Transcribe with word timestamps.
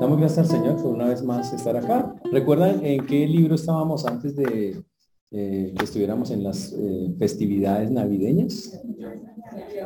Damos 0.00 0.18
gracias 0.18 0.38
al 0.38 0.58
Señor 0.58 0.80
por 0.80 0.94
una 0.94 1.06
vez 1.08 1.24
más 1.24 1.52
estar 1.52 1.76
acá. 1.76 2.14
¿Recuerdan 2.30 2.86
en 2.86 3.04
qué 3.04 3.26
libro 3.26 3.56
estábamos 3.56 4.06
antes 4.06 4.36
de 4.36 4.84
eh, 5.32 5.74
que 5.76 5.84
estuviéramos 5.84 6.30
en 6.30 6.44
las 6.44 6.72
eh, 6.72 7.14
festividades 7.18 7.90
navideñas? 7.90 8.80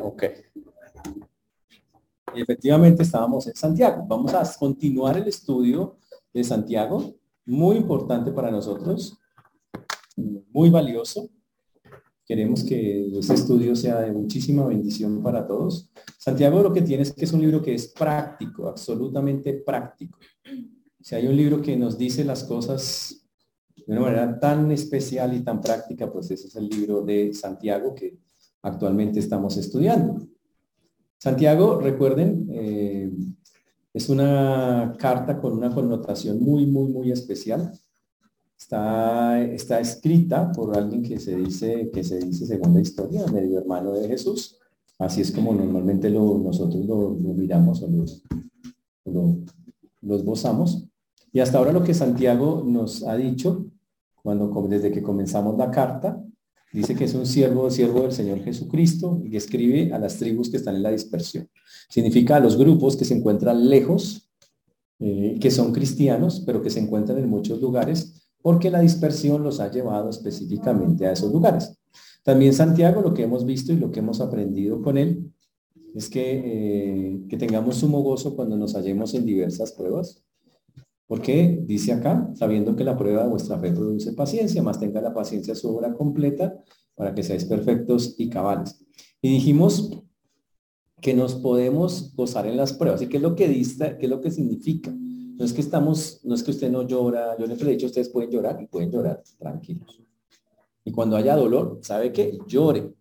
Ok. 0.02 0.24
Y 2.34 2.42
efectivamente 2.42 3.02
estábamos 3.02 3.46
en 3.46 3.54
Santiago. 3.54 4.04
Vamos 4.06 4.34
a 4.34 4.44
continuar 4.58 5.16
el 5.16 5.28
estudio 5.28 5.96
de 6.34 6.44
Santiago, 6.44 7.14
muy 7.46 7.76
importante 7.76 8.32
para 8.32 8.50
nosotros, 8.50 9.18
muy 10.16 10.68
valioso. 10.68 11.28
Queremos 12.26 12.62
que 12.62 13.08
este 13.18 13.34
estudio 13.34 13.74
sea 13.74 14.00
de 14.00 14.12
muchísima 14.12 14.66
bendición 14.66 15.22
para 15.22 15.46
todos. 15.46 15.90
Santiago 16.18 16.62
lo 16.62 16.72
que 16.72 16.82
tiene 16.82 17.02
es 17.02 17.12
que 17.12 17.24
es 17.24 17.32
un 17.32 17.40
libro 17.40 17.60
que 17.60 17.74
es 17.74 17.88
práctico, 17.88 18.68
absolutamente 18.68 19.54
práctico. 19.54 20.18
Si 21.00 21.14
hay 21.14 21.26
un 21.26 21.36
libro 21.36 21.60
que 21.60 21.76
nos 21.76 21.98
dice 21.98 22.24
las 22.24 22.44
cosas 22.44 23.26
de 23.74 23.92
una 23.92 24.02
manera 24.02 24.38
tan 24.38 24.70
especial 24.70 25.34
y 25.34 25.40
tan 25.40 25.60
práctica, 25.60 26.10
pues 26.12 26.30
ese 26.30 26.46
es 26.46 26.56
el 26.56 26.68
libro 26.68 27.02
de 27.02 27.34
Santiago 27.34 27.94
que 27.94 28.18
actualmente 28.62 29.18
estamos 29.18 29.56
estudiando. 29.56 30.26
Santiago, 31.18 31.80
recuerden, 31.80 32.48
eh, 32.52 33.10
es 33.92 34.08
una 34.08 34.94
carta 34.98 35.40
con 35.40 35.52
una 35.52 35.74
connotación 35.74 36.40
muy, 36.40 36.66
muy, 36.66 36.90
muy 36.90 37.12
especial. 37.12 37.72
Está, 38.62 39.42
está 39.42 39.80
escrita 39.80 40.52
por 40.52 40.76
alguien 40.78 41.02
que 41.02 41.18
se 41.18 41.36
dice, 41.36 41.90
que 41.92 42.04
se 42.04 42.20
dice 42.20 42.46
según 42.46 42.74
la 42.74 42.80
historia, 42.80 43.26
medio 43.26 43.58
hermano 43.58 43.92
de 43.92 44.06
Jesús. 44.06 44.56
Así 45.00 45.20
es 45.20 45.32
como 45.32 45.52
normalmente 45.52 46.08
lo, 46.08 46.38
nosotros 46.38 46.86
lo, 46.86 47.10
miramos 47.10 47.82
o 47.82 47.88
los, 47.88 48.22
lo, 49.04 49.38
lo 50.00 50.16
esbozamos. 50.16 50.86
Y 51.32 51.40
hasta 51.40 51.58
ahora 51.58 51.72
lo 51.72 51.82
que 51.82 51.92
Santiago 51.92 52.62
nos 52.64 53.02
ha 53.02 53.16
dicho, 53.16 53.66
cuando, 54.22 54.48
desde 54.68 54.92
que 54.92 55.02
comenzamos 55.02 55.58
la 55.58 55.72
carta, 55.72 56.22
dice 56.72 56.94
que 56.94 57.04
es 57.04 57.14
un 57.14 57.26
siervo, 57.26 57.68
siervo 57.68 58.02
del 58.02 58.12
Señor 58.12 58.44
Jesucristo 58.44 59.20
y 59.24 59.30
que 59.30 59.38
escribe 59.38 59.92
a 59.92 59.98
las 59.98 60.18
tribus 60.18 60.48
que 60.48 60.58
están 60.58 60.76
en 60.76 60.84
la 60.84 60.92
dispersión. 60.92 61.48
Significa 61.88 62.36
a 62.36 62.40
los 62.40 62.56
grupos 62.56 62.96
que 62.96 63.04
se 63.04 63.14
encuentran 63.14 63.68
lejos, 63.68 64.30
eh, 65.00 65.36
que 65.40 65.50
son 65.50 65.72
cristianos, 65.72 66.44
pero 66.46 66.62
que 66.62 66.70
se 66.70 66.78
encuentran 66.78 67.18
en 67.18 67.28
muchos 67.28 67.60
lugares 67.60 68.21
porque 68.42 68.70
la 68.70 68.80
dispersión 68.80 69.42
los 69.42 69.60
ha 69.60 69.70
llevado 69.70 70.10
específicamente 70.10 71.06
a 71.06 71.12
esos 71.12 71.32
lugares. 71.32 71.78
También 72.22 72.52
Santiago, 72.52 73.00
lo 73.00 73.14
que 73.14 73.22
hemos 73.22 73.44
visto 73.44 73.72
y 73.72 73.76
lo 73.76 73.90
que 73.90 74.00
hemos 74.00 74.20
aprendido 74.20 74.82
con 74.82 74.98
él, 74.98 75.32
es 75.94 76.08
que, 76.08 76.42
eh, 76.44 77.20
que 77.28 77.36
tengamos 77.36 77.76
sumo 77.76 78.02
gozo 78.02 78.34
cuando 78.34 78.56
nos 78.56 78.74
hallemos 78.74 79.14
en 79.14 79.26
diversas 79.26 79.72
pruebas. 79.72 80.22
Porque 81.06 81.62
dice 81.66 81.92
acá, 81.92 82.30
sabiendo 82.34 82.74
que 82.74 82.84
la 82.84 82.96
prueba 82.96 83.24
de 83.24 83.28
vuestra 83.28 83.58
fe 83.58 83.72
produce 83.72 84.12
paciencia, 84.14 84.62
más 84.62 84.80
tenga 84.80 85.00
la 85.00 85.12
paciencia 85.12 85.54
su 85.54 85.68
obra 85.68 85.92
completa 85.92 86.56
para 86.94 87.14
que 87.14 87.22
seáis 87.22 87.44
perfectos 87.44 88.14
y 88.18 88.30
cabales. 88.30 88.82
Y 89.20 89.30
dijimos 89.30 90.02
que 91.00 91.12
nos 91.12 91.34
podemos 91.34 92.14
gozar 92.14 92.46
en 92.46 92.56
las 92.56 92.72
pruebas. 92.72 93.02
¿Y 93.02 93.08
qué 93.08 93.18
es 93.18 93.22
lo 93.22 93.34
que 93.34 93.48
dice, 93.48 93.96
qué 93.98 94.06
es 94.06 94.10
lo 94.10 94.20
que 94.20 94.30
significa? 94.30 94.94
No 95.38 95.44
es 95.44 95.52
que 95.52 95.60
estamos, 95.60 96.20
no 96.24 96.34
es 96.34 96.42
que 96.42 96.50
usted 96.50 96.70
no 96.70 96.86
llora, 96.86 97.36
yo 97.38 97.46
le 97.46 97.54
he 97.54 97.70
dicho, 97.70 97.86
ustedes 97.86 98.08
pueden 98.08 98.30
llorar 98.30 98.60
y 98.60 98.66
pueden 98.66 98.90
llorar 98.90 99.22
tranquilos. 99.38 100.00
Y 100.84 100.92
cuando 100.92 101.16
haya 101.16 101.36
dolor, 101.36 101.78
¿sabe 101.82 102.12
qué? 102.12 102.38
Llore. 102.46 102.92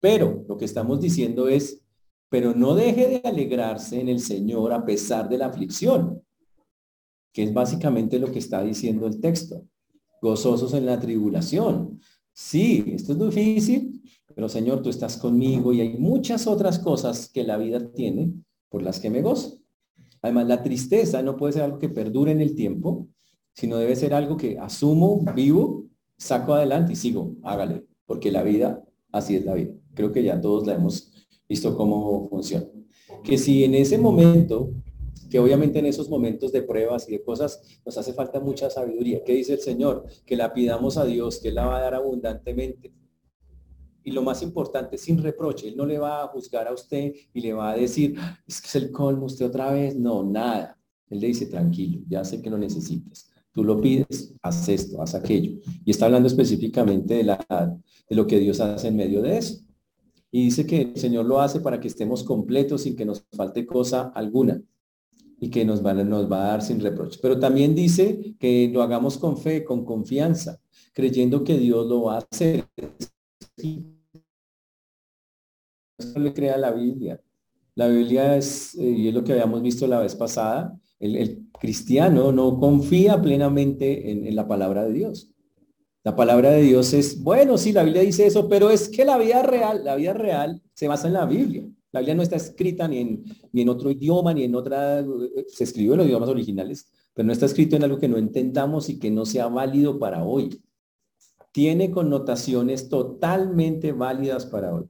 Pero 0.00 0.44
lo 0.48 0.56
que 0.56 0.64
estamos 0.64 1.00
diciendo 1.00 1.48
es, 1.48 1.80
pero 2.28 2.54
no 2.54 2.74
deje 2.74 3.08
de 3.08 3.28
alegrarse 3.28 4.00
en 4.00 4.08
el 4.08 4.20
Señor 4.20 4.72
a 4.72 4.84
pesar 4.84 5.28
de 5.28 5.38
la 5.38 5.46
aflicción, 5.46 6.22
que 7.32 7.44
es 7.44 7.52
básicamente 7.52 8.18
lo 8.18 8.30
que 8.30 8.38
está 8.38 8.62
diciendo 8.62 9.06
el 9.06 9.20
texto. 9.20 9.66
Gozosos 10.20 10.72
en 10.74 10.86
la 10.86 10.98
tribulación. 10.98 12.00
Sí, 12.32 12.84
esto 12.88 13.12
es 13.12 13.18
difícil, 13.18 14.02
pero 14.34 14.48
Señor, 14.48 14.82
tú 14.82 14.90
estás 14.90 15.16
conmigo 15.16 15.72
y 15.72 15.80
hay 15.80 15.96
muchas 15.98 16.46
otras 16.46 16.78
cosas 16.78 17.28
que 17.28 17.44
la 17.44 17.56
vida 17.56 17.92
tiene 17.92 18.32
por 18.68 18.82
las 18.82 18.98
que 18.98 19.10
me 19.10 19.22
gozo. 19.22 19.63
Además, 20.24 20.46
la 20.46 20.62
tristeza 20.62 21.22
no 21.22 21.36
puede 21.36 21.52
ser 21.52 21.64
algo 21.64 21.78
que 21.78 21.90
perdure 21.90 22.32
en 22.32 22.40
el 22.40 22.54
tiempo, 22.54 23.08
sino 23.52 23.76
debe 23.76 23.94
ser 23.94 24.14
algo 24.14 24.38
que 24.38 24.58
asumo, 24.58 25.22
vivo, 25.36 25.84
saco 26.16 26.54
adelante 26.54 26.94
y 26.94 26.96
sigo, 26.96 27.34
hágale, 27.42 27.84
porque 28.06 28.32
la 28.32 28.42
vida, 28.42 28.82
así 29.12 29.36
es 29.36 29.44
la 29.44 29.52
vida. 29.52 29.74
Creo 29.92 30.12
que 30.12 30.22
ya 30.22 30.40
todos 30.40 30.66
la 30.66 30.76
hemos 30.76 31.12
visto 31.46 31.76
cómo 31.76 32.26
funciona. 32.30 32.64
Que 33.22 33.36
si 33.36 33.64
en 33.64 33.74
ese 33.74 33.98
momento, 33.98 34.70
que 35.28 35.38
obviamente 35.38 35.80
en 35.80 35.84
esos 35.84 36.08
momentos 36.08 36.52
de 36.52 36.62
pruebas 36.62 37.06
y 37.06 37.12
de 37.12 37.22
cosas 37.22 37.60
nos 37.84 37.98
hace 37.98 38.14
falta 38.14 38.40
mucha 38.40 38.70
sabiduría, 38.70 39.22
¿qué 39.24 39.34
dice 39.34 39.52
el 39.52 39.60
Señor? 39.60 40.06
Que 40.24 40.36
la 40.36 40.54
pidamos 40.54 40.96
a 40.96 41.04
Dios, 41.04 41.38
que 41.38 41.48
Él 41.48 41.56
la 41.56 41.66
va 41.66 41.76
a 41.76 41.82
dar 41.82 41.96
abundantemente 41.96 42.94
y 44.04 44.12
lo 44.12 44.22
más 44.22 44.42
importante, 44.42 44.98
sin 44.98 45.22
reproche. 45.22 45.68
Él 45.68 45.76
no 45.76 45.86
le 45.86 45.98
va 45.98 46.22
a 46.22 46.28
juzgar 46.28 46.68
a 46.68 46.72
usted 46.72 47.12
y 47.32 47.40
le 47.40 47.52
va 47.54 47.70
a 47.70 47.76
decir, 47.76 48.16
es 48.46 48.60
que 48.60 48.68
es 48.68 48.76
el 48.76 48.92
colmo 48.92 49.26
usted 49.26 49.46
otra 49.46 49.72
vez. 49.72 49.96
No, 49.96 50.22
nada. 50.22 50.78
Él 51.08 51.20
le 51.20 51.28
dice, 51.28 51.46
tranquilo, 51.46 52.02
ya 52.08 52.24
sé 52.24 52.42
que 52.42 52.50
lo 52.50 52.58
necesitas. 52.58 53.30
Tú 53.52 53.64
lo 53.64 53.80
pides, 53.80 54.34
haz 54.42 54.68
esto, 54.68 55.00
haz 55.00 55.14
aquello. 55.14 55.58
Y 55.84 55.90
está 55.90 56.06
hablando 56.06 56.26
específicamente 56.26 57.14
de, 57.14 57.24
la, 57.24 57.78
de 58.08 58.16
lo 58.16 58.26
que 58.26 58.38
Dios 58.38 58.60
hace 58.60 58.88
en 58.88 58.96
medio 58.96 59.22
de 59.22 59.38
eso. 59.38 59.60
Y 60.30 60.46
dice 60.46 60.66
que 60.66 60.82
el 60.82 60.96
Señor 60.96 61.24
lo 61.24 61.40
hace 61.40 61.60
para 61.60 61.80
que 61.80 61.88
estemos 61.88 62.24
completos 62.24 62.82
sin 62.82 62.96
que 62.96 63.04
nos 63.04 63.24
falte 63.32 63.64
cosa 63.64 64.12
alguna 64.14 64.60
y 65.38 65.48
que 65.48 65.64
nos 65.64 65.84
va, 65.84 65.94
nos 65.94 66.30
va 66.30 66.44
a 66.44 66.48
dar 66.48 66.62
sin 66.62 66.80
reproche. 66.80 67.20
Pero 67.22 67.38
también 67.38 67.74
dice 67.74 68.34
que 68.38 68.68
lo 68.72 68.82
hagamos 68.82 69.16
con 69.16 69.38
fe, 69.38 69.64
con 69.64 69.84
confianza, 69.84 70.60
creyendo 70.92 71.44
que 71.44 71.56
Dios 71.56 71.86
lo 71.86 72.02
va 72.02 72.16
a 72.16 72.26
hacer 72.30 72.66
no 76.14 76.20
le 76.20 76.32
crea 76.32 76.56
la 76.56 76.72
Biblia. 76.72 77.20
La 77.74 77.88
Biblia 77.88 78.36
es, 78.36 78.74
eh, 78.76 78.88
y 78.88 79.08
es 79.08 79.14
lo 79.14 79.24
que 79.24 79.32
habíamos 79.32 79.62
visto 79.62 79.86
la 79.86 80.00
vez 80.00 80.14
pasada, 80.14 80.78
el, 81.00 81.44
cristiano 81.60 82.30
no 82.30 82.58
confía 82.58 83.20
plenamente 83.20 84.10
en, 84.10 84.34
la 84.36 84.46
palabra 84.46 84.84
de 84.84 84.92
Dios. 84.92 85.30
La 86.02 86.14
palabra 86.14 86.50
de 86.50 86.62
Dios 86.62 86.92
es, 86.92 87.22
bueno, 87.22 87.56
sí, 87.56 87.72
la 87.72 87.82
Biblia 87.82 88.02
dice 88.02 88.26
eso, 88.26 88.48
pero 88.48 88.70
es 88.70 88.88
que 88.88 89.04
la 89.04 89.16
vida 89.16 89.42
real, 89.42 89.82
la 89.82 89.96
vida 89.96 90.12
real 90.12 90.60
se 90.74 90.88
basa 90.88 91.06
en 91.06 91.14
la 91.14 91.24
Biblia. 91.24 91.66
La 91.92 92.00
Biblia 92.00 92.14
no 92.14 92.22
está 92.22 92.36
escrita 92.36 92.86
ni 92.86 92.98
en, 92.98 93.24
ni 93.52 93.62
en 93.62 93.68
otro 93.70 93.90
idioma, 93.90 94.34
ni 94.34 94.44
en 94.44 94.54
otra, 94.54 95.02
se 95.48 95.64
escribió 95.64 95.92
en 95.92 95.98
los 95.98 96.06
idiomas 96.06 96.28
originales, 96.28 96.86
pero 97.14 97.26
no 97.26 97.32
está 97.32 97.46
escrito 97.46 97.76
en 97.76 97.84
algo 97.84 97.98
que 97.98 98.08
no 98.08 98.18
entendamos 98.18 98.88
y 98.90 98.98
que 98.98 99.10
no 99.10 99.24
sea 99.24 99.46
válido 99.46 99.98
para 99.98 100.24
hoy. 100.24 100.60
Tiene 101.52 101.90
connotaciones 101.90 102.88
totalmente 102.88 103.92
válidas 103.92 104.44
para 104.44 104.74
hoy. 104.74 104.84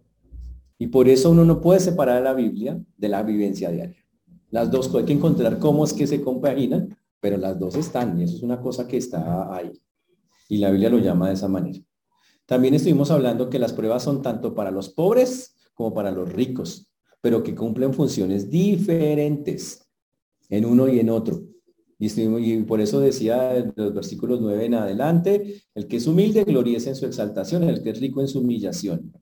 Y 0.84 0.88
por 0.88 1.08
eso 1.08 1.30
uno 1.30 1.46
no 1.46 1.62
puede 1.62 1.80
separar 1.80 2.20
la 2.20 2.34
Biblia 2.34 2.78
de 2.98 3.08
la 3.08 3.22
vivencia 3.22 3.70
diaria. 3.70 4.04
Las 4.50 4.70
dos 4.70 4.94
hay 4.94 5.06
que 5.06 5.14
encontrar 5.14 5.58
cómo 5.58 5.82
es 5.82 5.94
que 5.94 6.06
se 6.06 6.20
compaginan, 6.20 6.94
pero 7.20 7.38
las 7.38 7.58
dos 7.58 7.74
están 7.74 8.20
y 8.20 8.24
eso 8.24 8.36
es 8.36 8.42
una 8.42 8.60
cosa 8.60 8.86
que 8.86 8.98
está 8.98 9.56
ahí. 9.56 9.72
Y 10.46 10.58
la 10.58 10.68
Biblia 10.70 10.90
lo 10.90 10.98
llama 10.98 11.28
de 11.28 11.34
esa 11.36 11.48
manera. 11.48 11.78
También 12.44 12.74
estuvimos 12.74 13.10
hablando 13.10 13.48
que 13.48 13.58
las 13.58 13.72
pruebas 13.72 14.02
son 14.02 14.20
tanto 14.20 14.54
para 14.54 14.70
los 14.70 14.90
pobres 14.90 15.56
como 15.72 15.94
para 15.94 16.10
los 16.10 16.30
ricos, 16.30 16.86
pero 17.22 17.42
que 17.42 17.54
cumplen 17.54 17.94
funciones 17.94 18.50
diferentes 18.50 19.88
en 20.50 20.66
uno 20.66 20.86
y 20.86 21.00
en 21.00 21.08
otro. 21.08 21.44
Y, 21.98 22.62
por 22.64 22.82
eso 22.82 23.00
decía 23.00 23.56
en 23.56 23.72
los 23.74 23.94
versículos 23.94 24.38
9 24.42 24.66
en 24.66 24.74
adelante, 24.74 25.62
el 25.74 25.88
que 25.88 25.96
es 25.96 26.06
humilde 26.06 26.44
gloriece 26.44 26.90
en 26.90 26.96
su 26.96 27.06
exaltación, 27.06 27.62
el 27.62 27.82
que 27.82 27.88
es 27.88 28.00
rico 28.00 28.20
en 28.20 28.28
su 28.28 28.40
humillación. 28.40 29.14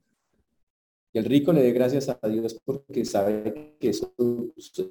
Y 1.13 1.19
el 1.19 1.25
rico 1.25 1.53
le 1.53 1.61
dé 1.61 1.71
gracias 1.71 2.09
a 2.09 2.27
Dios 2.27 2.59
porque 2.65 3.05
sabe 3.05 3.77
que 3.79 3.89
eso, 3.89 4.11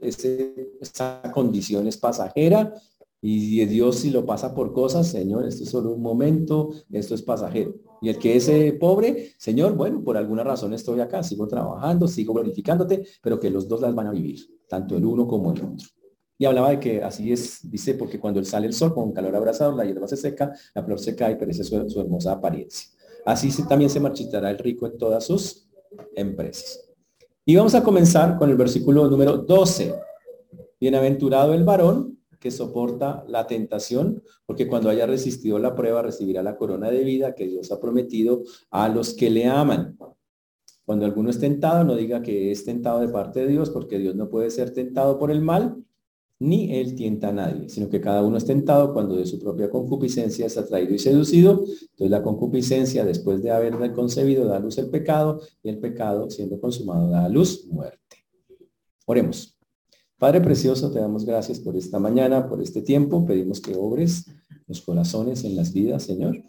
esa 0.01 1.21
condición 1.35 1.89
es 1.89 1.97
pasajera 1.97 2.73
y 3.21 3.65
Dios 3.67 3.99
si 3.99 4.11
lo 4.11 4.25
pasa 4.25 4.55
por 4.55 4.73
cosas, 4.73 5.09
Señor, 5.09 5.47
esto 5.47 5.65
es 5.65 5.71
solo 5.71 5.93
un 5.93 6.03
momento, 6.03 6.71
esto 6.91 7.17
es 7.17 7.23
pasajero. 7.23 7.75
Y 8.01 8.09
el 8.09 8.19
que 8.19 8.37
es 8.37 8.49
eh, 8.49 8.77
pobre, 8.79 9.33
Señor, 9.37 9.77
bueno, 9.77 10.03
por 10.03 10.17
alguna 10.17 10.45
razón 10.45 10.73
estoy 10.75 11.01
acá, 11.01 11.25
sigo 11.25 11.47
trabajando, 11.49 12.07
sigo 12.07 12.35
glorificándote, 12.35 13.05
pero 13.21 13.39
que 13.39 13.51
los 13.51 13.69
dos 13.69 13.81
las 13.81 13.95
van 13.95 14.07
a 14.07 14.13
vivir, 14.13 14.41
tanto 14.69 14.97
el 14.97 15.05
uno 15.05 15.27
como 15.27 15.53
el 15.53 15.59
otro. 15.59 15.89
Y 16.39 16.45
hablaba 16.45 16.71
de 16.71 16.81
que 16.81 17.03
así 17.03 17.33
es, 17.33 17.69
dice, 17.69 17.95
porque 17.95 18.19
cuando 18.19 18.45
sale 18.45 18.67
el 18.67 18.73
sol 18.73 18.95
con 18.95 19.13
calor 19.13 19.35
abrazado, 19.37 19.77
la 19.77 19.85
hierba 19.85 20.09
se 20.09 20.17
seca, 20.17 20.53
la 20.75 20.83
flor 20.85 20.99
se 20.99 21.15
cae 21.15 21.33
y 21.33 21.37
perece 21.37 21.63
su 21.63 22.01
hermosa 22.01 22.33
apariencia. 22.33 22.89
Así 23.25 23.51
también 23.69 23.91
se 23.91 24.01
marchitará 24.01 24.51
el 24.51 24.59
rico 24.59 24.87
en 24.87 24.99
todas 24.99 25.25
sus 25.25 25.69
empresas. 26.15 26.89
Y 27.45 27.57
vamos 27.57 27.75
a 27.75 27.83
comenzar 27.83 28.39
con 28.39 28.51
el 28.51 28.57
versículo 28.57 29.09
número 29.09 29.39
12. 29.39 29.95
Bienaventurado 30.81 31.55
el 31.55 31.65
varón 31.65 32.19
que 32.39 32.51
soporta 32.51 33.25
la 33.29 33.47
tentación, 33.47 34.23
porque 34.47 34.67
cuando 34.67 34.91
haya 34.91 35.07
resistido 35.07 35.59
la 35.59 35.75
prueba 35.77 36.03
recibirá 36.03 36.43
la 36.43 36.57
corona 36.57 36.91
de 36.91 37.05
vida 37.05 37.35
que 37.35 37.47
Dios 37.47 37.71
ha 37.71 37.81
prometido 37.81 38.43
a 38.71 38.89
los 38.89 39.15
que 39.15 39.31
le 39.31 39.47
aman. 39.47 39.97
Cuando 40.85 41.05
alguno 41.05 41.31
es 41.31 41.39
tentado, 41.39 41.85
no 41.85 41.95
diga 41.95 42.21
que 42.23 42.51
es 42.51 42.65
tentado 42.65 43.01
de 43.01 43.09
parte 43.09 43.41
de 43.41 43.47
Dios, 43.47 43.71
porque 43.71 43.99
Dios 43.99 44.17
no 44.17 44.29
puede 44.29 44.51
ser 44.51 44.73
tentado 44.73 45.19
por 45.19 45.31
el 45.31 45.41
mal, 45.41 45.77
ni 46.43 46.75
él 46.75 46.97
tienta 46.97 47.29
a 47.29 47.33
nadie, 47.33 47.69
sino 47.69 47.89
que 47.89 48.01
cada 48.01 48.25
uno 48.25 48.37
es 48.37 48.45
tentado 48.45 48.93
cuando 48.93 49.15
de 49.15 49.27
su 49.27 49.39
propia 49.39 49.71
concupiscencia 49.71 50.45
es 50.45 50.59
atraído 50.59 50.93
y 50.93 50.99
seducido. 50.99 51.61
Entonces 51.61 52.11
la 52.11 52.21
concupiscencia, 52.21 53.05
después 53.05 53.45
de 53.45 53.53
haber 53.53 53.93
concebido, 53.93 54.47
da 54.47 54.59
luz 54.59 54.77
el 54.79 54.91
pecado, 54.91 55.41
y 55.63 55.69
el 55.69 55.79
pecado, 55.79 56.31
siendo 56.31 56.61
consumado, 56.61 57.09
da 57.09 57.27
a 57.27 57.29
luz 57.29 57.65
muerte. 57.69 58.25
Oremos. 59.07 59.57
Padre 60.19 60.41
precioso, 60.41 60.91
te 60.91 60.99
damos 60.99 61.25
gracias 61.25 61.61
por 61.61 61.77
esta 61.77 62.01
mañana, 62.01 62.49
por 62.49 62.61
este 62.61 62.83
tiempo. 62.83 63.25
Pedimos 63.25 63.61
que 63.61 63.77
obres 63.77 64.27
los 64.67 64.81
corazones 64.81 65.45
en 65.45 65.55
las 65.55 65.73
vidas, 65.73 66.03
Señor. 66.03 66.43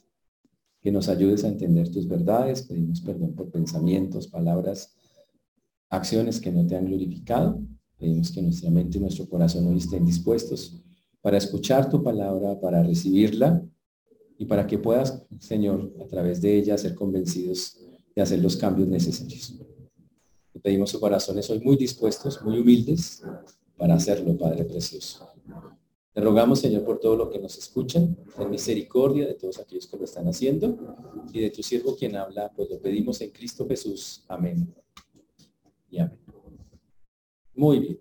Que 0.81 0.92
nos 0.92 1.07
ayudes 1.07 1.44
a 1.44 1.50
entender 1.50 1.92
tus 1.92 2.07
verdades. 2.07 2.63
Pedimos 2.63 3.01
perdón 3.01 3.36
por 3.36 3.51
pensamientos, 3.51 4.28
palabras, 4.28 4.95
acciones 5.92 6.42
que 6.42 6.51
no 6.51 6.66
te 6.66 6.75
han 6.75 6.88
glorificado. 6.88 7.62
Pedimos 8.03 8.31
que 8.31 8.41
nuestra 8.41 8.69
mente 8.69 8.97
y 8.97 9.01
nuestro 9.01 9.29
corazón 9.29 9.65
hoy 9.65 9.77
estén 9.77 10.05
dispuestos 10.05 10.73
para 11.21 11.38
escuchar 11.38 11.89
tu 11.89 12.03
palabra, 12.03 12.59
para 12.59 12.83
recibirla 12.83 13.65
y 14.38 14.44
para 14.44 14.67
que 14.67 14.77
puedas, 14.77 15.25
Señor, 15.39 15.89
a 16.01 16.05
través 16.07 16.41
de 16.41 16.53
ella 16.53 16.77
ser 16.77 16.95
convencidos 16.95 17.77
de 18.13 18.21
hacer 18.21 18.39
los 18.39 18.57
cambios 18.57 18.89
necesarios. 18.89 19.57
Te 20.51 20.59
pedimos 20.59 20.89
sus 20.89 21.00
corazones 21.00 21.50
hoy 21.50 21.61
muy 21.61 21.77
dispuestos, 21.77 22.41
muy 22.44 22.59
humildes 22.59 23.23
para 23.77 23.94
hacerlo, 23.94 24.38
Padre 24.38 24.65
precioso. 24.65 25.25
Te 26.11 26.19
rogamos, 26.19 26.59
Señor, 26.59 26.83
por 26.83 26.99
todo 26.99 27.15
lo 27.15 27.29
que 27.29 27.39
nos 27.39 27.57
escuchan, 27.57 28.17
en 28.38 28.49
misericordia 28.49 29.25
de 29.27 29.35
todos 29.35 29.59
aquellos 29.59 29.88
que 29.88 29.95
lo 29.95 30.03
están 30.03 30.27
haciendo 30.27 30.77
y 31.31 31.39
de 31.39 31.51
tu 31.51 31.63
siervo 31.63 31.95
quien 31.95 32.17
habla, 32.17 32.51
pues 32.53 32.69
lo 32.69 32.81
pedimos 32.81 33.21
en 33.21 33.29
Cristo 33.29 33.65
Jesús. 33.65 34.25
Amén. 34.27 34.75
Y 35.89 35.99
amén. 35.99 36.22
Muy 37.55 37.79
bien. 37.79 38.00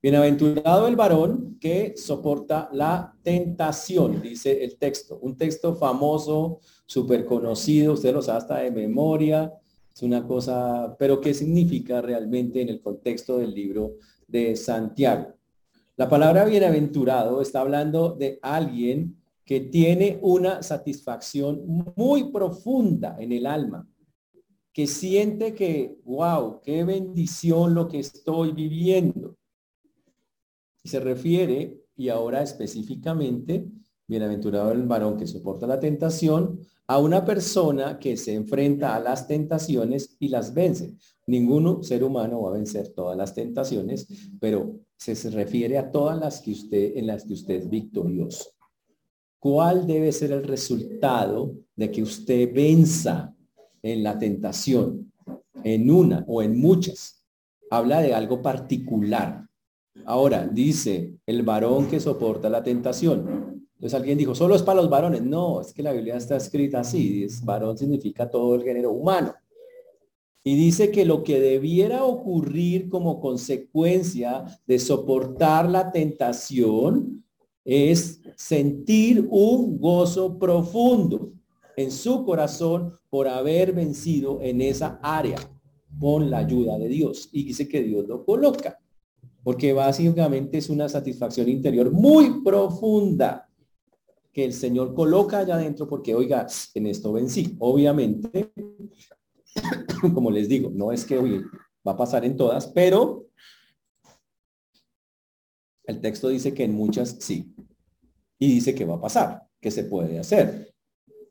Bienaventurado 0.00 0.86
el 0.86 0.94
varón 0.94 1.58
que 1.60 1.94
soporta 1.96 2.68
la 2.72 3.14
tentación, 3.22 4.22
dice 4.22 4.64
el 4.64 4.78
texto. 4.78 5.18
Un 5.20 5.36
texto 5.36 5.74
famoso, 5.74 6.60
súper 6.86 7.26
conocido, 7.26 7.94
usted 7.94 8.14
lo 8.14 8.22
sabe 8.22 8.38
hasta 8.38 8.58
de 8.58 8.70
memoria. 8.70 9.52
Es 9.92 10.02
una 10.02 10.24
cosa, 10.24 10.94
pero 10.98 11.20
¿qué 11.20 11.34
significa 11.34 12.00
realmente 12.00 12.62
en 12.62 12.68
el 12.68 12.80
contexto 12.80 13.38
del 13.38 13.52
libro 13.52 13.96
de 14.28 14.54
Santiago? 14.54 15.34
La 15.96 16.08
palabra 16.08 16.44
bienaventurado 16.44 17.42
está 17.42 17.60
hablando 17.60 18.14
de 18.14 18.38
alguien 18.40 19.16
que 19.44 19.62
tiene 19.62 20.18
una 20.22 20.62
satisfacción 20.62 21.92
muy 21.96 22.30
profunda 22.30 23.16
en 23.18 23.32
el 23.32 23.46
alma 23.46 23.84
que 24.78 24.86
siente 24.86 25.56
que, 25.56 25.98
wow, 26.04 26.60
qué 26.62 26.84
bendición 26.84 27.74
lo 27.74 27.88
que 27.88 27.98
estoy 27.98 28.52
viviendo. 28.52 29.36
Se 30.84 31.00
refiere, 31.00 31.82
y 31.96 32.10
ahora 32.10 32.44
específicamente, 32.44 33.66
bienaventurado 34.06 34.70
el 34.70 34.84
varón 34.84 35.16
que 35.16 35.26
soporta 35.26 35.66
la 35.66 35.80
tentación, 35.80 36.60
a 36.86 37.00
una 37.00 37.24
persona 37.24 37.98
que 37.98 38.16
se 38.16 38.34
enfrenta 38.34 38.94
a 38.94 39.00
las 39.00 39.26
tentaciones 39.26 40.14
y 40.20 40.28
las 40.28 40.54
vence. 40.54 40.94
Ningún 41.26 41.82
ser 41.82 42.04
humano 42.04 42.42
va 42.42 42.50
a 42.50 42.54
vencer 42.54 42.90
todas 42.90 43.16
las 43.16 43.34
tentaciones, 43.34 44.06
pero 44.38 44.78
se, 44.96 45.16
se 45.16 45.30
refiere 45.30 45.76
a 45.76 45.90
todas 45.90 46.20
las 46.20 46.40
que 46.40 46.52
usted, 46.52 46.96
en 46.96 47.08
las 47.08 47.24
que 47.24 47.32
usted 47.32 47.56
es 47.56 47.68
victorioso. 47.68 48.52
¿Cuál 49.40 49.88
debe 49.88 50.12
ser 50.12 50.30
el 50.30 50.44
resultado 50.44 51.56
de 51.74 51.90
que 51.90 52.00
usted 52.00 52.54
venza 52.54 53.34
en 53.82 54.02
la 54.02 54.18
tentación, 54.18 55.12
en 55.64 55.90
una 55.90 56.24
o 56.26 56.42
en 56.42 56.58
muchas. 56.58 57.24
Habla 57.70 58.00
de 58.00 58.14
algo 58.14 58.40
particular. 58.42 59.46
Ahora, 60.04 60.46
dice 60.46 61.18
el 61.26 61.42
varón 61.42 61.88
que 61.88 62.00
soporta 62.00 62.48
la 62.48 62.62
tentación. 62.62 63.68
Entonces 63.74 63.94
alguien 63.94 64.18
dijo, 64.18 64.34
solo 64.34 64.54
es 64.54 64.62
para 64.62 64.80
los 64.80 64.90
varones. 64.90 65.22
No, 65.22 65.60
es 65.60 65.72
que 65.72 65.82
la 65.82 65.92
Biblia 65.92 66.16
está 66.16 66.36
escrita 66.36 66.80
así. 66.80 67.24
Es, 67.24 67.44
varón 67.44 67.76
significa 67.76 68.28
todo 68.28 68.54
el 68.54 68.62
género 68.62 68.92
humano. 68.92 69.34
Y 70.42 70.56
dice 70.56 70.90
que 70.90 71.04
lo 71.04 71.22
que 71.22 71.40
debiera 71.40 72.04
ocurrir 72.04 72.88
como 72.88 73.20
consecuencia 73.20 74.44
de 74.66 74.78
soportar 74.78 75.68
la 75.68 75.92
tentación 75.92 77.24
es 77.64 78.22
sentir 78.34 79.26
un 79.30 79.78
gozo 79.78 80.38
profundo 80.38 81.32
en 81.78 81.92
su 81.92 82.24
corazón 82.24 82.98
por 83.08 83.28
haber 83.28 83.72
vencido 83.72 84.40
en 84.42 84.60
esa 84.60 84.98
área 85.00 85.38
con 86.00 86.28
la 86.28 86.38
ayuda 86.38 86.76
de 86.76 86.88
Dios. 86.88 87.28
Y 87.30 87.44
dice 87.44 87.68
que 87.68 87.84
Dios 87.84 88.08
lo 88.08 88.24
coloca, 88.24 88.80
porque 89.44 89.72
básicamente 89.72 90.58
es 90.58 90.70
una 90.70 90.88
satisfacción 90.88 91.48
interior 91.48 91.92
muy 91.92 92.42
profunda 92.42 93.48
que 94.32 94.44
el 94.44 94.52
Señor 94.52 94.92
coloca 94.92 95.38
allá 95.38 95.54
adentro 95.54 95.88
porque, 95.88 96.16
oiga, 96.16 96.48
en 96.74 96.86
esto 96.88 97.12
vencí. 97.12 97.54
Obviamente, 97.60 98.50
como 100.12 100.32
les 100.32 100.48
digo, 100.48 100.70
no 100.74 100.90
es 100.90 101.04
que 101.04 101.16
hoy 101.16 101.44
va 101.86 101.92
a 101.92 101.96
pasar 101.96 102.24
en 102.24 102.36
todas, 102.36 102.66
pero 102.66 103.28
el 105.84 106.00
texto 106.00 106.28
dice 106.28 106.52
que 106.52 106.64
en 106.64 106.74
muchas 106.74 107.18
sí. 107.20 107.54
Y 108.36 108.54
dice 108.54 108.74
que 108.74 108.84
va 108.84 108.96
a 108.96 109.00
pasar, 109.00 109.46
que 109.60 109.70
se 109.70 109.84
puede 109.84 110.18
hacer. 110.18 110.74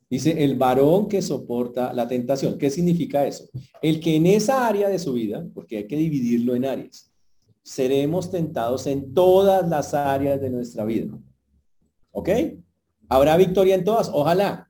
Dice, 0.09 0.44
el 0.44 0.56
varón 0.56 1.07
que 1.07 1.21
soporta 1.21 1.92
la 1.92 2.07
tentación. 2.07 2.57
¿Qué 2.57 2.69
significa 2.69 3.27
eso? 3.27 3.50
El 3.81 4.00
que 4.00 4.15
en 4.15 4.25
esa 4.25 4.65
área 4.65 4.88
de 4.88 5.00
su 5.00 5.13
vida, 5.13 5.45
porque 5.54 5.77
hay 5.77 5.88
que 5.88 5.98
dividirlo 5.98 6.56
en 6.56 6.65
áreas, 6.65 7.12
seremos 7.62 8.31
tentados 8.31 8.88
en 8.88 9.13
todas 9.13 9.68
las 9.68 9.94
áreas 9.94 10.39
de 10.39 10.50
nuestra 10.50 10.86
vida. 10.86 11.19
¿Ok? 12.12 12.30
¿Habrá 13.09 13.36
victoria 13.36 13.75
en 13.75 13.83
todas? 13.83 14.09
Ojalá. 14.13 14.69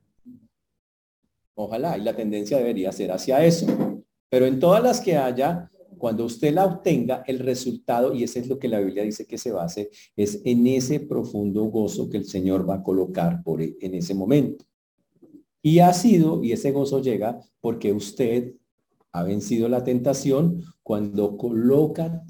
Ojalá. 1.54 1.96
Y 1.96 2.02
la 2.02 2.16
tendencia 2.16 2.58
debería 2.58 2.90
ser 2.90 3.12
hacia 3.12 3.44
eso. 3.44 3.66
Pero 4.28 4.46
en 4.46 4.58
todas 4.58 4.82
las 4.82 5.00
que 5.00 5.16
haya, 5.16 5.70
cuando 5.96 6.24
usted 6.24 6.52
la 6.52 6.66
obtenga, 6.66 7.22
el 7.26 7.38
resultado, 7.38 8.12
y 8.12 8.24
eso 8.24 8.40
es 8.40 8.48
lo 8.48 8.58
que 8.58 8.68
la 8.68 8.80
Biblia 8.80 9.04
dice 9.04 9.26
que 9.26 9.38
se 9.38 9.52
base, 9.52 9.90
es 10.16 10.40
en 10.44 10.66
ese 10.66 11.00
profundo 11.00 11.64
gozo 11.64 12.08
que 12.08 12.16
el 12.16 12.24
Señor 12.24 12.68
va 12.68 12.76
a 12.76 12.82
colocar 12.82 13.42
por 13.42 13.62
e, 13.62 13.76
en 13.80 13.94
ese 13.94 14.14
momento. 14.14 14.64
Y 15.62 15.80
ha 15.80 15.92
sido, 15.92 16.42
y 16.42 16.52
ese 16.52 16.72
gozo 16.72 17.00
llega 17.02 17.40
porque 17.60 17.92
usted 17.92 18.54
ha 19.12 19.22
vencido 19.22 19.68
la 19.68 19.84
tentación 19.84 20.62
cuando 20.82 21.36
coloca 21.36 22.22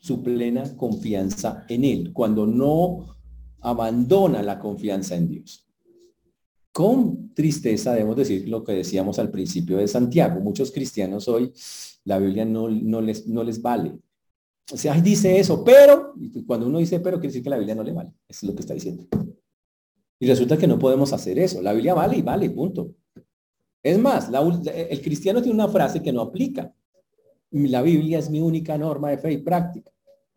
su 0.00 0.22
plena 0.22 0.76
confianza 0.76 1.64
en 1.68 1.84
Él, 1.84 2.12
cuando 2.12 2.46
no 2.46 3.16
abandona 3.60 4.42
la 4.42 4.58
confianza 4.58 5.14
en 5.16 5.28
Dios. 5.28 5.66
Con 6.72 7.34
tristeza 7.34 7.92
debemos 7.92 8.16
decir 8.16 8.48
lo 8.48 8.64
que 8.64 8.72
decíamos 8.72 9.18
al 9.18 9.30
principio 9.30 9.76
de 9.76 9.88
Santiago. 9.88 10.40
Muchos 10.40 10.70
cristianos 10.70 11.28
hoy, 11.28 11.52
la 12.04 12.18
Biblia 12.18 12.44
no, 12.44 12.68
les, 12.68 13.26
no 13.26 13.42
les 13.42 13.60
vale. 13.60 13.98
O 14.72 14.76
sea, 14.76 14.98
dice 15.00 15.38
eso, 15.38 15.64
pero, 15.64 16.14
cuando 16.46 16.66
uno 16.68 16.78
dice 16.78 17.00
pero, 17.00 17.18
quiere 17.18 17.28
decir 17.28 17.42
que 17.42 17.50
la 17.50 17.58
Biblia 17.58 17.74
no 17.74 17.82
le 17.82 17.92
vale. 17.92 18.10
Eso 18.28 18.46
es 18.46 18.50
lo 18.50 18.54
que 18.54 18.60
está 18.60 18.74
diciendo. 18.74 19.04
Y 20.22 20.26
resulta 20.26 20.58
que 20.58 20.66
no 20.66 20.78
podemos 20.78 21.14
hacer 21.14 21.38
eso. 21.38 21.62
La 21.62 21.72
Biblia 21.72 21.94
vale 21.94 22.18
y 22.18 22.22
vale, 22.22 22.50
punto. 22.50 22.94
Es 23.82 23.98
más, 23.98 24.28
el 24.66 25.00
cristiano 25.00 25.40
tiene 25.40 25.54
una 25.54 25.68
frase 25.68 26.02
que 26.02 26.12
no 26.12 26.20
aplica. 26.20 26.74
La 27.50 27.80
Biblia 27.80 28.18
es 28.18 28.28
mi 28.28 28.38
única 28.38 28.76
norma 28.76 29.08
de 29.08 29.16
fe 29.18 29.32
y 29.32 29.38
práctica. 29.38 29.90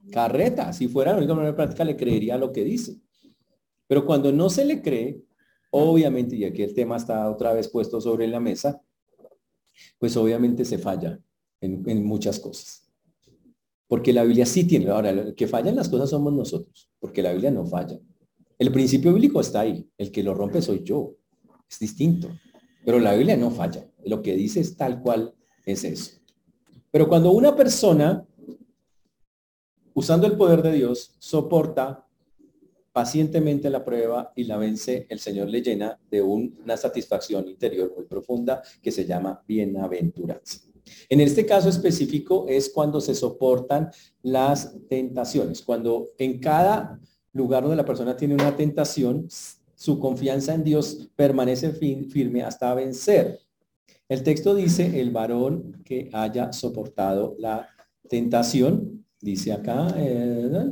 Carreta, 0.09 0.71
si 0.71 0.87
fuera 0.87 1.11
la 1.11 1.17
única 1.17 1.33
norma 1.33 1.49
de 1.49 1.53
práctica, 1.53 1.83
le 1.83 1.97
creería 1.97 2.37
lo 2.37 2.53
que 2.53 2.63
dice. 2.63 2.95
Pero 3.85 4.05
cuando 4.05 4.31
no 4.31 4.49
se 4.49 4.63
le 4.63 4.81
cree, 4.81 5.21
obviamente, 5.71 6.37
y 6.37 6.45
aquí 6.45 6.63
el 6.63 6.73
tema 6.73 6.95
está 6.95 7.29
otra 7.29 7.51
vez 7.51 7.67
puesto 7.67 7.99
sobre 7.99 8.25
la 8.27 8.39
mesa, 8.39 8.81
pues 9.99 10.15
obviamente 10.15 10.63
se 10.63 10.77
falla 10.77 11.19
en, 11.59 11.83
en 11.89 12.05
muchas 12.05 12.39
cosas. 12.39 12.89
Porque 13.87 14.13
la 14.13 14.23
Biblia 14.23 14.45
sí 14.45 14.63
tiene, 14.63 14.89
ahora, 14.89 15.09
el 15.09 15.35
que 15.35 15.47
falla 15.47 15.69
en 15.69 15.75
las 15.75 15.89
cosas 15.89 16.09
somos 16.09 16.31
nosotros, 16.31 16.89
porque 16.99 17.21
la 17.21 17.33
Biblia 17.33 17.51
no 17.51 17.65
falla. 17.65 17.99
El 18.57 18.71
principio 18.71 19.13
bíblico 19.13 19.41
está 19.41 19.61
ahí. 19.61 19.89
El 19.97 20.11
que 20.11 20.23
lo 20.23 20.33
rompe 20.33 20.61
soy 20.61 20.83
yo. 20.83 21.15
Es 21.69 21.79
distinto. 21.79 22.29
Pero 22.85 22.99
la 22.99 23.13
Biblia 23.13 23.37
no 23.37 23.51
falla. 23.51 23.87
Lo 24.05 24.21
que 24.21 24.35
dice 24.35 24.59
es 24.59 24.75
tal 24.75 25.01
cual 25.01 25.33
es 25.65 25.83
eso. 25.83 26.11
Pero 26.91 27.07
cuando 27.07 27.31
una 27.31 27.55
persona, 27.55 28.25
usando 29.93 30.27
el 30.27 30.37
poder 30.37 30.61
de 30.61 30.73
Dios, 30.73 31.15
soporta 31.19 32.07
pacientemente 32.91 33.69
la 33.69 33.83
prueba 33.83 34.31
y 34.35 34.43
la 34.43 34.57
vence, 34.57 35.07
el 35.09 35.19
Señor 35.19 35.49
le 35.49 35.61
llena 35.61 35.99
de 36.11 36.21
una 36.21 36.77
satisfacción 36.77 37.47
interior 37.47 37.91
muy 37.95 38.05
profunda 38.05 38.61
que 38.81 38.91
se 38.91 39.05
llama 39.05 39.43
bienaventuranza. 39.47 40.59
En 41.09 41.19
este 41.21 41.45
caso 41.45 41.69
específico 41.69 42.45
es 42.47 42.69
cuando 42.69 43.01
se 43.01 43.15
soportan 43.15 43.89
las 44.21 44.75
tentaciones, 44.87 45.61
cuando 45.61 46.09
en 46.17 46.39
cada 46.39 46.99
lugar 47.33 47.63
donde 47.63 47.77
la 47.77 47.85
persona 47.85 48.15
tiene 48.15 48.35
una 48.35 48.55
tentación, 48.55 49.27
su 49.75 49.99
confianza 49.99 50.53
en 50.53 50.63
Dios 50.63 51.09
permanece 51.15 51.71
firme 51.71 52.43
hasta 52.43 52.73
vencer. 52.73 53.39
El 54.07 54.23
texto 54.23 54.53
dice, 54.55 55.01
el 55.01 55.11
varón 55.11 55.81
que 55.83 56.09
haya 56.13 56.53
soportado 56.53 57.35
la 57.39 57.67
tentación, 58.07 59.05
dice 59.19 59.51
acá, 59.51 59.93
eh, 59.97 60.71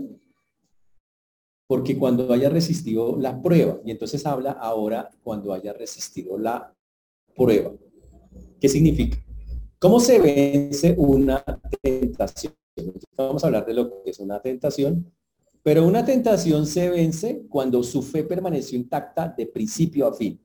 porque 1.68 1.98
cuando 1.98 2.32
haya 2.34 2.50
resistido 2.50 3.18
la 3.18 3.42
prueba, 3.42 3.80
y 3.86 3.92
entonces 3.92 4.26
habla 4.26 4.52
ahora 4.52 5.10
cuando 5.24 5.54
haya 5.54 5.74
resistido 5.74 6.38
la 6.38 6.76
prueba. 7.36 7.72
¿Qué 8.60 8.70
significa? 8.70 9.18
¿Cómo 9.80 10.00
se 10.00 10.20
vence 10.20 10.94
una 10.98 11.44
tentación? 11.82 12.54
Vamos 13.18 13.44
a 13.44 13.48
hablar 13.48 13.66
de 13.66 13.74
lo 13.74 14.04
que 14.04 14.12
es 14.12 14.20
una 14.20 14.42
tentación, 14.42 15.12
pero 15.64 15.86
una 15.86 16.04
tentación 16.04 16.66
se 16.66 16.90
vence 16.90 17.46
cuando 17.48 17.84
su 17.84 18.02
fe 18.02 18.24
permaneció 18.24 18.78
intacta 18.78 19.34
de 19.36 19.46
principio 19.46 20.08
a 20.08 20.14
fin. 20.14 20.40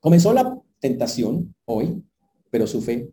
Comenzó 0.00 0.32
la 0.32 0.58
tentación 0.78 1.54
hoy, 1.66 2.02
pero 2.50 2.66
su 2.66 2.80
fe 2.80 3.12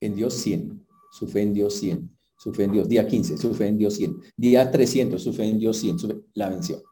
en 0.00 0.14
Dios 0.14 0.34
100, 0.34 0.86
su 1.12 1.26
fe 1.26 1.42
en 1.42 1.54
Dios 1.54 1.74
100, 1.74 2.10
su 2.36 2.52
fe 2.52 2.64
en 2.64 2.72
Dios, 2.72 2.88
día 2.88 3.06
15, 3.06 3.38
su 3.38 3.54
fe 3.54 3.68
en 3.68 3.78
Dios 3.78 3.94
100, 3.94 4.16
día 4.36 4.70
300, 4.70 5.22
su 5.22 5.32
fe 5.32 5.44
en 5.44 5.58
Dios 5.58 5.78
100, 5.78 5.96
la 6.34 6.50
venció. 6.50 6.82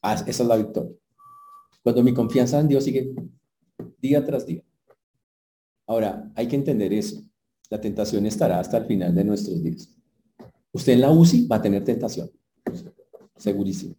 Ah, 0.00 0.14
esa 0.26 0.42
es 0.42 0.48
la 0.48 0.56
victoria. 0.56 0.92
Cuando 1.82 2.02
mi 2.02 2.14
confianza 2.14 2.58
en 2.60 2.68
Dios 2.68 2.84
sigue 2.84 3.14
día 3.98 4.24
tras 4.24 4.46
día. 4.46 4.62
Ahora, 5.86 6.30
hay 6.34 6.48
que 6.48 6.56
entender 6.56 6.92
eso. 6.92 7.22
La 7.68 7.80
tentación 7.80 8.24
estará 8.24 8.60
hasta 8.60 8.78
el 8.78 8.86
final 8.86 9.14
de 9.14 9.24
nuestros 9.24 9.62
días. 9.62 9.90
Usted 10.72 10.94
en 10.94 11.00
la 11.02 11.10
UCI 11.10 11.46
va 11.46 11.56
a 11.56 11.62
tener 11.62 11.84
tentación. 11.84 12.30
Segurísimo. 13.36 13.94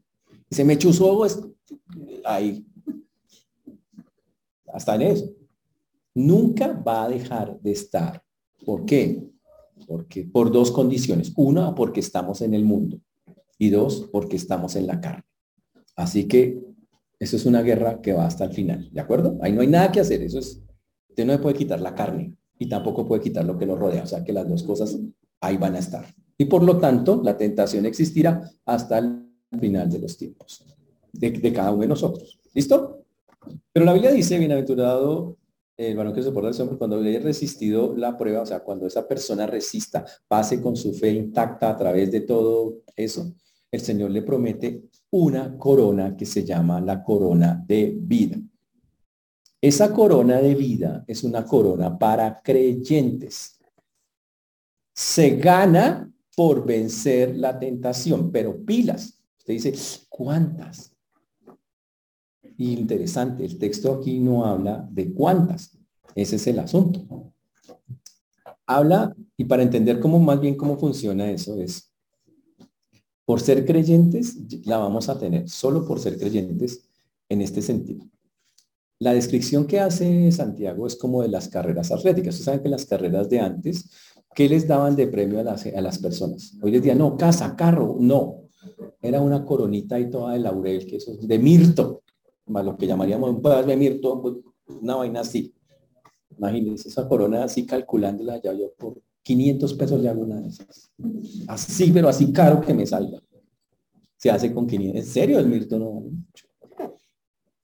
Se 0.49 0.63
me 0.63 0.77
chuzó 0.77 1.25
es 1.25 1.39
ahí. 2.23 2.65
Hasta 4.71 4.95
en 4.95 5.01
eso. 5.03 5.29
Nunca 6.13 6.73
va 6.73 7.03
a 7.03 7.09
dejar 7.09 7.59
de 7.59 7.71
estar. 7.71 8.23
¿Por 8.65 8.85
qué? 8.85 9.23
Porque 9.87 10.23
por 10.23 10.51
dos 10.51 10.71
condiciones. 10.71 11.33
Una, 11.35 11.75
porque 11.75 11.99
estamos 11.99 12.41
en 12.41 12.53
el 12.53 12.63
mundo. 12.63 12.99
Y 13.57 13.69
dos, 13.69 14.09
porque 14.11 14.35
estamos 14.35 14.75
en 14.75 14.87
la 14.87 14.99
carne. 14.99 15.23
Así 15.95 16.27
que 16.27 16.61
eso 17.19 17.35
es 17.35 17.45
una 17.45 17.61
guerra 17.61 18.01
que 18.01 18.13
va 18.13 18.25
hasta 18.25 18.45
el 18.45 18.53
final. 18.53 18.89
¿De 18.91 19.01
acuerdo? 19.01 19.37
Ahí 19.41 19.53
no 19.53 19.61
hay 19.61 19.67
nada 19.67 19.91
que 19.91 20.01
hacer. 20.01 20.21
Eso 20.21 20.39
es 20.39 20.61
Usted 21.15 21.27
no 21.27 21.31
le 21.31 21.39
puede 21.39 21.55
quitar 21.55 21.79
la 21.79 21.95
carne 21.95 22.35
y 22.59 22.67
tampoco 22.67 23.07
puede 23.07 23.21
quitar 23.21 23.45
lo 23.45 23.57
que 23.57 23.65
lo 23.65 23.77
rodea. 23.77 24.03
O 24.03 24.05
sea 24.05 24.21
que 24.21 24.33
las 24.33 24.49
dos 24.49 24.63
cosas 24.63 24.99
ahí 25.39 25.55
van 25.55 25.75
a 25.75 25.79
estar. 25.79 26.13
Y 26.37 26.43
por 26.43 26.61
lo 26.61 26.77
tanto, 26.77 27.21
la 27.23 27.37
tentación 27.37 27.85
existirá 27.85 28.51
hasta 28.65 28.97
el 28.97 29.24
final 29.59 29.89
de 29.89 29.99
los 29.99 30.17
tiempos 30.17 30.63
de, 31.11 31.53
cada 31.53 31.71
uno 31.71 31.81
de 31.81 31.87
nosotros. 31.87 32.39
¿Listo? 32.53 33.03
Pero 33.71 33.85
la 33.85 33.93
Biblia 33.93 34.11
dice, 34.11 34.37
bienaventurado 34.37 35.37
el 35.77 35.95
varón 35.95 36.13
que 36.13 36.23
soporta 36.23 36.49
el 36.49 36.53
Señor, 36.53 36.77
cuando 36.77 36.97
haya 36.99 37.19
resistido 37.19 37.95
la 37.95 38.17
prueba, 38.17 38.41
o 38.41 38.45
sea, 38.45 38.61
cuando 38.61 38.87
esa 38.87 39.07
persona 39.07 39.45
resista, 39.45 40.05
pase 40.27 40.61
con 40.61 40.75
su 40.75 40.93
fe 40.93 41.11
intacta 41.11 41.69
a 41.69 41.77
través 41.77 42.11
de 42.11 42.21
todo 42.21 42.77
eso, 42.95 43.33
el 43.71 43.81
Señor 43.81 44.11
le 44.11 44.21
promete 44.21 44.83
una 45.11 45.57
corona 45.57 46.15
que 46.15 46.25
se 46.25 46.45
llama 46.45 46.79
la 46.79 47.03
corona 47.03 47.61
de 47.67 47.93
vida. 47.97 48.37
Esa 49.61 49.91
corona 49.91 50.39
de 50.41 50.55
vida 50.55 51.03
es 51.07 51.23
una 51.23 51.43
corona 51.45 51.97
para 51.97 52.41
creyentes. 52.41 53.59
Se 54.93 55.31
gana 55.31 56.09
por 56.35 56.65
vencer 56.65 57.35
la 57.35 57.57
tentación, 57.57 58.31
pero 58.31 58.63
pilas. 58.63 59.14
Usted 59.47 59.71
dice, 59.71 60.07
¿cuántas? 60.09 60.91
Interesante, 62.57 63.45
el 63.45 63.59
texto 63.59 63.93
aquí 63.93 64.19
no 64.19 64.43
habla 64.43 64.87
de 64.89 65.13
cuántas. 65.13 65.77
Ese 66.15 66.37
es 66.37 66.47
el 66.47 66.57
asunto. 66.57 67.31
Habla, 68.65 69.15
y 69.37 69.45
para 69.45 69.61
entender 69.61 69.99
cómo 69.99 70.19
más 70.19 70.41
bien 70.41 70.55
cómo 70.55 70.79
funciona 70.79 71.29
eso 71.29 71.61
es, 71.61 71.91
por 73.23 73.39
ser 73.39 73.67
creyentes, 73.67 74.35
la 74.65 74.79
vamos 74.79 75.09
a 75.09 75.19
tener, 75.19 75.47
solo 75.47 75.85
por 75.85 75.99
ser 75.99 76.17
creyentes 76.17 76.89
en 77.29 77.41
este 77.41 77.61
sentido. 77.61 78.03
La 78.97 79.13
descripción 79.13 79.67
que 79.67 79.79
hace 79.79 80.31
Santiago 80.31 80.87
es 80.87 80.95
como 80.95 81.21
de 81.21 81.27
las 81.27 81.49
carreras 81.49 81.91
atléticas. 81.91 82.33
Ustedes 82.33 82.45
saben 82.45 82.63
que 82.63 82.69
las 82.69 82.85
carreras 82.87 83.29
de 83.29 83.41
antes, 83.41 83.91
¿qué 84.33 84.49
les 84.49 84.67
daban 84.67 84.95
de 84.95 85.05
premio 85.05 85.39
a 85.39 85.43
las, 85.43 85.67
a 85.67 85.81
las 85.81 85.99
personas? 85.99 86.53
Hoy 86.63 86.71
les 86.71 86.81
día, 86.81 86.95
no, 86.95 87.15
casa, 87.15 87.55
carro, 87.55 87.95
no. 87.99 88.44
Era 89.01 89.21
una 89.21 89.45
coronita 89.45 89.99
y 89.99 90.09
toda 90.09 90.33
de 90.33 90.39
laurel, 90.39 90.85
que 90.85 90.97
eso 90.97 91.11
es 91.11 91.27
de 91.27 91.39
mirto, 91.39 92.03
más 92.47 92.65
lo 92.65 92.77
que 92.77 92.87
llamaríamos 92.87 93.29
un 93.29 93.41
pedazo 93.41 93.67
de 93.67 93.77
mirto, 93.77 94.21
pues, 94.21 94.35
una 94.81 94.95
vaina 94.95 95.21
así. 95.21 95.53
Imagínense 96.37 96.89
esa 96.89 97.07
corona 97.07 97.43
así 97.43 97.65
calculándola 97.65 98.41
ya 98.41 98.53
yo 98.53 98.73
por 98.77 99.01
500 99.23 99.73
pesos 99.73 100.03
de 100.03 100.47
esas. 100.47 100.91
Así, 101.47 101.91
pero 101.91 102.09
así 102.09 102.31
caro 102.31 102.61
que 102.61 102.73
me 102.73 102.85
salga. 102.85 103.21
Se 104.17 104.29
hace 104.29 104.53
con 104.53 104.67
500. 104.67 104.99
En 104.99 105.05
serio, 105.05 105.39
el 105.39 105.47
mirto 105.47 105.79
no 105.79 105.91
mucho. 105.91 106.47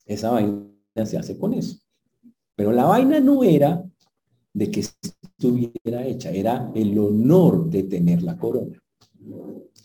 Esa 0.05 0.31
vaina 0.31 0.65
se 1.05 1.17
hace 1.17 1.37
con 1.37 1.53
eso. 1.53 1.77
Pero 2.55 2.71
la 2.71 2.85
vaina 2.85 3.19
no 3.19 3.43
era 3.43 3.83
de 4.53 4.71
que 4.71 4.81
estuviera 4.81 6.05
hecha, 6.05 6.31
era 6.31 6.71
el 6.75 6.97
honor 6.97 7.69
de 7.69 7.83
tener 7.83 8.23
la 8.23 8.37
corona. 8.37 8.81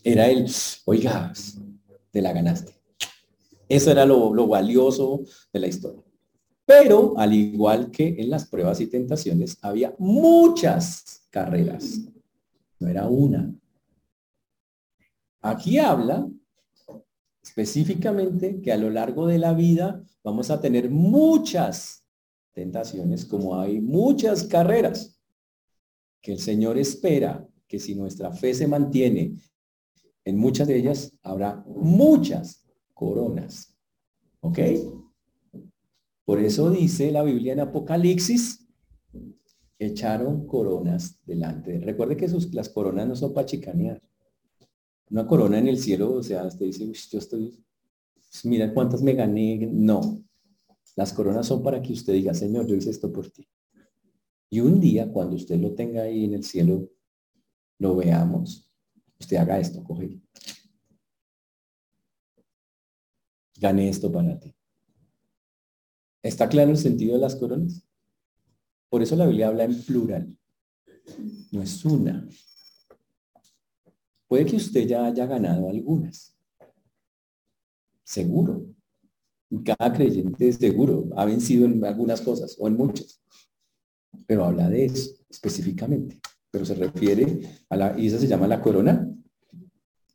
Era 0.09 0.29
el, 0.29 0.47
oiga, 0.85 1.33
te 2.13 2.23
la 2.23 2.33
ganaste. 2.33 2.73
Eso 3.69 3.91
era 3.91 4.07
lo, 4.07 4.33
lo 4.33 4.47
valioso 4.47 5.25
de 5.53 5.59
la 5.59 5.67
historia. 5.67 6.01
Pero 6.65 7.19
al 7.19 7.35
igual 7.35 7.91
que 7.91 8.15
en 8.17 8.31
las 8.31 8.47
pruebas 8.47 8.81
y 8.81 8.87
tentaciones, 8.87 9.59
había 9.63 9.97
muchas 9.99 11.27
carreras. 11.29 12.03
No 12.79 12.89
era 12.89 13.09
una. 13.09 13.53
Aquí 15.41 15.81
habla 15.81 16.29
específicamente 17.43 18.61
que 18.61 18.71
a 18.71 18.77
lo 18.77 18.91
largo 18.91 19.27
de 19.27 19.39
la 19.39 19.55
vida 19.55 20.05
vamos 20.23 20.51
a 20.51 20.61
tener 20.61 20.89
muchas 20.89 22.05
tentaciones, 22.53 23.25
como 23.25 23.59
hay 23.59 23.81
muchas 23.81 24.45
carreras, 24.45 25.19
que 26.23 26.31
el 26.31 26.39
Señor 26.39 26.79
espera 26.79 27.45
que 27.67 27.81
si 27.81 27.97
nuestra 27.97 28.31
fe 28.31 28.55
se 28.55 28.69
mantiene 28.69 29.35
en 30.27 30.37
muchas 30.37 30.67
de 30.67 30.77
ellas, 30.77 31.13
habrá 31.23 31.65
muchas 31.69 32.67
coronas. 32.93 33.79
¿Ok? 34.41 34.59
Por 36.25 36.41
eso 36.41 36.69
dice 36.69 37.13
la 37.13 37.23
Biblia 37.23 37.53
en 37.53 37.61
Apocalipsis, 37.61 38.67
echaron 39.79 40.47
coronas 40.49 41.21
delante. 41.25 41.79
Recuerde 41.79 42.17
que 42.17 42.29
sus, 42.29 42.53
las 42.53 42.69
coronas 42.69 43.07
no 43.07 43.15
son 43.15 43.33
para 43.33 43.47
chicanear. 43.47 44.03
Una 45.11 45.29
corona 45.29 45.61
en 45.61 45.69
el 45.69 45.79
cielo, 45.79 46.15
o 46.15 46.23
sea, 46.25 46.45
usted 46.45 46.67
dice, 46.67 46.93
yo 47.09 47.19
estoy, 47.21 47.65
mira 48.43 48.75
cuántas 48.75 49.03
me 49.03 49.13
gané. 49.13 49.69
No, 49.71 50.25
las 50.97 51.13
coronas 51.13 51.47
son 51.47 51.63
para 51.63 51.81
que 51.81 51.93
usted 51.93 52.15
diga, 52.15 52.35
Señor, 52.35 52.67
yo 52.67 52.75
hice 52.75 52.91
esto 52.91 53.13
por 53.13 53.31
ti. 53.31 53.47
Y 54.51 54.59
un 54.59 54.81
día, 54.81 55.13
cuando 55.13 55.37
usted 55.37 55.61
lo 55.61 55.73
tenga 55.75 56.03
ahí 56.03 56.25
en 56.25 56.35
el 56.35 56.43
cielo, 56.43 56.91
lo 57.79 57.95
veamos, 57.95 58.66
usted 59.19 59.37
haga 59.37 59.59
esto, 59.59 59.83
coge. 59.83 60.21
Gané 63.59 63.89
esto 63.89 64.13
para 64.13 64.39
ti. 64.39 64.55
¿Está 66.23 66.49
claro 66.49 66.71
el 66.71 66.77
sentido 66.77 67.15
de 67.15 67.21
las 67.21 67.37
coronas? 67.37 67.87
Por 68.89 69.03
eso 69.03 69.17
la 69.17 69.27
Biblia 69.27 69.49
habla 69.49 69.65
en 69.65 69.83
plural. 69.85 70.37
No 71.53 71.63
es 71.63 71.85
una, 71.85 72.29
Puede 74.29 74.47
que 74.47 74.57
usted 74.57 74.87
ya 74.87 75.07
haya 75.07 75.27
ganado 75.27 75.69
algunas. 75.69 76.37
Seguro. 78.03 78.67
Cada 79.65 79.93
creyente 79.93 80.53
seguro 80.53 81.09
ha 81.17 81.25
vencido 81.25 81.67
en 81.67 81.85
algunas 81.85 82.21
cosas 82.21 82.57
o 82.59 82.67
en 82.67 82.77
muchas. 82.77 83.23
Pero 84.27 84.45
habla 84.45 84.69
de 84.69 84.87
eso 84.87 85.13
específicamente. 85.31 86.21
Pero 86.51 86.65
se 86.65 86.75
refiere 86.75 87.41
a 87.69 87.77
la, 87.77 87.99
y 87.99 88.07
esa 88.07 88.19
se 88.19 88.27
llama 88.27 88.47
la 88.47 88.61
corona 88.61 89.09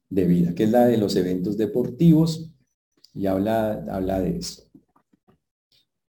de 0.10 0.26
vida, 0.26 0.54
que 0.54 0.64
es 0.64 0.72
la 0.72 0.86
de 0.86 0.98
los 0.98 1.16
eventos 1.16 1.58
deportivos. 1.58 2.52
Y 3.14 3.26
habla, 3.26 3.86
habla 3.90 4.20
de 4.20 4.38
eso. 4.38 4.64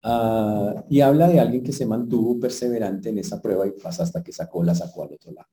Ah, 0.03 0.85
y 0.89 1.01
habla 1.01 1.27
de 1.27 1.39
alguien 1.39 1.63
que 1.63 1.73
se 1.73 1.85
mantuvo 1.85 2.39
perseverante 2.39 3.09
en 3.09 3.17
esa 3.17 3.41
prueba 3.41 3.67
y 3.67 3.71
pasa 3.71 4.03
hasta 4.03 4.23
que 4.23 4.31
sacó, 4.31 4.63
la 4.63 4.73
sacó 4.73 5.03
al 5.03 5.13
otro 5.13 5.31
lado. 5.31 5.49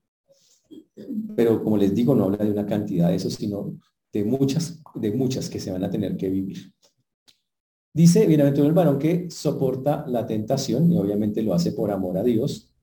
Pero 1.35 1.63
como 1.63 1.77
les 1.77 1.95
digo, 1.95 2.15
no 2.15 2.25
habla 2.25 2.45
de 2.45 2.51
una 2.51 2.67
cantidad 2.67 3.09
de 3.09 3.17
eso, 3.17 3.31
sino 3.31 3.79
de 4.13 4.25
muchas, 4.25 4.81
de 4.95 5.11
muchas 5.13 5.51
que 5.51 5.59
se 5.59 5.73
van 5.73 5.83
a 5.83 5.91
tener 5.91 6.17
que 6.17 6.31
vivir. 6.31 6.73
Dice, 7.93 8.27
bienaventurado 8.27 8.69
el 8.69 8.75
varón 8.75 8.99
que 8.99 9.31
soporta 9.31 10.05
la 10.07 10.27
tentación 10.27 10.91
y 10.91 10.99
obviamente 10.99 11.43
lo 11.43 11.55
hace 11.55 11.73
por 11.73 11.91
amor 11.91 12.19
a 12.19 12.23
Dios, 12.23 12.74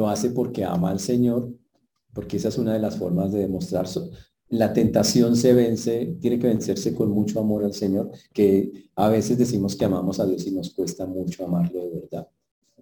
lo 0.00 0.08
hace 0.08 0.30
porque 0.30 0.64
ama 0.64 0.90
al 0.90 0.98
Señor, 0.98 1.52
porque 2.14 2.38
esa 2.38 2.48
es 2.48 2.56
una 2.56 2.72
de 2.72 2.78
las 2.78 2.96
formas 2.96 3.30
de 3.32 3.40
demostrar. 3.40 3.86
La 4.48 4.72
tentación 4.72 5.36
se 5.36 5.52
vence, 5.52 6.16
tiene 6.20 6.38
que 6.38 6.46
vencerse 6.46 6.94
con 6.94 7.10
mucho 7.10 7.38
amor 7.38 7.64
al 7.64 7.74
Señor, 7.74 8.10
que 8.32 8.88
a 8.96 9.10
veces 9.10 9.36
decimos 9.36 9.76
que 9.76 9.84
amamos 9.84 10.18
a 10.18 10.26
Dios 10.26 10.46
y 10.46 10.52
nos 10.52 10.72
cuesta 10.72 11.06
mucho 11.06 11.44
amarlo 11.44 11.84
de 11.84 12.00
verdad, 12.00 12.28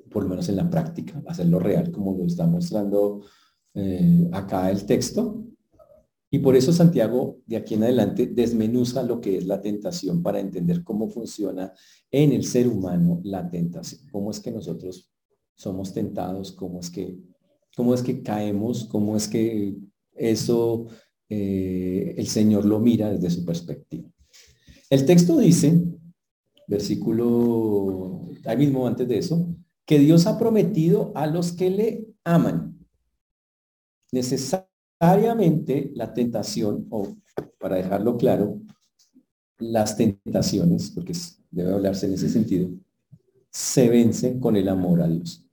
por 0.09 0.23
lo 0.23 0.29
menos 0.29 0.49
en 0.49 0.57
la 0.57 0.71
práctica, 0.71 1.21
hacerlo 1.27 1.59
real 1.59 1.91
como 1.91 2.17
lo 2.17 2.25
está 2.25 2.47
mostrando 2.47 3.23
eh, 3.75 4.29
acá 4.33 4.71
el 4.71 4.87
texto. 4.87 5.45
Y 6.31 6.39
por 6.39 6.55
eso 6.55 6.73
Santiago, 6.73 7.39
de 7.47 7.57
aquí 7.57 7.75
en 7.75 7.83
adelante, 7.83 8.29
desmenuza 8.29 9.03
lo 9.03 9.21
que 9.21 9.39
es 9.39 9.47
la 9.47 9.61
tentación 9.61 10.23
para 10.23 10.39
entender 10.39 10.85
cómo 10.85 11.09
funciona 11.09 11.73
en 12.13 12.33
el 12.33 12.45
ser 12.45 12.69
humano 12.69 13.21
la 13.25 13.51
tentación. 13.51 14.03
Cómo 14.13 14.31
es 14.31 14.39
que 14.39 14.53
nosotros 14.53 15.11
somos 15.59 15.93
tentados, 15.93 16.53
cómo 16.53 16.79
es 16.79 16.89
que, 16.89 17.19
cómo 17.77 17.93
es 17.93 18.03
que 18.03 18.23
caemos, 18.23 18.85
cómo 18.85 19.17
es 19.17 19.27
que 19.27 19.77
eso 20.15 20.87
eh, 21.29 22.15
el 22.17 22.29
Señor 22.29 22.65
lo 22.65 22.79
mira 22.79 23.11
desde 23.11 23.29
su 23.29 23.45
perspectiva. 23.45 24.09
El 24.89 25.05
texto 25.05 25.37
dice, 25.37 25.83
versículo, 26.69 28.31
ahí 28.45 28.57
mismo 28.57 28.87
antes 28.87 29.09
de 29.09 29.19
eso, 29.19 29.49
que 29.85 29.99
Dios 29.99 30.27
ha 30.27 30.39
prometido 30.39 31.11
a 31.17 31.27
los 31.27 31.53
que 31.53 31.71
le 31.71 32.07
aman. 32.23 32.79
Necesariamente 34.13 35.91
la 35.95 36.15
tentación, 36.15 36.87
o 36.91 37.17
para 37.59 37.77
dejarlo 37.77 38.17
claro, 38.17 38.61
las 39.59 39.97
tentaciones, 39.97 40.91
porque 40.91 41.15
debe 41.51 41.73
hablarse 41.73 42.07
en 42.07 42.13
ese 42.13 42.29
sentido, 42.29 42.71
se 43.51 43.89
vencen 43.89 44.39
con 44.39 44.57
el 44.57 44.69
amor 44.69 45.03
a 45.03 45.09
Dios. 45.09 45.48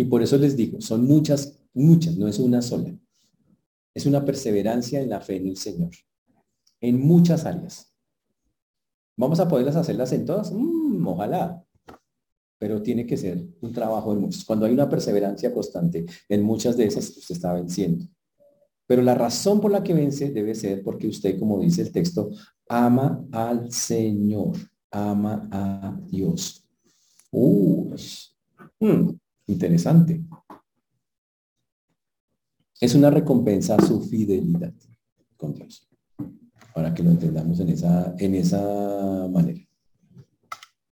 Y 0.00 0.04
por 0.04 0.22
eso 0.22 0.38
les 0.38 0.56
digo, 0.56 0.80
son 0.80 1.04
muchas, 1.06 1.58
muchas, 1.74 2.16
no 2.16 2.28
es 2.28 2.38
una 2.38 2.62
sola. 2.62 2.96
Es 3.92 4.06
una 4.06 4.24
perseverancia 4.24 5.00
en 5.00 5.10
la 5.10 5.20
fe 5.20 5.36
en 5.36 5.48
el 5.48 5.56
Señor, 5.56 5.90
en 6.80 7.00
muchas 7.00 7.44
áreas. 7.44 7.92
¿Vamos 9.16 9.40
a 9.40 9.48
poderlas 9.48 9.74
hacerlas 9.74 10.12
en 10.12 10.24
todas? 10.24 10.52
Mm, 10.52 11.04
ojalá. 11.04 11.64
Pero 12.60 12.80
tiene 12.80 13.06
que 13.06 13.16
ser 13.16 13.44
un 13.60 13.72
trabajo 13.72 14.12
en 14.12 14.20
muchos. 14.20 14.44
Cuando 14.44 14.66
hay 14.66 14.72
una 14.72 14.88
perseverancia 14.88 15.52
constante 15.52 16.06
en 16.28 16.44
muchas 16.44 16.76
de 16.76 16.84
esas, 16.84 17.08
usted 17.16 17.34
está 17.34 17.52
venciendo. 17.52 18.06
Pero 18.86 19.02
la 19.02 19.16
razón 19.16 19.60
por 19.60 19.72
la 19.72 19.82
que 19.82 19.94
vence 19.94 20.30
debe 20.30 20.54
ser 20.54 20.84
porque 20.84 21.08
usted, 21.08 21.40
como 21.40 21.60
dice 21.60 21.82
el 21.82 21.90
texto, 21.90 22.30
ama 22.68 23.26
al 23.32 23.72
Señor, 23.72 24.56
ama 24.92 25.48
a 25.50 26.00
Dios. 26.06 26.64
Uh, 27.32 27.96
interesante. 29.48 30.22
Es 32.80 32.94
una 32.94 33.10
recompensa 33.10 33.74
a 33.74 33.84
su 33.84 34.00
fidelidad 34.00 34.72
con 35.36 35.54
Dios 35.54 35.88
para 36.74 36.94
que 36.94 37.02
lo 37.02 37.10
entendamos 37.10 37.58
en 37.58 37.70
esa, 37.70 38.14
en 38.18 38.36
esa 38.36 39.28
manera. 39.28 39.60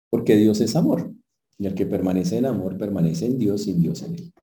Porque 0.09 0.35
Dios 0.35 0.59
es 0.61 0.75
amor, 0.75 1.13
y 1.59 1.67
el 1.67 1.75
que 1.75 1.85
permanece 1.85 2.37
en 2.37 2.47
amor 2.47 2.75
permanece 2.77 3.27
en 3.27 3.37
Dios 3.37 3.67
y 3.67 3.73
Dios 3.73 4.01
en 4.01 4.15
él. 4.15 4.33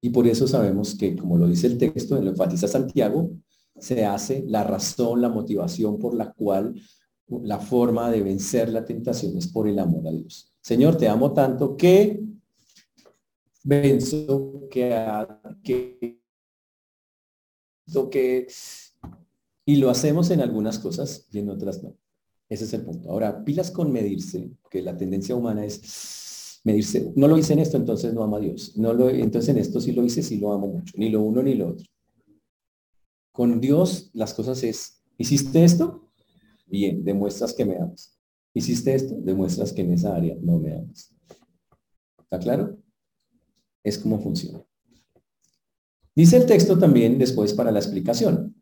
Y 0.00 0.10
por 0.10 0.26
eso 0.26 0.48
sabemos 0.48 0.94
que, 0.94 1.14
como 1.14 1.36
lo 1.36 1.46
dice 1.46 1.66
el 1.66 1.76
texto, 1.76 2.16
en 2.16 2.24
lo 2.24 2.30
enfatiza 2.30 2.68
Santiago, 2.68 3.30
se 3.78 4.06
hace 4.06 4.44
la 4.46 4.64
razón, 4.64 5.20
la 5.20 5.28
motivación 5.28 5.98
por 5.98 6.14
la 6.14 6.32
cual 6.32 6.74
la 7.42 7.58
forma 7.58 8.10
de 8.10 8.22
vencer 8.22 8.70
la 8.70 8.84
tentación 8.84 9.36
es 9.36 9.48
por 9.48 9.68
el 9.68 9.78
amor 9.78 10.08
a 10.08 10.10
Dios. 10.10 10.52
Señor, 10.60 10.96
te 10.96 11.08
amo 11.08 11.32
tanto 11.32 11.76
que 11.76 12.20
venzo, 13.64 14.68
que, 14.70 14.94
que, 15.62 16.20
que 18.10 18.46
y 19.66 19.76
lo 19.76 19.90
hacemos 19.90 20.30
en 20.30 20.40
algunas 20.40 20.78
cosas 20.78 21.28
y 21.32 21.38
en 21.38 21.50
otras 21.50 21.82
no. 21.82 21.96
Ese 22.48 22.64
es 22.64 22.72
el 22.72 22.84
punto. 22.84 23.10
Ahora, 23.10 23.44
pilas 23.44 23.70
con 23.70 23.92
medirse, 23.92 24.50
que 24.68 24.82
la 24.82 24.96
tendencia 24.96 25.36
humana 25.36 25.64
es 25.64 26.60
medirse. 26.64 27.12
No 27.14 27.28
lo 27.28 27.38
hice 27.38 27.52
en 27.52 27.60
esto, 27.60 27.76
entonces 27.76 28.12
no 28.12 28.24
amo 28.24 28.36
a 28.36 28.40
Dios. 28.40 28.76
No 28.76 28.92
lo, 28.92 29.08
entonces 29.08 29.50
en 29.50 29.58
esto 29.58 29.80
sí 29.80 29.92
lo 29.92 30.04
hice, 30.04 30.22
sí 30.22 30.38
lo 30.38 30.52
amo 30.52 30.66
mucho. 30.66 30.94
Ni 30.96 31.08
lo 31.08 31.20
uno 31.22 31.42
ni 31.42 31.54
lo 31.54 31.68
otro. 31.68 31.86
Con 33.32 33.60
Dios 33.60 34.10
las 34.12 34.34
cosas 34.34 34.62
es, 34.64 35.04
¿hiciste 35.16 35.62
esto? 35.62 36.10
Bien, 36.66 37.04
demuestras 37.04 37.52
que 37.52 37.64
me 37.64 37.76
amas. 37.76 38.18
¿Hiciste 38.52 38.94
esto? 38.94 39.14
Demuestras 39.20 39.72
que 39.72 39.82
en 39.82 39.92
esa 39.92 40.16
área 40.16 40.36
no 40.40 40.58
me 40.58 40.74
amas. 40.74 41.14
¿Está 42.18 42.38
claro? 42.40 42.76
Es 43.82 43.98
como 43.98 44.20
funciona. 44.20 44.64
Dice 46.14 46.36
el 46.36 46.46
texto 46.46 46.78
también 46.78 47.18
después 47.18 47.54
para 47.54 47.70
la 47.70 47.78
explicación. 47.78 48.54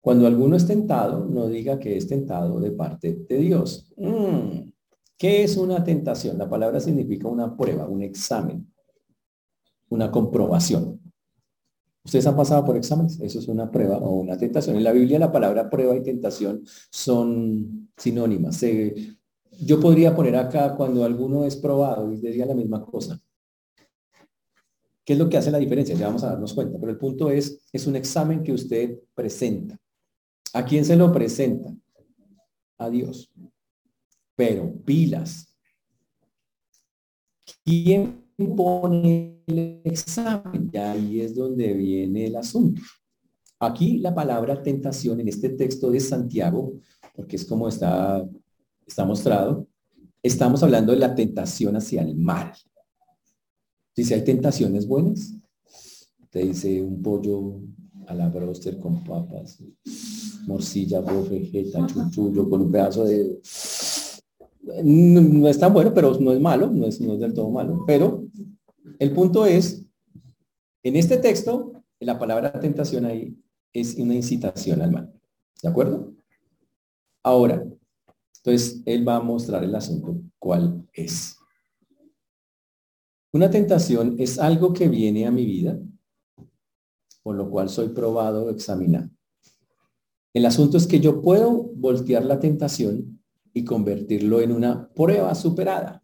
Cuando 0.00 0.26
alguno 0.26 0.56
es 0.56 0.66
tentado, 0.66 1.24
no 1.24 1.48
diga 1.48 1.78
que 1.78 1.96
es 1.96 2.06
tentado 2.06 2.60
de 2.60 2.70
parte 2.70 3.14
de 3.28 3.38
Dios. 3.38 3.92
Mm, 3.96 4.70
¿Qué 5.16 5.42
es 5.42 5.56
una 5.56 5.82
tentación? 5.82 6.38
La 6.38 6.48
palabra 6.48 6.78
significa 6.78 7.26
una 7.26 7.56
prueba, 7.56 7.88
un 7.88 8.02
examen, 8.02 8.72
una 9.88 10.10
comprobación. 10.10 11.00
¿Ustedes 12.04 12.26
han 12.26 12.36
pasado 12.36 12.64
por 12.64 12.76
exámenes? 12.76 13.18
Eso 13.20 13.38
es 13.40 13.48
una 13.48 13.70
prueba 13.70 13.98
o 13.98 14.20
una 14.20 14.38
tentación. 14.38 14.76
En 14.76 14.84
la 14.84 14.92
Biblia 14.92 15.18
la 15.18 15.32
palabra 15.32 15.68
prueba 15.68 15.96
y 15.96 16.02
tentación 16.02 16.62
son 16.90 17.90
sinónimas. 17.96 18.64
yo 19.60 19.80
podría 19.80 20.14
poner 20.14 20.36
acá 20.36 20.76
cuando 20.76 21.04
alguno 21.04 21.44
es 21.44 21.56
probado 21.56 22.12
y 22.12 22.16
diría 22.16 22.46
la 22.46 22.54
misma 22.54 22.84
cosa. 22.84 23.20
¿Qué 25.08 25.14
es 25.14 25.18
lo 25.18 25.30
que 25.30 25.38
hace 25.38 25.50
la 25.50 25.56
diferencia? 25.56 25.94
Ya 25.94 26.08
vamos 26.08 26.22
a 26.22 26.32
darnos 26.32 26.52
cuenta. 26.52 26.78
Pero 26.78 26.92
el 26.92 26.98
punto 26.98 27.30
es, 27.30 27.62
es 27.72 27.86
un 27.86 27.96
examen 27.96 28.42
que 28.42 28.52
usted 28.52 28.98
presenta. 29.14 29.80
¿A 30.52 30.62
quién 30.66 30.84
se 30.84 30.96
lo 30.96 31.10
presenta? 31.10 31.74
A 32.76 32.90
Dios. 32.90 33.32
Pero 34.36 34.70
pilas. 34.84 35.48
¿Quién 37.64 38.22
pone 38.54 39.42
el 39.46 39.80
examen? 39.82 40.68
Y 40.70 40.76
ahí 40.76 41.20
es 41.22 41.34
donde 41.34 41.72
viene 41.72 42.26
el 42.26 42.36
asunto. 42.36 42.82
Aquí 43.60 44.00
la 44.00 44.14
palabra 44.14 44.62
tentación 44.62 45.20
en 45.20 45.28
este 45.28 45.48
texto 45.48 45.90
de 45.90 46.00
Santiago, 46.00 46.74
porque 47.16 47.36
es 47.36 47.46
como 47.46 47.66
está, 47.66 48.28
está 48.86 49.06
mostrado, 49.06 49.66
estamos 50.22 50.62
hablando 50.62 50.92
de 50.92 50.98
la 50.98 51.14
tentación 51.14 51.76
hacia 51.76 52.02
el 52.02 52.14
mal. 52.14 52.52
Dice, 53.98 54.14
¿hay 54.14 54.22
tentaciones 54.22 54.86
buenas? 54.86 55.34
Te 56.30 56.44
dice 56.44 56.80
un 56.80 57.02
pollo 57.02 57.60
a 58.06 58.14
la 58.14 58.28
broster 58.28 58.78
con 58.78 59.02
papas 59.02 59.58
morcilla, 60.46 61.02
jeta, 61.50 61.84
chuchullo, 61.84 62.48
con 62.48 62.62
un 62.62 62.70
pedazo 62.70 63.04
de... 63.04 63.40
No, 64.84 65.48
es 65.48 65.58
tan 65.58 65.72
bueno, 65.72 65.92
pero 65.92 66.16
no 66.20 66.32
es 66.32 66.40
malo, 66.40 66.70
no 66.70 66.86
es, 66.86 67.00
no 67.00 67.14
es 67.14 67.18
del 67.18 67.34
todo 67.34 67.50
malo. 67.50 67.82
Pero 67.88 68.24
el 69.00 69.10
punto 69.10 69.44
es, 69.44 69.84
en 70.84 70.94
este 70.94 71.16
texto, 71.16 71.72
la 71.98 72.20
palabra 72.20 72.52
tentación 72.52 73.04
ahí 73.04 73.36
es 73.72 73.96
una 73.96 74.14
incitación 74.14 74.80
al 74.80 74.92
mal. 74.92 75.12
¿De 75.60 75.68
acuerdo? 75.68 76.14
Ahora, 77.24 77.66
entonces 78.36 78.80
él 78.86 79.06
va 79.06 79.16
a 79.16 79.22
mostrar 79.22 79.64
el 79.64 79.74
asunto 79.74 80.20
cuál 80.38 80.86
es. 80.92 81.37
Una 83.32 83.50
tentación 83.50 84.16
es 84.18 84.38
algo 84.38 84.72
que 84.72 84.88
viene 84.88 85.26
a 85.26 85.30
mi 85.30 85.44
vida, 85.44 85.78
por 87.22 87.36
lo 87.36 87.50
cual 87.50 87.68
soy 87.68 87.90
probado 87.90 88.46
o 88.46 88.50
examinado. 88.50 89.10
El 90.32 90.46
asunto 90.46 90.78
es 90.78 90.86
que 90.86 91.00
yo 91.00 91.20
puedo 91.20 91.64
voltear 91.74 92.24
la 92.24 92.40
tentación 92.40 93.20
y 93.52 93.64
convertirlo 93.64 94.40
en 94.40 94.52
una 94.52 94.88
prueba 94.94 95.34
superada. 95.34 96.02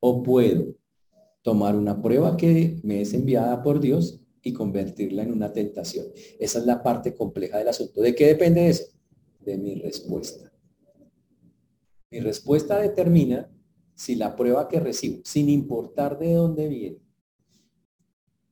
O 0.00 0.22
puedo 0.22 0.74
tomar 1.40 1.76
una 1.76 2.02
prueba 2.02 2.36
que 2.36 2.78
me 2.82 3.00
es 3.00 3.14
enviada 3.14 3.62
por 3.62 3.80
Dios 3.80 4.20
y 4.42 4.52
convertirla 4.52 5.22
en 5.22 5.32
una 5.32 5.52
tentación. 5.52 6.06
Esa 6.38 6.58
es 6.58 6.66
la 6.66 6.82
parte 6.82 7.14
compleja 7.14 7.56
del 7.56 7.68
asunto. 7.68 8.02
¿De 8.02 8.14
qué 8.14 8.26
depende 8.26 8.68
eso? 8.68 8.84
De 9.40 9.56
mi 9.56 9.76
respuesta. 9.76 10.52
Mi 12.10 12.20
respuesta 12.20 12.78
determina 12.80 13.50
si 13.94 14.14
la 14.14 14.34
prueba 14.34 14.68
que 14.68 14.80
recibo, 14.80 15.20
sin 15.24 15.48
importar 15.48 16.18
de 16.18 16.34
dónde 16.34 16.68
viene, 16.68 17.04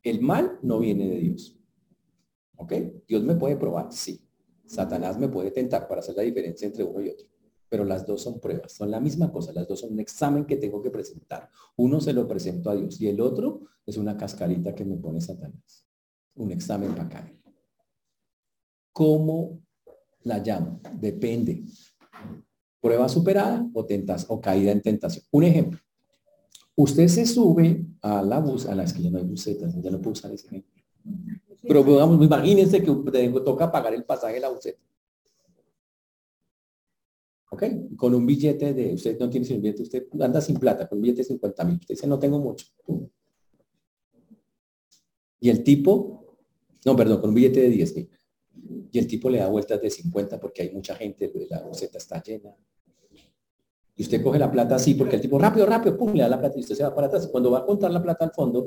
el 0.02 0.20
mal 0.20 0.58
no 0.62 0.78
viene 0.78 1.08
de 1.08 1.18
Dios. 1.18 1.58
¿Ok? 2.56 2.72
Dios 3.06 3.22
me 3.24 3.34
puede 3.34 3.56
probar, 3.56 3.92
sí. 3.92 4.24
Satanás 4.66 5.18
me 5.18 5.28
puede 5.28 5.50
tentar 5.50 5.86
para 5.86 6.00
hacer 6.00 6.16
la 6.16 6.22
diferencia 6.22 6.66
entre 6.66 6.84
uno 6.84 7.00
y 7.00 7.10
otro. 7.10 7.26
Pero 7.68 7.84
las 7.84 8.06
dos 8.06 8.22
son 8.22 8.40
pruebas, 8.40 8.72
son 8.72 8.90
la 8.90 9.00
misma 9.00 9.32
cosa, 9.32 9.52
las 9.52 9.66
dos 9.66 9.80
son 9.80 9.92
un 9.92 10.00
examen 10.00 10.44
que 10.44 10.56
tengo 10.56 10.82
que 10.82 10.90
presentar. 10.90 11.48
Uno 11.76 12.00
se 12.00 12.12
lo 12.12 12.28
presento 12.28 12.70
a 12.70 12.76
Dios 12.76 13.00
y 13.00 13.08
el 13.08 13.20
otro 13.20 13.62
es 13.86 13.96
una 13.96 14.16
cascarita 14.16 14.74
que 14.74 14.84
me 14.84 14.96
pone 14.96 15.20
Satanás. 15.20 15.86
Un 16.34 16.52
examen 16.52 16.94
caer. 16.94 17.40
¿Cómo 18.92 19.62
la 20.22 20.38
llamo? 20.38 20.80
Depende. 20.94 21.64
Prueba 22.82 23.08
superada 23.08 23.64
o, 23.72 23.86
tentas, 23.86 24.26
o 24.28 24.40
caída 24.40 24.72
en 24.72 24.82
tentación. 24.82 25.24
Un 25.30 25.44
ejemplo. 25.44 25.78
Usted 26.74 27.06
se 27.06 27.24
sube 27.26 27.86
a 28.00 28.22
la 28.22 28.40
bus, 28.40 28.66
a 28.66 28.74
la 28.74 28.82
es 28.82 28.92
que 28.92 29.02
ya 29.02 29.10
no 29.10 29.18
hay 29.18 29.24
busetas, 29.24 29.80
ya 29.80 29.90
no 29.90 29.98
puedo 29.98 30.12
usar 30.12 30.32
ese 30.32 30.48
ejemplo. 30.48 30.82
Pero 31.62 31.84
digamos, 31.84 32.24
imagínense 32.24 32.82
que 32.82 32.92
toca 33.44 33.70
pagar 33.70 33.94
el 33.94 34.04
pasaje 34.04 34.34
de 34.34 34.40
la 34.40 34.48
buseta. 34.48 34.80
¿Ok? 37.52 37.62
Con 37.96 38.16
un 38.16 38.26
billete 38.26 38.74
de, 38.74 38.94
usted 38.94 39.16
no 39.16 39.30
tiene 39.30 39.46
sin 39.46 39.62
billete, 39.62 39.82
usted 39.82 40.06
anda 40.20 40.40
sin 40.40 40.56
plata, 40.56 40.88
con 40.88 40.98
un 40.98 41.02
billete 41.02 41.18
de 41.18 41.28
50 41.28 41.64
mil. 41.64 41.76
Usted 41.76 41.94
dice, 41.94 42.06
no 42.08 42.18
tengo 42.18 42.40
mucho. 42.40 42.66
Y 45.38 45.50
el 45.50 45.62
tipo, 45.62 46.36
no, 46.84 46.96
perdón, 46.96 47.20
con 47.20 47.28
un 47.28 47.34
billete 47.36 47.60
de 47.60 47.68
10 47.68 47.96
mil. 47.96 48.10
Y 48.90 48.98
el 48.98 49.06
tipo 49.06 49.30
le 49.30 49.38
da 49.38 49.48
vueltas 49.48 49.80
de 49.80 49.88
50 49.88 50.40
porque 50.40 50.62
hay 50.62 50.70
mucha 50.70 50.96
gente, 50.96 51.28
pues, 51.28 51.48
la 51.48 51.60
roseta 51.60 51.98
está 51.98 52.20
llena. 52.22 52.56
Usted 54.02 54.22
coge 54.22 54.38
la 54.38 54.50
plata 54.50 54.76
así 54.76 54.94
porque 54.94 55.16
el 55.16 55.22
tipo 55.22 55.38
rápido, 55.38 55.66
rápido, 55.66 55.96
pum, 55.96 56.12
le 56.12 56.22
da 56.22 56.28
la 56.28 56.38
plata 56.38 56.56
y 56.58 56.60
usted 56.60 56.74
se 56.74 56.82
va 56.82 56.94
para 56.94 57.06
atrás. 57.06 57.28
Cuando 57.28 57.50
va 57.50 57.58
a 57.58 57.64
contar 57.64 57.90
la 57.90 58.02
plata 58.02 58.24
al 58.24 58.32
fondo, 58.32 58.66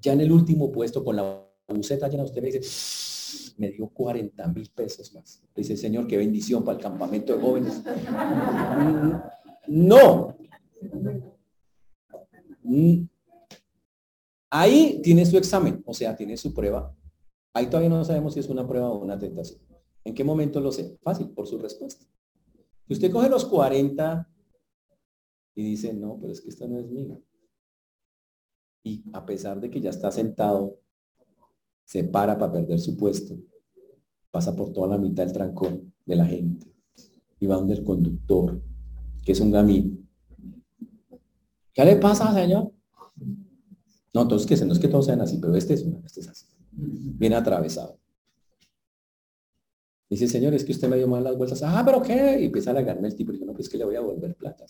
ya 0.00 0.12
en 0.12 0.20
el 0.20 0.32
último 0.32 0.70
puesto 0.70 1.04
con 1.04 1.16
la 1.16 1.44
buceta 1.68 2.08
llena, 2.08 2.22
usted 2.24 2.40
me 2.40 2.50
dice, 2.50 3.54
me 3.58 3.70
dio 3.70 3.88
40 3.88 4.46
mil 4.48 4.70
pesos 4.74 5.12
más. 5.14 5.42
dice, 5.54 5.76
Señor, 5.76 6.06
qué 6.06 6.16
bendición 6.16 6.64
para 6.64 6.76
el 6.78 6.82
campamento 6.82 7.34
de 7.34 7.42
jóvenes. 7.42 7.82
No. 9.66 10.36
Ahí 14.50 15.00
tiene 15.02 15.26
su 15.26 15.36
examen, 15.36 15.82
o 15.84 15.92
sea, 15.92 16.14
tiene 16.16 16.36
su 16.36 16.54
prueba. 16.54 16.94
Ahí 17.52 17.66
todavía 17.66 17.88
no 17.88 18.04
sabemos 18.04 18.34
si 18.34 18.40
es 18.40 18.48
una 18.48 18.66
prueba 18.66 18.90
o 18.90 18.98
una 18.98 19.18
tentación. 19.18 19.60
¿En 20.04 20.14
qué 20.14 20.22
momento 20.22 20.60
lo 20.60 20.70
sé? 20.70 20.96
Fácil, 21.02 21.30
por 21.30 21.46
su 21.48 21.58
respuesta. 21.58 22.06
Usted 22.88 23.10
coge 23.10 23.28
los 23.28 23.44
40 23.46 24.28
y 25.56 25.62
dice, 25.62 25.94
no, 25.94 26.18
pero 26.20 26.32
es 26.32 26.42
que 26.42 26.50
esta 26.50 26.68
no 26.68 26.78
es 26.78 26.86
mía. 26.86 27.18
Y 28.84 29.02
a 29.14 29.24
pesar 29.24 29.58
de 29.58 29.70
que 29.70 29.80
ya 29.80 29.88
está 29.90 30.12
sentado, 30.12 30.78
se 31.84 32.04
para 32.04 32.38
para 32.38 32.52
perder 32.52 32.78
su 32.78 32.96
puesto, 32.96 33.36
pasa 34.30 34.54
por 34.54 34.72
toda 34.72 34.88
la 34.88 34.98
mitad 34.98 35.24
del 35.24 35.32
trancón 35.32 35.94
de 36.04 36.14
la 36.14 36.26
gente 36.26 36.72
y 37.40 37.46
va 37.46 37.56
donde 37.56 37.74
el 37.74 37.84
conductor, 37.84 38.62
que 39.24 39.32
es 39.32 39.40
un 39.40 39.50
gamín. 39.50 40.06
¿Qué 41.72 41.84
le 41.84 41.96
pasa, 41.96 42.32
señor? 42.34 42.70
No, 44.12 44.22
entonces 44.22 44.46
que 44.46 44.64
no 44.64 44.72
es 44.74 44.78
que 44.78 44.88
todos 44.88 45.06
sean 45.06 45.22
así, 45.22 45.38
pero 45.38 45.56
este 45.56 45.74
es, 45.74 45.86
este 46.04 46.20
es 46.20 46.28
así. 46.28 46.46
Bien 46.70 47.32
atravesado. 47.32 47.98
Dice, 50.08 50.28
señor, 50.28 50.54
es 50.54 50.64
que 50.64 50.72
usted 50.72 50.88
me 50.88 50.96
dio 50.96 51.08
mal 51.08 51.24
las 51.24 51.36
vueltas. 51.36 51.62
Ah, 51.62 51.82
pero 51.84 52.00
¿qué? 52.02 52.40
Y 52.40 52.44
empieza 52.46 52.70
a 52.70 52.72
halagarme 52.72 53.08
el 53.08 53.16
tipo. 53.16 53.32
Y 53.32 53.34
dice, 53.34 53.46
no, 53.46 53.54
pues 53.54 53.68
que 53.68 53.78
le 53.78 53.84
voy 53.84 53.96
a 53.96 54.00
volver 54.00 54.36
plata. 54.36 54.66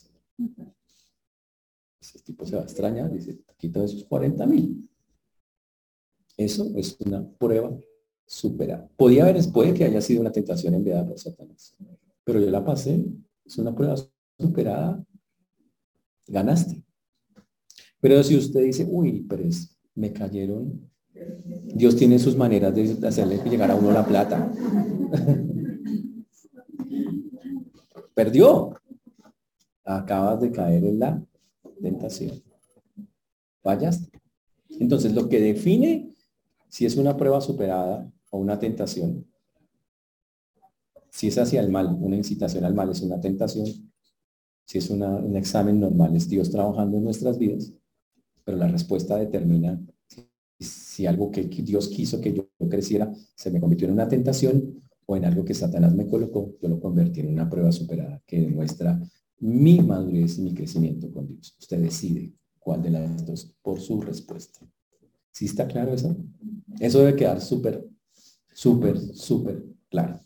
Ese 2.00 2.18
tipo 2.20 2.44
se 2.46 2.56
va 2.56 2.62
a 2.62 2.64
extrañar. 2.64 3.10
Dice, 3.12 3.38
quito 3.56 3.82
esos 3.82 4.04
40 4.04 4.46
mil. 4.46 4.88
Eso 6.36 6.70
es 6.76 6.96
una 7.00 7.26
prueba 7.26 7.76
superada. 8.26 8.88
Podía 8.96 9.24
haber, 9.24 9.40
puede 9.52 9.72
que 9.74 9.84
haya 9.84 10.00
sido 10.00 10.20
una 10.20 10.32
tentación 10.32 10.74
enviada 10.74 11.06
por 11.06 11.18
Satanás. 11.18 11.74
Pero 12.24 12.40
yo 12.40 12.50
la 12.50 12.64
pasé. 12.64 13.04
Es 13.44 13.58
una 13.58 13.74
prueba 13.74 13.96
superada. 14.38 15.04
Ganaste. 16.26 16.82
Pero 18.00 18.22
si 18.22 18.36
usted 18.36 18.62
dice, 18.62 18.86
uy, 18.88 19.24
pero 19.28 19.44
me 19.94 20.12
cayeron, 20.12 20.90
Dios 21.74 21.96
tiene 21.96 22.18
sus 22.18 22.36
maneras 22.36 22.74
de 22.74 23.06
hacerle 23.06 23.40
llegar 23.48 23.70
a 23.70 23.74
uno 23.74 23.90
la 23.90 24.04
plata. 24.04 24.52
Perdió. 28.14 28.74
Acabas 29.86 30.40
de 30.40 30.50
caer 30.50 30.84
en 30.84 30.98
la 30.98 31.24
tentación. 31.80 32.42
Fallas. 33.62 34.08
Entonces, 34.68 35.14
lo 35.14 35.28
que 35.28 35.40
define 35.40 36.12
si 36.68 36.84
es 36.84 36.96
una 36.96 37.16
prueba 37.16 37.40
superada 37.40 38.12
o 38.30 38.38
una 38.38 38.58
tentación, 38.58 39.26
si 41.10 41.28
es 41.28 41.38
hacia 41.38 41.60
el 41.60 41.70
mal, 41.70 41.96
una 41.98 42.16
incitación 42.16 42.64
al 42.64 42.74
mal 42.74 42.90
es 42.90 43.00
una 43.00 43.20
tentación, 43.20 43.66
si 44.64 44.78
es 44.78 44.90
un 44.90 45.36
examen 45.36 45.80
normal, 45.80 46.14
es 46.16 46.28
Dios 46.28 46.50
trabajando 46.50 46.98
en 46.98 47.04
nuestras 47.04 47.38
vidas, 47.38 47.72
pero 48.44 48.58
la 48.58 48.68
respuesta 48.68 49.16
determina 49.16 49.80
si 50.58 51.06
algo 51.06 51.30
que 51.30 51.44
Dios 51.44 51.88
quiso 51.88 52.20
que 52.20 52.34
yo 52.34 52.48
creciera 52.68 53.12
se 53.34 53.50
me 53.50 53.60
convirtió 53.60 53.86
en 53.86 53.94
una 53.94 54.08
tentación 54.08 54.82
o 55.06 55.16
en 55.16 55.24
algo 55.24 55.44
que 55.44 55.54
Satanás 55.54 55.94
me 55.94 56.06
colocó, 56.06 56.56
yo 56.60 56.68
lo 56.68 56.80
convertí 56.80 57.20
en 57.20 57.28
una 57.28 57.48
prueba 57.48 57.70
superada 57.70 58.20
que 58.26 58.40
demuestra 58.40 59.00
mi 59.38 59.80
madurez 59.80 60.38
y 60.38 60.42
mi 60.42 60.54
crecimiento 60.54 61.10
con 61.12 61.26
Dios. 61.28 61.56
Usted 61.58 61.78
decide 61.78 62.32
cuál 62.58 62.82
de 62.82 62.90
las 62.90 63.24
dos 63.26 63.54
por 63.62 63.80
su 63.80 64.00
respuesta. 64.00 64.60
¿Sí 65.30 65.44
está 65.44 65.66
claro 65.66 65.92
eso? 65.92 66.16
Eso 66.80 67.00
debe 67.00 67.16
quedar 67.16 67.40
súper, 67.40 67.86
súper, 68.52 68.98
súper 68.98 69.64
claro. 69.90 70.20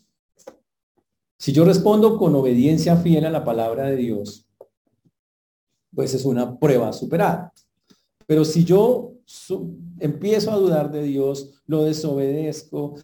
Si 1.37 1.51
yo 1.51 1.65
respondo 1.65 2.17
con 2.17 2.35
obediencia 2.35 2.95
fiel 2.95 3.25
a 3.25 3.31
la 3.31 3.43
palabra 3.43 3.87
de 3.87 3.95
Dios, 3.95 4.47
pues 5.93 6.13
es 6.13 6.23
una 6.23 6.57
prueba 6.57 6.93
superada. 6.93 7.51
Pero 8.25 8.45
si 8.45 8.63
yo 8.63 9.15
empiezo 9.99 10.51
a 10.51 10.57
dudar 10.57 10.91
de 10.91 11.03
Dios, 11.03 11.61
lo 11.65 11.83
desobedezco, 11.83 12.95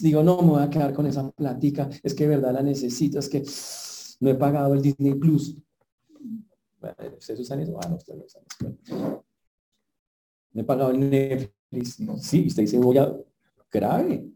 digo, 0.00 0.22
no, 0.22 0.40
me 0.42 0.50
voy 0.50 0.62
a 0.62 0.70
quedar 0.70 0.92
con 0.92 1.06
esa 1.06 1.30
plática, 1.30 1.88
es 2.02 2.14
que 2.14 2.24
de 2.24 2.36
verdad 2.36 2.52
la 2.52 2.62
necesito, 2.62 3.18
es 3.18 3.28
que 3.28 3.42
no 4.22 4.30
he 4.30 4.36
pagado 4.36 4.72
el 4.74 4.80
Disney 4.80 5.14
Plus. 5.14 5.56
¿Ustedes 7.18 7.40
eso? 7.40 7.78
Ah, 7.82 7.88
no, 7.88 7.98
no. 8.88 9.24
No 10.52 10.60
he 10.60 10.64
pagado 10.64 10.92
el 10.92 11.10
Netflix. 11.10 11.98
Sí, 12.20 12.46
usted 12.46 12.62
dice, 12.62 12.78
voy 12.78 12.98
a... 12.98 13.12
Grave. 13.68 14.30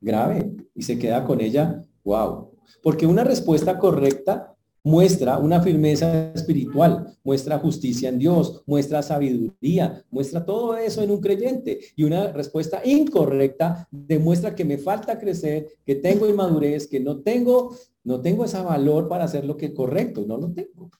Grave. 0.00 0.56
Y 0.74 0.82
se 0.82 0.98
queda 0.98 1.24
con 1.24 1.40
ella, 1.40 1.84
wow. 2.02 2.50
Porque 2.82 3.06
una 3.06 3.22
respuesta 3.22 3.78
correcta 3.78 4.56
muestra 4.82 5.38
una 5.38 5.60
firmeza 5.60 6.32
espiritual, 6.32 7.16
muestra 7.22 7.60
justicia 7.60 8.08
en 8.08 8.18
Dios, 8.18 8.64
muestra 8.66 9.02
sabiduría, 9.02 10.04
muestra 10.10 10.44
todo 10.44 10.76
eso 10.76 11.00
en 11.02 11.12
un 11.12 11.20
creyente. 11.20 11.78
Y 11.94 12.02
una 12.02 12.32
respuesta 12.32 12.82
incorrecta 12.84 13.86
demuestra 13.92 14.52
que 14.54 14.64
me 14.64 14.78
falta 14.78 15.16
crecer, 15.16 15.68
que 15.86 15.94
tengo 15.94 16.28
inmadurez, 16.28 16.88
que 16.88 16.98
no 16.98 17.20
tengo, 17.20 17.76
no 18.04 18.20
tengo 18.20 18.44
ese 18.44 18.60
valor 18.60 19.08
para 19.08 19.24
hacer 19.24 19.44
lo 19.44 19.56
que 19.56 19.66
es 19.66 19.72
correcto, 19.72 20.24
no 20.26 20.36
lo 20.36 20.52
tengo. 20.52 20.90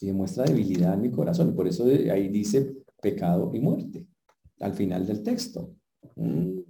Y 0.00 0.06
demuestra 0.06 0.44
debilidad 0.44 0.94
en 0.94 1.02
mi 1.02 1.10
corazón. 1.10 1.50
Y 1.50 1.52
por 1.52 1.68
eso 1.68 1.84
ahí 1.84 2.28
dice 2.28 2.74
pecado 3.02 3.50
y 3.54 3.60
muerte, 3.60 4.06
al 4.60 4.74
final 4.74 5.06
del 5.06 5.22
texto. 5.22 5.74
Mm. 6.16 6.60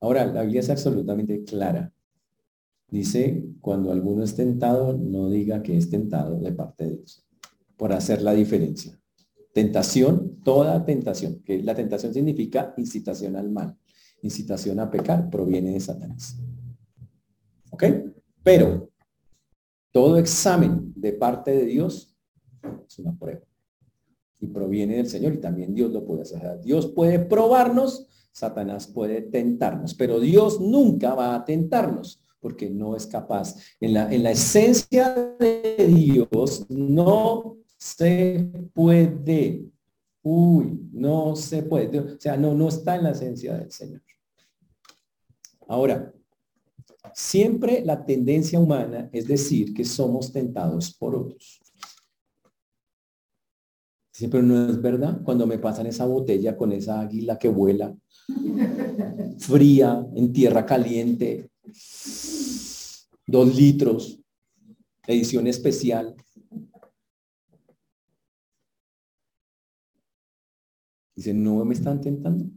Ahora, 0.00 0.26
la 0.26 0.42
Biblia 0.42 0.60
es 0.60 0.70
absolutamente 0.70 1.42
clara 1.42 1.92
Dice, 2.90 3.44
cuando 3.60 3.92
alguno 3.92 4.24
es 4.24 4.34
tentado, 4.34 4.96
no 4.96 5.28
diga 5.28 5.62
que 5.62 5.76
es 5.76 5.90
tentado 5.90 6.40
de 6.40 6.52
parte 6.52 6.84
de 6.84 6.96
Dios, 6.96 7.26
por 7.76 7.92
hacer 7.92 8.22
la 8.22 8.32
diferencia. 8.32 8.98
Tentación, 9.52 10.40
toda 10.42 10.84
tentación, 10.86 11.42
que 11.42 11.62
la 11.62 11.74
tentación 11.74 12.14
significa 12.14 12.72
incitación 12.78 13.36
al 13.36 13.50
mal, 13.50 13.76
incitación 14.22 14.80
a 14.80 14.90
pecar, 14.90 15.30
proviene 15.30 15.72
de 15.72 15.80
Satanás. 15.80 16.36
¿Ok? 17.70 17.84
Pero 18.42 18.90
todo 19.92 20.18
examen 20.18 20.92
de 20.94 21.12
parte 21.12 21.50
de 21.50 21.66
Dios 21.66 22.16
es 22.86 22.98
una 22.98 23.16
prueba. 23.16 23.40
Y 24.40 24.46
proviene 24.46 24.96
del 24.96 25.08
Señor 25.08 25.34
y 25.34 25.38
también 25.38 25.74
Dios 25.74 25.90
lo 25.90 26.04
puede 26.04 26.22
hacer. 26.22 26.60
Dios 26.60 26.86
puede 26.86 27.18
probarnos, 27.18 28.06
Satanás 28.30 28.86
puede 28.86 29.22
tentarnos, 29.22 29.94
pero 29.94 30.20
Dios 30.20 30.60
nunca 30.60 31.14
va 31.14 31.34
a 31.34 31.44
tentarnos 31.44 32.22
porque 32.40 32.70
no 32.70 32.94
es 32.94 33.06
capaz. 33.06 33.56
En 33.80 33.94
la, 33.94 34.12
en 34.12 34.22
la 34.22 34.30
esencia 34.30 35.14
de 35.38 35.86
Dios 35.88 36.66
no 36.68 37.56
se 37.76 38.50
puede. 38.72 39.64
Uy, 40.30 40.90
no 40.92 41.34
se 41.34 41.62
puede. 41.62 41.98
O 42.00 42.20
sea, 42.20 42.36
no, 42.36 42.52
no 42.52 42.68
está 42.68 42.96
en 42.96 43.04
la 43.04 43.12
esencia 43.12 43.56
del 43.56 43.72
Señor. 43.72 44.02
Ahora, 45.66 46.12
siempre 47.14 47.82
la 47.82 48.04
tendencia 48.04 48.60
humana 48.60 49.08
es 49.10 49.26
decir 49.26 49.72
que 49.72 49.86
somos 49.86 50.30
tentados 50.30 50.92
por 50.92 51.14
otros. 51.14 51.62
Siempre 54.12 54.42
no 54.42 54.68
es 54.68 54.82
verdad. 54.82 55.22
Cuando 55.22 55.46
me 55.46 55.58
pasan 55.58 55.86
esa 55.86 56.04
botella 56.04 56.58
con 56.58 56.72
esa 56.72 57.00
águila 57.00 57.38
que 57.38 57.48
vuela, 57.48 57.96
fría, 59.38 60.06
en 60.14 60.30
tierra 60.34 60.66
caliente, 60.66 61.50
dos 63.26 63.56
litros, 63.56 64.20
edición 65.06 65.46
especial. 65.46 66.14
Dice, 71.18 71.34
no 71.34 71.64
me 71.64 71.74
están 71.74 72.00
tentando. 72.00 72.48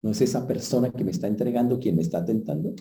No 0.00 0.12
es 0.12 0.20
esa 0.20 0.46
persona 0.46 0.88
que 0.92 1.02
me 1.02 1.10
está 1.10 1.26
entregando 1.26 1.80
quien 1.80 1.96
me 1.96 2.02
está 2.02 2.24
tentando. 2.24 2.76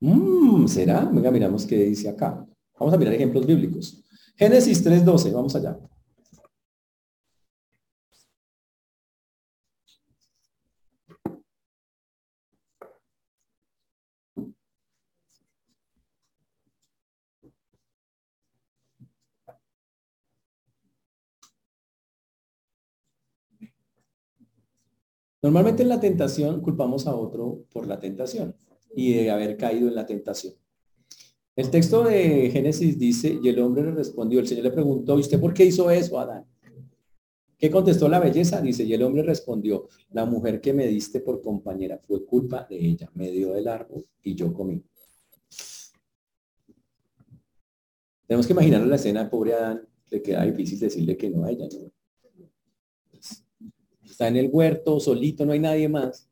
Mm, 0.00 0.66
¿Será? 0.66 1.06
Venga, 1.06 1.30
miramos 1.30 1.64
qué 1.64 1.84
dice 1.84 2.10
acá. 2.10 2.46
Vamos 2.78 2.94
a 2.94 2.98
mirar 2.98 3.14
ejemplos 3.14 3.46
bíblicos. 3.46 4.04
Génesis 4.36 4.84
3.12, 4.84 5.32
vamos 5.32 5.56
allá. 5.56 5.78
Normalmente 25.42 25.82
en 25.82 25.88
la 25.88 25.98
tentación 25.98 26.60
culpamos 26.60 27.06
a 27.08 27.16
otro 27.16 27.64
por 27.72 27.86
la 27.88 27.98
tentación 27.98 28.54
y 28.94 29.14
de 29.14 29.30
haber 29.30 29.56
caído 29.56 29.88
en 29.88 29.96
la 29.96 30.06
tentación. 30.06 30.54
El 31.56 31.68
texto 31.68 32.04
de 32.04 32.48
Génesis 32.50 32.98
dice, 32.98 33.38
y 33.42 33.48
el 33.48 33.58
hombre 33.58 33.82
le 33.82 33.90
respondió, 33.90 34.40
el 34.40 34.46
Señor 34.46 34.64
le 34.64 34.70
preguntó, 34.70 35.18
¿y 35.18 35.20
usted 35.20 35.40
por 35.40 35.52
qué 35.52 35.64
hizo 35.64 35.90
eso, 35.90 36.18
Adán? 36.18 36.46
¿Qué 37.58 37.70
contestó 37.70 38.08
la 38.08 38.20
belleza? 38.20 38.60
Dice, 38.60 38.84
y 38.84 38.94
el 38.94 39.02
hombre 39.02 39.22
respondió, 39.22 39.88
la 40.12 40.24
mujer 40.24 40.60
que 40.60 40.72
me 40.72 40.86
diste 40.86 41.20
por 41.20 41.42
compañera 41.42 41.98
fue 41.98 42.24
culpa 42.24 42.66
de 42.68 42.78
ella, 42.78 43.10
me 43.14 43.30
dio 43.30 43.52
del 43.52 43.68
árbol 43.68 44.06
y 44.22 44.34
yo 44.34 44.52
comí. 44.54 44.82
Tenemos 48.26 48.46
que 48.46 48.52
imaginar 48.52 48.86
la 48.86 48.96
escena, 48.96 49.28
pobre 49.28 49.54
Adán, 49.54 49.86
le 50.10 50.22
queda 50.22 50.44
difícil 50.44 50.78
decirle 50.78 51.16
que 51.16 51.28
no 51.28 51.44
a 51.44 51.50
ella. 51.50 51.68
Está 54.12 54.28
en 54.28 54.36
el 54.36 54.50
huerto, 54.52 55.00
solito, 55.00 55.46
no 55.46 55.52
hay 55.52 55.58
nadie 55.58 55.88
más. 55.88 56.28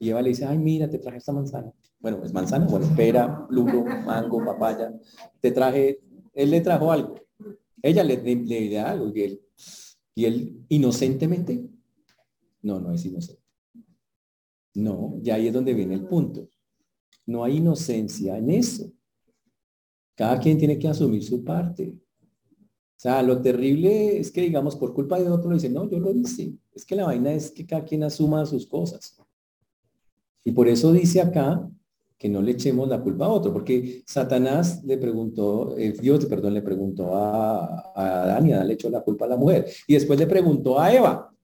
Y 0.00 0.10
Eva 0.10 0.20
le 0.22 0.30
dice, 0.30 0.44
ay, 0.44 0.58
mira, 0.58 0.90
te 0.90 0.98
traje 0.98 1.18
esta 1.18 1.30
manzana. 1.30 1.72
Bueno, 2.00 2.20
es 2.24 2.32
manzana, 2.32 2.66
bueno, 2.66 2.88
pera, 2.96 3.46
lulo, 3.48 3.84
mango, 3.84 4.44
papaya. 4.44 4.92
Te 5.38 5.52
traje, 5.52 6.00
él 6.34 6.50
le 6.50 6.60
trajo 6.60 6.90
algo. 6.90 7.14
Ella 7.80 8.02
le, 8.02 8.16
le, 8.16 8.70
da 8.70 8.90
algo 8.90 9.12
y 9.14 9.22
él, 9.22 9.40
y 10.16 10.24
él 10.24 10.64
inocentemente, 10.68 11.64
no, 12.62 12.80
no 12.80 12.92
es 12.92 13.04
inocente. 13.04 13.40
No, 14.74 15.16
ya 15.22 15.36
ahí 15.36 15.46
es 15.46 15.52
donde 15.52 15.74
viene 15.74 15.94
el 15.94 16.08
punto. 16.08 16.48
No 17.24 17.44
hay 17.44 17.58
inocencia 17.58 18.36
en 18.36 18.50
eso. 18.50 18.90
Cada 20.16 20.40
quien 20.40 20.58
tiene 20.58 20.76
que 20.76 20.88
asumir 20.88 21.22
su 21.22 21.44
parte. 21.44 21.94
O 23.00 23.02
sea, 23.02 23.22
lo 23.22 23.40
terrible 23.40 24.18
es 24.18 24.30
que, 24.30 24.42
digamos, 24.42 24.76
por 24.76 24.92
culpa 24.92 25.18
de 25.18 25.26
otro, 25.30 25.50
dice, 25.54 25.70
no, 25.70 25.88
yo 25.88 25.98
lo 25.98 26.12
hice. 26.12 26.52
Es 26.74 26.84
que 26.84 26.94
la 26.94 27.06
vaina 27.06 27.32
es 27.32 27.50
que 27.50 27.64
cada 27.64 27.82
quien 27.82 28.02
asuma 28.02 28.44
sus 28.44 28.66
cosas. 28.66 29.18
Y 30.44 30.52
por 30.52 30.68
eso 30.68 30.92
dice 30.92 31.22
acá 31.22 31.66
que 32.18 32.28
no 32.28 32.42
le 32.42 32.52
echemos 32.52 32.86
la 32.90 33.00
culpa 33.00 33.24
a 33.24 33.30
otro, 33.30 33.54
porque 33.54 34.02
Satanás 34.04 34.84
le 34.84 34.98
preguntó, 34.98 35.78
eh, 35.78 35.94
Dios, 35.98 36.26
perdón, 36.26 36.52
le 36.52 36.60
preguntó 36.60 37.16
a, 37.16 37.90
a 37.94 38.22
Adán 38.24 38.46
y 38.46 38.52
Adán 38.52 38.68
le 38.68 38.74
echó 38.74 38.90
la 38.90 39.00
culpa 39.00 39.24
a 39.24 39.28
la 39.28 39.38
mujer. 39.38 39.64
Y 39.86 39.94
después 39.94 40.18
le 40.18 40.26
preguntó 40.26 40.78
a 40.78 40.92
Eva 40.92 41.34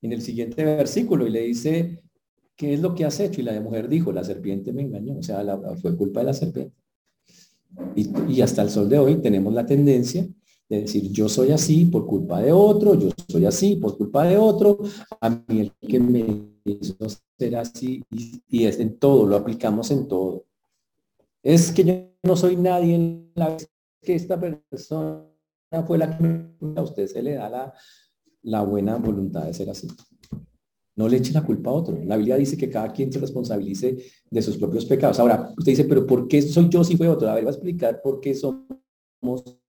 en 0.00 0.12
el 0.12 0.20
siguiente 0.20 0.64
versículo 0.64 1.28
y 1.28 1.30
le 1.30 1.42
dice, 1.42 2.02
¿qué 2.56 2.74
es 2.74 2.80
lo 2.80 2.92
que 2.92 3.04
has 3.04 3.20
hecho? 3.20 3.40
Y 3.40 3.44
la 3.44 3.60
mujer 3.60 3.88
dijo, 3.88 4.10
la 4.10 4.24
serpiente 4.24 4.72
me 4.72 4.82
engañó, 4.82 5.16
o 5.16 5.22
sea, 5.22 5.44
fue 5.80 5.96
culpa 5.96 6.18
de 6.18 6.26
la 6.26 6.34
serpiente. 6.34 6.74
Y 8.26 8.40
hasta 8.40 8.62
el 8.62 8.70
sol 8.70 8.88
de 8.88 8.98
hoy 8.98 9.22
tenemos 9.22 9.54
la 9.54 9.64
tendencia 9.64 10.26
de 10.68 10.82
decir, 10.82 11.10
yo 11.10 11.28
soy 11.28 11.50
así 11.50 11.84
por 11.84 12.06
culpa 12.06 12.40
de 12.40 12.52
otro, 12.52 12.94
yo 12.94 13.10
soy 13.28 13.44
así 13.46 13.76
por 13.76 13.96
culpa 13.96 14.24
de 14.24 14.38
otro, 14.38 14.78
a 15.20 15.30
mí 15.30 15.60
el 15.60 15.72
que 15.86 16.00
me 16.00 16.24
hizo 16.64 16.96
ser 17.38 17.56
así, 17.56 18.02
y, 18.48 18.64
es 18.64 18.80
en 18.80 18.98
todo, 18.98 19.26
lo 19.26 19.36
aplicamos 19.36 19.90
en 19.90 20.08
todo. 20.08 20.44
Es 21.42 21.72
que 21.72 21.84
yo 21.84 21.94
no 22.22 22.36
soy 22.36 22.56
nadie 22.56 22.94
en 22.94 23.32
la 23.34 23.56
que 24.00 24.14
esta 24.14 24.40
persona 24.40 25.24
fue 25.86 25.98
la 25.98 26.16
que 26.16 26.24
a 26.76 26.82
usted 26.82 27.06
se 27.06 27.22
le 27.22 27.34
da 27.34 27.48
la, 27.48 27.74
la 28.42 28.62
buena 28.62 28.96
voluntad 28.96 29.44
de 29.44 29.54
ser 29.54 29.70
así. 29.70 29.88
No 30.94 31.08
le 31.08 31.16
eche 31.16 31.32
la 31.32 31.44
culpa 31.44 31.70
a 31.70 31.72
otro. 31.72 31.98
La 32.04 32.16
Biblia 32.16 32.36
dice 32.36 32.56
que 32.56 32.68
cada 32.68 32.92
quien 32.92 33.12
se 33.12 33.18
responsabilice 33.18 33.96
de 34.30 34.42
sus 34.42 34.58
propios 34.58 34.84
pecados. 34.84 35.18
Ahora, 35.18 35.52
usted 35.56 35.72
dice, 35.72 35.84
pero 35.84 36.06
¿por 36.06 36.28
qué 36.28 36.42
soy 36.42 36.68
yo 36.68 36.84
si 36.84 36.96
fue 36.96 37.08
otro? 37.08 37.30
A 37.30 37.34
ver, 37.34 37.44
va 37.46 37.50
a 37.50 37.52
explicar 37.52 38.00
por 38.02 38.20
qué 38.20 38.34
somos 38.34 39.61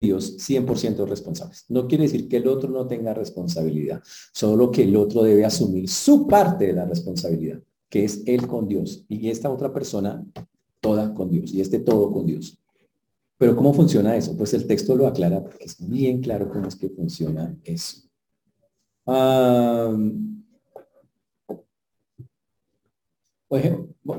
100% 0.00 1.06
responsables. 1.06 1.66
No 1.68 1.86
quiere 1.86 2.04
decir 2.04 2.28
que 2.28 2.38
el 2.38 2.48
otro 2.48 2.70
no 2.70 2.86
tenga 2.86 3.12
responsabilidad, 3.12 4.02
solo 4.32 4.70
que 4.70 4.84
el 4.84 4.96
otro 4.96 5.22
debe 5.22 5.44
asumir 5.44 5.88
su 5.88 6.26
parte 6.26 6.66
de 6.68 6.72
la 6.72 6.86
responsabilidad, 6.86 7.60
que 7.88 8.04
es 8.04 8.22
él 8.26 8.46
con 8.46 8.66
Dios 8.66 9.04
y 9.08 9.28
esta 9.28 9.50
otra 9.50 9.72
persona 9.72 10.24
toda 10.80 11.12
con 11.14 11.30
Dios 11.30 11.52
y 11.52 11.60
este 11.60 11.80
todo 11.80 12.10
con 12.10 12.26
Dios. 12.26 12.58
Pero 13.36 13.54
¿cómo 13.56 13.72
funciona 13.72 14.16
eso? 14.16 14.36
Pues 14.36 14.54
el 14.54 14.66
texto 14.66 14.94
lo 14.94 15.06
aclara 15.06 15.42
porque 15.42 15.64
es 15.64 15.76
bien 15.86 16.20
claro 16.20 16.48
cómo 16.50 16.68
es 16.68 16.76
que 16.76 16.88
funciona 16.88 17.56
eso. 17.64 18.02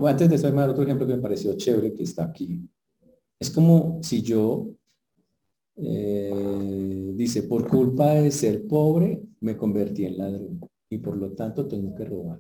antes 0.07 0.29
de 0.29 0.35
eso, 0.35 0.47
hay 0.47 0.69
otro 0.69 0.83
ejemplo 0.83 1.07
que 1.07 1.15
me 1.15 1.21
pareció 1.21 1.55
chévere 1.55 1.93
que 1.93 2.03
está 2.03 2.25
aquí. 2.25 2.67
Es 3.39 3.49
como 3.49 3.99
si 4.03 4.21
yo 4.21 4.75
eh, 5.83 7.13
dice, 7.15 7.43
por 7.43 7.67
culpa 7.67 8.13
de 8.13 8.31
ser 8.31 8.67
pobre, 8.67 9.21
me 9.39 9.57
convertí 9.57 10.05
en 10.05 10.17
ladrón 10.17 10.61
y 10.89 10.97
por 10.99 11.17
lo 11.17 11.31
tanto 11.31 11.67
tengo 11.67 11.95
que 11.95 12.05
robar. 12.05 12.39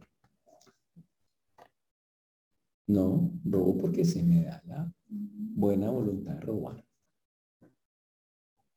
No, 2.87 3.31
robo 3.45 3.77
porque 3.77 4.05
se 4.05 4.21
me 4.21 4.43
da 4.43 4.61
la 4.67 4.93
buena 5.07 5.89
voluntad 5.89 6.35
de 6.35 6.41
robar. 6.41 6.85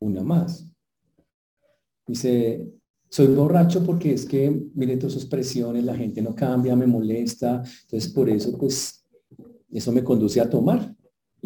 Una 0.01 0.23
más. 0.23 0.67
Dice, 2.07 2.73
soy 3.11 3.27
borracho 3.29 3.85
porque 3.85 4.13
es 4.13 4.25
que, 4.25 4.69
mire 4.75 4.97
todas 4.97 5.15
sus 5.15 5.27
presiones, 5.27 5.85
la 5.85 5.97
gente 5.97 6.23
no 6.23 6.35
cambia, 6.35 6.77
me 6.77 6.87
molesta. 6.87 7.63
Entonces, 7.83 8.13
por 8.13 8.31
eso, 8.31 8.57
pues, 8.57 9.05
eso 9.71 9.93
me 9.93 10.05
conduce 10.05 10.41
a 10.41 10.49
tomar 10.49 10.94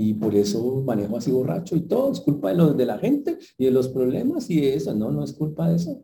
y 0.01 0.15
por 0.15 0.33
eso 0.37 0.81
manejo 0.83 1.17
así 1.17 1.33
borracho 1.33 1.75
y 1.75 1.81
todo 1.81 2.13
es 2.13 2.21
culpa 2.21 2.51
de, 2.51 2.55
los, 2.55 2.77
de 2.77 2.87
la 2.87 2.99
gente 2.99 3.37
y 3.57 3.65
de 3.65 3.73
los 3.73 3.89
problemas 3.89 4.49
y 4.49 4.61
de 4.61 4.75
eso, 4.75 4.95
no, 4.95 5.11
no 5.11 5.25
es 5.25 5.33
culpa 5.33 5.69
de 5.69 5.75
eso. 5.75 6.01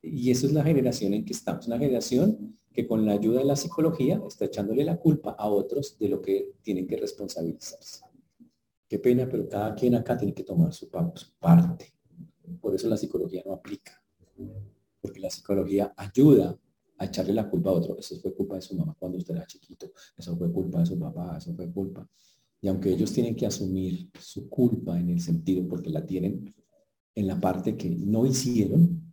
Y 0.00 0.30
eso 0.30 0.46
es 0.46 0.52
la 0.52 0.62
generación 0.62 1.14
en 1.14 1.24
que 1.24 1.32
estamos, 1.32 1.66
una 1.66 1.76
generación 1.76 2.56
que 2.72 2.86
con 2.86 3.04
la 3.04 3.14
ayuda 3.14 3.40
de 3.40 3.46
la 3.46 3.56
psicología 3.56 4.22
está 4.28 4.44
echándole 4.44 4.84
la 4.84 4.96
culpa 4.96 5.32
a 5.32 5.48
otros 5.48 5.98
de 5.98 6.08
lo 6.08 6.22
que 6.22 6.52
tienen 6.62 6.86
que 6.86 6.98
responsabilizarse. 6.98 8.04
Qué 8.86 9.00
pena, 9.00 9.28
pero 9.28 9.48
cada 9.48 9.74
quien 9.74 9.96
acá 9.96 10.16
tiene 10.16 10.32
que 10.32 10.44
tomar 10.44 10.72
su, 10.72 10.88
su 11.14 11.32
parte. 11.40 11.92
Por 12.60 12.76
eso 12.76 12.88
la 12.88 12.96
psicología 12.96 13.42
no 13.44 13.54
aplica, 13.54 14.00
porque 15.00 15.18
la 15.18 15.30
psicología 15.30 15.92
ayuda 15.96 16.56
a 16.96 17.06
echarle 17.06 17.32
la 17.32 17.50
culpa 17.50 17.70
a 17.70 17.72
otro. 17.72 17.98
Eso 17.98 18.20
fue 18.20 18.32
culpa 18.32 18.54
de 18.54 18.62
su 18.62 18.76
mamá 18.76 18.94
cuando 18.96 19.18
usted 19.18 19.34
era 19.34 19.46
chiquito, 19.46 19.90
eso 20.16 20.36
fue 20.36 20.52
culpa 20.52 20.78
de 20.78 20.86
su 20.86 20.96
papá, 20.96 21.38
eso 21.38 21.52
fue 21.56 21.68
culpa 21.72 22.08
y 22.62 22.68
aunque 22.68 22.90
ellos 22.90 23.12
tienen 23.12 23.34
que 23.34 23.46
asumir 23.46 24.10
su 24.18 24.48
culpa 24.48 24.98
en 24.98 25.10
el 25.10 25.20
sentido, 25.20 25.66
porque 25.66 25.90
la 25.90 26.04
tienen 26.04 26.54
en 27.14 27.26
la 27.26 27.40
parte 27.40 27.76
que 27.76 27.88
no 27.88 28.26
hicieron, 28.26 29.12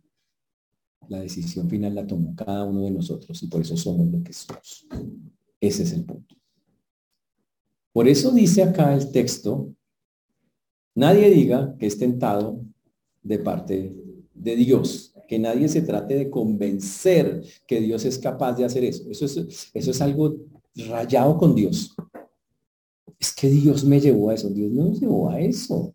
la 1.08 1.20
decisión 1.20 1.68
final 1.70 1.94
la 1.94 2.06
tomó 2.06 2.34
cada 2.36 2.64
uno 2.64 2.82
de 2.82 2.90
nosotros 2.90 3.42
y 3.42 3.46
por 3.46 3.62
eso 3.62 3.76
somos 3.76 4.10
lo 4.10 4.22
que 4.22 4.32
somos. 4.34 4.86
Ese 5.60 5.82
es 5.82 5.92
el 5.92 6.04
punto. 6.04 6.36
Por 7.92 8.06
eso 8.06 8.30
dice 8.32 8.62
acá 8.62 8.94
el 8.94 9.10
texto, 9.10 9.74
nadie 10.94 11.30
diga 11.30 11.74
que 11.78 11.86
es 11.86 11.98
tentado 11.98 12.60
de 13.22 13.38
parte 13.38 13.96
de 14.34 14.56
Dios, 14.56 15.14
que 15.26 15.38
nadie 15.38 15.68
se 15.68 15.80
trate 15.80 16.16
de 16.16 16.30
convencer 16.30 17.42
que 17.66 17.80
Dios 17.80 18.04
es 18.04 18.18
capaz 18.18 18.52
de 18.52 18.66
hacer 18.66 18.84
eso. 18.84 19.10
Eso 19.10 19.24
es, 19.24 19.70
eso 19.72 19.90
es 19.90 20.00
algo 20.02 20.36
rayado 20.74 21.38
con 21.38 21.54
Dios 21.54 21.96
es 23.18 23.34
que 23.34 23.48
Dios 23.48 23.84
me 23.84 24.00
llevó 24.00 24.30
a 24.30 24.34
eso. 24.34 24.48
Dios 24.50 24.70
no 24.70 24.92
llevó 24.92 25.30
a 25.30 25.40
eso. 25.40 25.94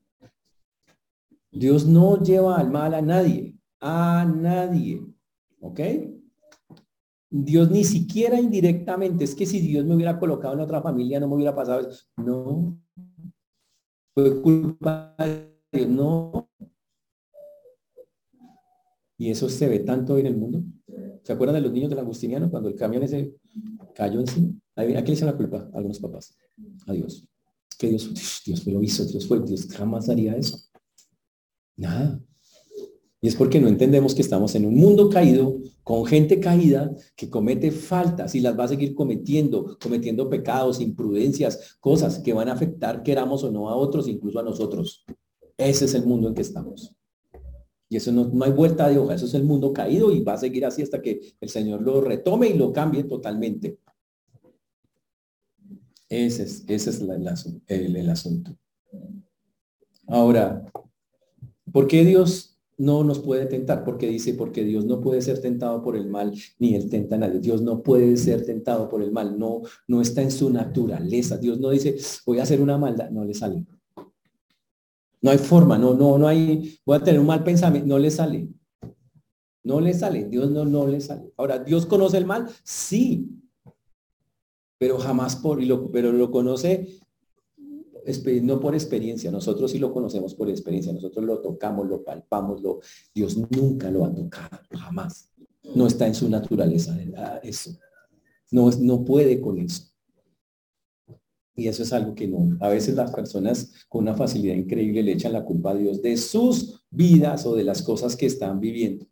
Dios 1.52 1.86
no 1.86 2.22
lleva 2.22 2.58
al 2.58 2.72
mal 2.72 2.94
a 2.94 3.02
nadie, 3.02 3.56
a 3.80 4.26
nadie. 4.26 5.02
¿Ok? 5.62 5.80
Dios 7.30 7.72
ni 7.72 7.84
siquiera 7.84 8.40
indirectamente, 8.40 9.24
es 9.24 9.34
que 9.34 9.46
si 9.46 9.60
Dios 9.60 9.86
me 9.86 9.96
hubiera 9.96 10.20
colocado 10.20 10.54
en 10.54 10.60
otra 10.60 10.84
familia 10.84 11.20
no 11.20 11.28
me 11.28 11.36
hubiera 11.36 11.56
pasado 11.56 11.90
eso. 11.90 12.04
No. 12.18 12.78
Fue 14.14 14.42
culpa 14.42 15.16
de 15.18 15.52
Dios, 15.72 15.90
no. 15.90 16.50
Y 19.18 19.30
eso 19.32 19.50
se 19.50 19.68
ve 19.68 19.80
tanto 19.80 20.18
en 20.18 20.28
el 20.28 20.38
mundo. 20.38 20.64
¿Se 21.24 21.34
acuerdan 21.34 21.56
de 21.56 21.62
los 21.62 21.72
niños 21.72 21.90
del 21.90 22.00
Agustiniano 22.00 22.52
cuando 22.52 22.70
el 22.70 22.76
camión 22.76 23.04
ese 23.04 23.36
cayó 23.96 24.20
encima? 24.20 24.54
¿A 24.76 25.04
quién 25.04 25.20
le 25.20 25.26
la 25.26 25.38
culpa? 25.38 25.70
algunos 25.74 26.00
papás 26.00 26.36
a 26.88 26.94
Dios. 26.94 27.26
Que 27.78 27.90
Dios, 27.90 28.42
Dios 28.46 28.66
lo 28.66 28.82
hizo, 28.82 29.06
Dios 29.06 29.28
fue, 29.28 29.40
Dios 29.42 29.68
jamás 29.68 30.10
haría 30.10 30.36
eso. 30.36 30.58
Nada. 31.76 32.20
Y 33.22 33.28
es 33.28 33.36
porque 33.36 33.60
no 33.60 33.68
entendemos 33.68 34.14
que 34.14 34.22
estamos 34.22 34.54
en 34.56 34.66
un 34.66 34.76
mundo 34.76 35.10
caído, 35.10 35.58
con 35.84 36.06
gente 36.06 36.40
caída, 36.40 36.94
que 37.16 37.30
comete 37.30 37.72
faltas 37.72 38.36
y 38.36 38.42
las 38.42 38.58
va 38.60 38.66
a 38.66 38.68
seguir 38.68 38.94
cometiendo, 38.94 39.78
cometiendo 39.82 40.30
pecados, 40.30 40.82
imprudencias, 40.82 41.78
cosas 41.80 42.20
que 42.20 42.34
van 42.34 42.50
a 42.50 42.54
afectar, 42.54 43.02
queramos 43.02 43.44
o 43.44 43.52
no, 43.52 43.70
a 43.70 43.76
otros, 43.76 44.08
incluso 44.08 44.40
a 44.40 44.44
nosotros. 44.44 45.06
Ese 45.58 45.86
es 45.86 45.94
el 45.94 46.06
mundo 46.06 46.28
en 46.28 46.34
que 46.34 46.42
estamos. 46.42 46.94
Y 47.88 47.96
eso 47.96 48.12
no, 48.12 48.26
no 48.26 48.44
hay 48.44 48.52
vuelta 48.52 48.90
de 48.90 48.98
hoja, 48.98 49.14
eso 49.14 49.26
es 49.26 49.34
el 49.36 49.44
mundo 49.44 49.72
caído 49.72 50.12
y 50.12 50.22
va 50.22 50.34
a 50.34 50.38
seguir 50.38 50.66
así 50.66 50.82
hasta 50.82 51.02
que 51.02 51.22
el 51.40 51.48
Señor 51.48 51.82
lo 51.82 52.02
retome 52.02 52.48
y 52.50 52.56
lo 52.56 52.74
cambie 52.74 53.04
totalmente. 53.04 53.78
Ese 56.14 56.44
es, 56.44 56.64
ese 56.68 56.92
es 56.92 57.02
el, 57.68 58.10
asunto. 58.10 58.56
Ahora, 60.06 60.64
¿por 61.72 61.88
qué 61.88 62.06
Dios 62.06 62.60
no 62.78 63.04
nos 63.04 63.20
puede 63.20 63.48
tentar, 63.48 63.84
porque 63.84 64.08
dice, 64.08 64.36
porque 64.36 64.64
Dios 64.64 64.86
no 64.86 65.02
puede 65.02 65.22
ser 65.24 65.42
tentado 65.42 65.82
por 65.82 65.96
el 65.96 66.08
mal, 66.08 66.32
ni 66.60 66.76
él 66.76 66.88
tenta 66.88 67.16
a 67.16 67.18
nadie. 67.18 67.40
Dios 67.40 67.64
no 67.64 67.82
puede 67.82 68.16
ser 68.18 68.46
tentado 68.46 68.90
por 68.90 69.02
el 69.02 69.12
mal, 69.12 69.40
no, 69.40 69.64
no 69.88 70.02
está 70.02 70.22
en 70.22 70.30
su 70.30 70.52
naturaleza. 70.52 71.38
Dios 71.38 71.60
no 71.60 71.72
dice, 71.72 71.96
voy 72.28 72.38
a 72.38 72.44
hacer 72.44 72.62
una 72.62 72.78
maldad, 72.78 73.10
no 73.10 73.26
le 73.26 73.34
sale. 73.34 73.66
No 75.20 75.32
hay 75.32 75.40
forma, 75.40 75.80
no, 75.80 75.96
no, 75.96 76.20
no 76.20 76.28
hay, 76.28 76.80
voy 76.86 76.98
a 76.98 77.04
tener 77.04 77.20
un 77.20 77.28
mal 77.28 77.44
pensamiento, 77.44 77.88
no 77.88 77.98
le 77.98 78.12
sale. 78.12 78.50
No 79.64 79.82
le 79.82 79.94
sale, 79.94 80.26
Dios 80.26 80.52
no, 80.52 80.64
no 80.64 80.86
le 80.86 81.02
sale. 81.02 81.32
Ahora, 81.38 81.58
¿Dios 81.58 81.88
conoce 81.88 82.18
el 82.18 82.26
mal? 82.26 82.50
Sí, 82.64 83.43
pero 84.78 84.98
jamás 84.98 85.36
por, 85.36 85.62
y 85.62 85.66
lo, 85.66 85.92
pero 85.92 86.12
lo 86.12 86.32
conoce 86.32 87.00
no 88.42 88.60
por 88.60 88.74
experiencia, 88.74 89.32
nosotros 89.32 89.72
sí 89.72 89.80
lo 89.80 89.94
conocemos 89.94 90.36
por 90.36 90.50
experiencia, 90.50 90.92
nosotros 90.94 91.26
lo 91.26 91.40
tocamos, 91.40 91.88
lo 91.88 92.04
palpamos, 92.04 92.62
lo, 92.62 92.80
Dios 93.14 93.38
nunca 93.52 93.90
lo 93.90 94.06
ha 94.06 94.14
tocado, 94.14 94.60
jamás. 94.72 95.32
No 95.76 95.88
está 95.88 96.06
en 96.06 96.14
su 96.14 96.30
naturaleza 96.30 96.98
eso. 97.42 97.72
No, 98.52 98.70
no 98.72 99.06
puede 99.06 99.40
con 99.40 99.60
eso. 99.60 99.86
Y 101.56 101.68
eso 101.68 101.84
es 101.84 101.94
algo 101.94 102.14
que 102.16 102.28
no. 102.28 102.58
A 102.60 102.68
veces 102.68 102.96
las 102.96 103.12
personas 103.12 103.86
con 103.88 104.04
una 104.04 104.16
facilidad 104.16 104.56
increíble 104.56 105.04
le 105.04 105.14
echan 105.14 105.34
la 105.34 105.46
culpa 105.46 105.72
a 105.72 105.76
Dios 105.76 106.02
de 106.02 106.18
sus 106.18 106.84
vidas 106.90 107.46
o 107.46 107.56
de 107.56 107.64
las 107.64 107.82
cosas 107.82 108.16
que 108.16 108.26
están 108.26 108.60
viviendo. 108.60 109.06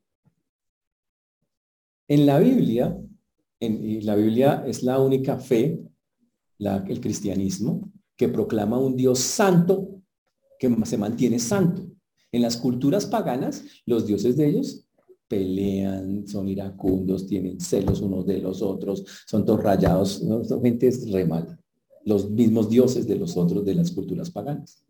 En 2.07 2.25
la 2.25 2.39
Biblia, 2.39 2.99
en, 3.61 4.05
la 4.05 4.15
Biblia 4.15 4.65
es 4.67 4.83
la 4.83 4.99
única 4.99 5.37
fe, 5.37 5.79
el 6.59 6.99
cristianismo, 6.99 7.89
que 8.17 8.27
proclama 8.27 8.77
un 8.77 8.97
Dios 8.97 9.19
santo, 9.19 10.01
que 10.59 10.69
se 10.85 10.97
mantiene 10.97 11.39
santo. 11.39 11.87
En 12.31 12.41
las 12.41 12.57
culturas 12.57 13.05
paganas, 13.05 13.63
los 13.85 14.05
dioses 14.05 14.35
de 14.35 14.49
ellos 14.49 14.85
pelean, 15.29 16.27
son 16.27 16.49
iracundos, 16.49 17.25
tienen 17.25 17.61
celos 17.61 18.01
unos 18.01 18.25
de 18.25 18.39
los 18.39 18.61
otros, 18.61 19.05
son 19.25 19.45
todos 19.45 19.63
rayados, 19.63 20.21
¿no? 20.21 20.43
gente 20.61 20.91
re 21.09 21.25
mala. 21.25 21.57
Los 22.03 22.29
mismos 22.29 22.69
dioses 22.69 23.07
de 23.07 23.15
los 23.15 23.37
otros 23.37 23.63
de 23.63 23.75
las 23.75 23.91
culturas 23.91 24.29
paganas. 24.29 24.83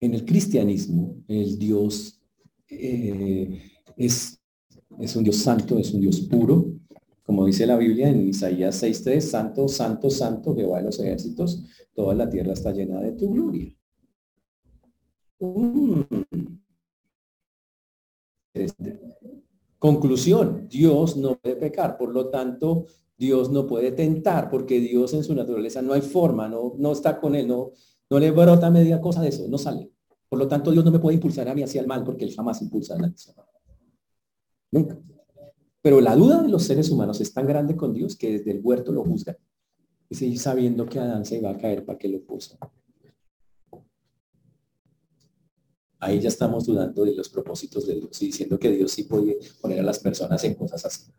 En 0.00 0.14
el 0.14 0.24
cristianismo, 0.24 1.16
el 1.28 1.58
Dios 1.58 2.20
eh, 2.68 3.62
es 3.96 4.40
es 4.98 5.16
un 5.16 5.24
Dios 5.24 5.36
santo, 5.36 5.78
es 5.78 5.92
un 5.92 6.00
Dios 6.00 6.20
puro, 6.20 6.72
como 7.30 7.46
dice 7.46 7.64
la 7.64 7.76
Biblia 7.76 8.08
en 8.08 8.26
Isaías 8.26 8.82
6.3, 8.82 9.20
santo, 9.20 9.68
santo, 9.68 10.10
santo, 10.10 10.52
Jehová 10.52 10.78
de 10.78 10.86
los 10.86 10.98
ejércitos, 10.98 11.62
toda 11.94 12.12
la 12.12 12.28
tierra 12.28 12.54
está 12.54 12.72
llena 12.72 13.00
de 13.00 13.12
tu 13.12 13.32
gloria. 13.32 13.72
Mm. 15.38 16.00
Este, 18.52 19.00
conclusión, 19.78 20.66
Dios 20.68 21.16
no 21.16 21.36
puede 21.36 21.54
pecar, 21.54 21.96
por 21.96 22.12
lo 22.12 22.30
tanto, 22.30 22.86
Dios 23.16 23.48
no 23.48 23.64
puede 23.64 23.92
tentar, 23.92 24.50
porque 24.50 24.80
Dios 24.80 25.14
en 25.14 25.22
su 25.22 25.32
naturaleza 25.32 25.82
no 25.82 25.92
hay 25.92 26.00
forma, 26.00 26.48
no, 26.48 26.74
no 26.78 26.90
está 26.90 27.20
con 27.20 27.36
él, 27.36 27.46
no, 27.46 27.70
no 28.10 28.18
le 28.18 28.32
brota 28.32 28.72
media 28.72 29.00
cosa 29.00 29.22
de 29.22 29.28
eso, 29.28 29.46
no 29.46 29.56
sale. 29.56 29.92
Por 30.28 30.40
lo 30.40 30.48
tanto, 30.48 30.72
Dios 30.72 30.84
no 30.84 30.90
me 30.90 30.98
puede 30.98 31.14
impulsar 31.14 31.48
a 31.48 31.54
mí 31.54 31.62
hacia 31.62 31.80
el 31.80 31.86
mal, 31.86 32.02
porque 32.02 32.24
él 32.24 32.34
jamás 32.34 32.60
impulsa 32.60 32.96
a. 32.96 33.12
Nunca. 34.72 34.98
Pero 35.82 36.00
la 36.00 36.14
duda 36.14 36.42
de 36.42 36.48
los 36.48 36.64
seres 36.64 36.90
humanos 36.90 37.20
es 37.20 37.32
tan 37.32 37.46
grande 37.46 37.76
con 37.76 37.92
Dios 37.92 38.16
que 38.16 38.32
desde 38.32 38.50
el 38.50 38.60
huerto 38.62 38.92
lo 38.92 39.02
juzgan. 39.04 39.36
Y 40.08 40.14
seguir 40.14 40.38
sabiendo 40.38 40.86
que 40.86 40.98
Adán 40.98 41.24
se 41.24 41.38
iba 41.38 41.50
a 41.50 41.56
caer 41.56 41.84
para 41.84 41.98
que 41.98 42.08
lo 42.08 42.20
puso. 42.22 42.58
Ahí 45.98 46.18
ya 46.18 46.28
estamos 46.28 46.66
dudando 46.66 47.04
de 47.04 47.14
los 47.14 47.28
propósitos 47.28 47.86
de 47.86 47.94
Dios 47.94 48.22
y 48.22 48.26
diciendo 48.26 48.58
que 48.58 48.70
Dios 48.70 48.90
sí 48.90 49.04
puede 49.04 49.38
poner 49.60 49.80
a 49.80 49.82
las 49.82 49.98
personas 49.98 50.42
en 50.44 50.54
cosas 50.54 50.84
así. 50.84 51.12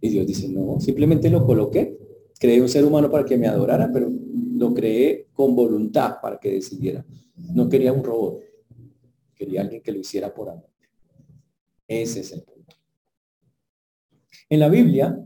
Y 0.00 0.08
Dios 0.08 0.26
dice, 0.26 0.48
no, 0.48 0.80
simplemente 0.80 1.30
lo 1.30 1.46
coloqué. 1.46 1.98
Creé 2.38 2.60
un 2.60 2.68
ser 2.68 2.84
humano 2.84 3.10
para 3.10 3.24
que 3.24 3.36
me 3.36 3.46
adorara, 3.46 3.90
pero 3.92 4.10
lo 4.10 4.74
creé 4.74 5.28
con 5.32 5.54
voluntad 5.54 6.16
para 6.20 6.38
que 6.38 6.50
decidiera. 6.50 7.04
No 7.36 7.68
quería 7.68 7.92
un 7.92 8.02
robot. 8.02 8.40
Quería 9.34 9.60
alguien 9.60 9.82
que 9.82 9.92
lo 9.92 9.98
hiciera 9.98 10.32
por 10.34 10.48
amor. 10.48 10.70
Ese 11.86 12.20
es 12.20 12.32
el 12.32 12.42
en 14.52 14.60
la 14.60 14.68
Biblia, 14.68 15.18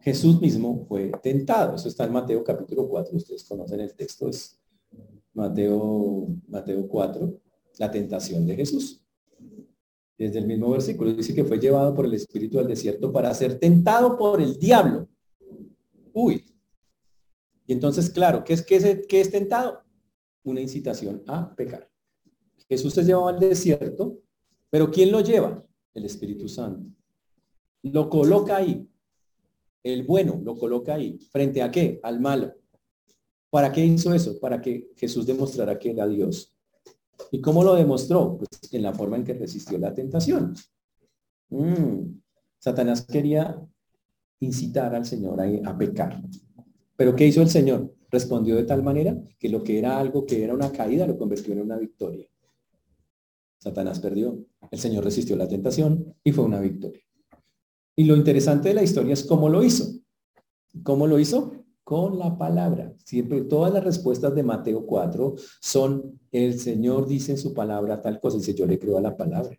Jesús 0.00 0.40
mismo 0.40 0.86
fue 0.88 1.12
tentado. 1.22 1.74
Eso 1.74 1.86
está 1.86 2.04
en 2.04 2.14
Mateo 2.14 2.42
capítulo 2.42 2.88
4. 2.88 3.14
Ustedes 3.14 3.44
conocen 3.44 3.80
el 3.80 3.94
texto, 3.94 4.26
es 4.26 4.58
Mateo, 5.34 6.28
Mateo 6.48 6.88
4, 6.88 7.40
la 7.76 7.90
tentación 7.90 8.46
de 8.46 8.56
Jesús. 8.56 9.04
Desde 10.16 10.38
el 10.38 10.46
mismo 10.46 10.70
versículo 10.70 11.12
dice 11.12 11.34
que 11.34 11.44
fue 11.44 11.58
llevado 11.58 11.94
por 11.94 12.06
el 12.06 12.14
Espíritu 12.14 12.58
al 12.58 12.68
desierto 12.68 13.12
para 13.12 13.34
ser 13.34 13.58
tentado 13.58 14.16
por 14.16 14.40
el 14.40 14.58
diablo. 14.58 15.10
Uy. 16.14 16.42
Y 17.66 17.74
entonces, 17.74 18.08
claro, 18.08 18.44
¿qué 18.44 18.54
es, 18.54 18.62
qué 18.64 18.76
es, 18.76 19.06
qué 19.06 19.20
es 19.20 19.30
tentado? 19.30 19.82
Una 20.42 20.62
incitación 20.62 21.22
a 21.26 21.54
pecar. 21.54 21.86
Jesús 22.66 22.94
se 22.94 23.04
llevaba 23.04 23.28
al 23.28 23.40
desierto, 23.40 24.22
pero 24.70 24.90
¿quién 24.90 25.12
lo 25.12 25.20
lleva? 25.20 25.62
El 25.92 26.06
Espíritu 26.06 26.48
Santo. 26.48 26.90
Lo 27.82 28.08
coloca 28.08 28.56
ahí. 28.56 28.86
El 29.82 30.04
bueno 30.04 30.40
lo 30.42 30.56
coloca 30.56 30.94
ahí. 30.94 31.18
¿Frente 31.30 31.62
a 31.62 31.70
qué? 31.70 32.00
Al 32.02 32.20
malo. 32.20 32.54
¿Para 33.48 33.72
qué 33.72 33.84
hizo 33.84 34.14
eso? 34.14 34.38
Para 34.38 34.60
que 34.60 34.90
Jesús 34.96 35.26
demostrara 35.26 35.78
que 35.78 35.90
era 35.90 36.06
Dios. 36.06 36.54
¿Y 37.30 37.40
cómo 37.40 37.64
lo 37.64 37.74
demostró? 37.74 38.38
Pues 38.38 38.72
en 38.72 38.82
la 38.82 38.92
forma 38.92 39.16
en 39.16 39.24
que 39.24 39.34
resistió 39.34 39.78
la 39.78 39.94
tentación. 39.94 40.54
Mm. 41.48 42.20
Satanás 42.58 43.02
quería 43.06 43.60
incitar 44.40 44.94
al 44.94 45.04
Señor 45.04 45.40
a, 45.40 45.70
a 45.70 45.76
pecar. 45.76 46.22
Pero 46.96 47.16
¿qué 47.16 47.26
hizo 47.26 47.42
el 47.42 47.48
Señor? 47.48 47.94
Respondió 48.10 48.56
de 48.56 48.64
tal 48.64 48.82
manera 48.82 49.16
que 49.38 49.48
lo 49.48 49.62
que 49.62 49.78
era 49.78 49.98
algo 49.98 50.26
que 50.26 50.44
era 50.44 50.54
una 50.54 50.70
caída 50.70 51.06
lo 51.06 51.16
convirtió 51.16 51.52
en 51.54 51.62
una 51.62 51.78
victoria. 51.78 52.26
Satanás 53.58 54.00
perdió. 54.00 54.38
El 54.70 54.78
Señor 54.78 55.04
resistió 55.04 55.36
la 55.36 55.48
tentación 55.48 56.14
y 56.22 56.32
fue 56.32 56.44
una 56.44 56.60
victoria. 56.60 57.02
Y 58.00 58.04
lo 58.04 58.16
interesante 58.16 58.70
de 58.70 58.74
la 58.74 58.82
historia 58.82 59.12
es 59.12 59.24
cómo 59.24 59.50
lo 59.50 59.62
hizo. 59.62 59.92
¿Cómo 60.82 61.06
lo 61.06 61.18
hizo? 61.18 61.52
Con 61.84 62.18
la 62.18 62.38
palabra. 62.38 62.94
Siempre 63.04 63.42
todas 63.42 63.74
las 63.74 63.84
respuestas 63.84 64.34
de 64.34 64.42
Mateo 64.42 64.86
4 64.86 65.34
son, 65.60 66.18
el 66.32 66.58
Señor 66.58 67.06
dice 67.06 67.32
en 67.32 67.36
su 67.36 67.52
palabra 67.52 68.00
tal 68.00 68.18
cosa, 68.18 68.38
dice, 68.38 68.54
yo 68.54 68.64
le 68.64 68.78
creo 68.78 68.96
a 68.96 69.02
la 69.02 69.18
palabra. 69.18 69.54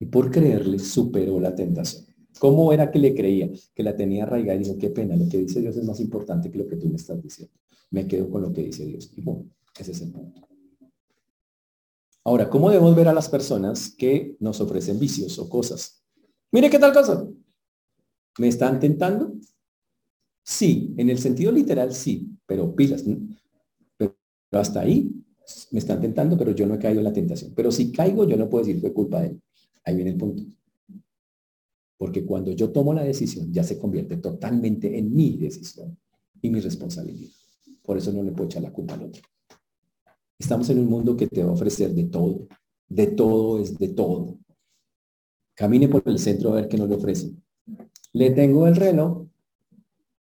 Y 0.00 0.06
por 0.06 0.28
creerle 0.32 0.80
superó 0.80 1.38
la 1.38 1.54
tentación. 1.54 2.04
¿Cómo 2.40 2.72
era 2.72 2.90
que 2.90 2.98
le 2.98 3.14
creía? 3.14 3.48
Que 3.76 3.84
la 3.84 3.96
tenía 3.96 4.24
arraigada 4.24 4.56
y 4.56 4.64
dijo, 4.64 4.76
qué 4.76 4.90
pena, 4.90 5.14
lo 5.14 5.28
que 5.28 5.38
dice 5.38 5.60
Dios 5.60 5.76
es 5.76 5.84
más 5.84 6.00
importante 6.00 6.50
que 6.50 6.58
lo 6.58 6.66
que 6.66 6.78
tú 6.78 6.88
me 6.88 6.96
estás 6.96 7.22
diciendo. 7.22 7.54
Me 7.92 8.08
quedo 8.08 8.28
con 8.28 8.42
lo 8.42 8.52
que 8.52 8.64
dice 8.64 8.84
Dios. 8.86 9.08
Y 9.14 9.20
bueno, 9.20 9.44
ese 9.78 9.92
es 9.92 10.00
el 10.00 10.10
punto. 10.10 10.48
Ahora, 12.24 12.50
¿cómo 12.50 12.70
debemos 12.70 12.96
ver 12.96 13.06
a 13.06 13.14
las 13.14 13.28
personas 13.28 13.94
que 13.96 14.36
nos 14.40 14.60
ofrecen 14.60 14.98
vicios 14.98 15.38
o 15.38 15.48
cosas? 15.48 15.99
Mire 16.52 16.70
qué 16.70 16.78
tal 16.78 16.92
cosa. 16.92 17.26
¿Me 18.38 18.48
están 18.48 18.80
tentando? 18.80 19.34
Sí, 20.42 20.94
en 20.96 21.10
el 21.10 21.18
sentido 21.18 21.52
literal 21.52 21.92
sí, 21.94 22.28
pero 22.46 22.74
pilas. 22.74 23.04
Pero 23.96 24.16
hasta 24.52 24.80
ahí 24.80 25.12
me 25.70 25.78
están 25.78 26.00
tentando, 26.00 26.36
pero 26.36 26.52
yo 26.52 26.66
no 26.66 26.74
he 26.74 26.78
caído 26.78 27.00
en 27.00 27.04
la 27.04 27.12
tentación. 27.12 27.52
Pero 27.54 27.70
si 27.70 27.92
caigo, 27.92 28.24
yo 28.24 28.36
no 28.36 28.48
puedo 28.48 28.64
decir 28.64 28.80
fue 28.80 28.92
culpa 28.92 29.20
de 29.20 29.28
él. 29.28 29.42
Ahí 29.84 29.94
viene 29.94 30.10
el 30.10 30.16
punto. 30.16 30.42
Porque 31.96 32.24
cuando 32.24 32.50
yo 32.52 32.70
tomo 32.70 32.94
la 32.94 33.04
decisión, 33.04 33.52
ya 33.52 33.62
se 33.62 33.78
convierte 33.78 34.16
totalmente 34.16 34.98
en 34.98 35.14
mi 35.14 35.36
decisión 35.36 35.96
y 36.40 36.50
mi 36.50 36.60
responsabilidad. 36.60 37.30
Por 37.82 37.98
eso 37.98 38.12
no 38.12 38.22
le 38.22 38.32
puedo 38.32 38.46
echar 38.46 38.62
la 38.62 38.72
culpa 38.72 38.94
al 38.94 39.04
otro. 39.04 39.22
Estamos 40.38 40.68
en 40.70 40.78
un 40.78 40.88
mundo 40.88 41.16
que 41.16 41.26
te 41.26 41.44
va 41.44 41.50
a 41.50 41.54
ofrecer 41.54 41.92
de 41.94 42.04
todo. 42.04 42.48
De 42.88 43.06
todo 43.08 43.60
es 43.60 43.78
de 43.78 43.88
todo. 43.88 44.38
Camine 45.60 45.88
por 45.88 46.02
el 46.06 46.18
centro 46.18 46.52
a 46.52 46.54
ver 46.54 46.68
qué 46.68 46.78
nos 46.78 46.88
le 46.88 46.94
ofrecen. 46.94 47.44
Le 48.14 48.30
tengo 48.30 48.66
el 48.66 48.76
reloj. 48.76 49.26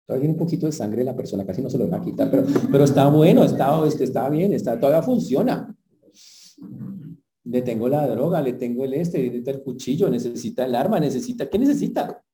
Todavía 0.07 0.31
un 0.31 0.35
poquito 0.35 0.65
de 0.65 0.71
sangre 0.71 1.03
la 1.03 1.15
persona, 1.15 1.45
casi 1.45 1.61
no 1.61 1.69
se 1.69 1.77
lo 1.77 1.87
va 1.87 1.97
a 1.97 2.01
quitar, 2.01 2.31
pero, 2.31 2.43
pero 2.71 2.83
está 2.83 3.07
bueno, 3.07 3.43
está, 3.43 3.85
este, 3.85 4.05
está 4.05 4.27
bien, 4.31 4.51
está, 4.53 4.79
todavía 4.79 5.03
funciona. 5.03 5.77
Le 7.43 7.61
tengo 7.61 7.87
la 7.87 8.07
droga, 8.07 8.41
le 8.41 8.53
tengo 8.53 8.83
el 8.83 8.95
este, 8.95 9.19
necesita 9.19 9.51
el 9.51 9.61
cuchillo, 9.61 10.09
necesita 10.09 10.65
el 10.65 10.73
arma, 10.73 10.99
necesita, 10.99 11.47
¿qué 11.47 11.59
necesita? 11.59 12.25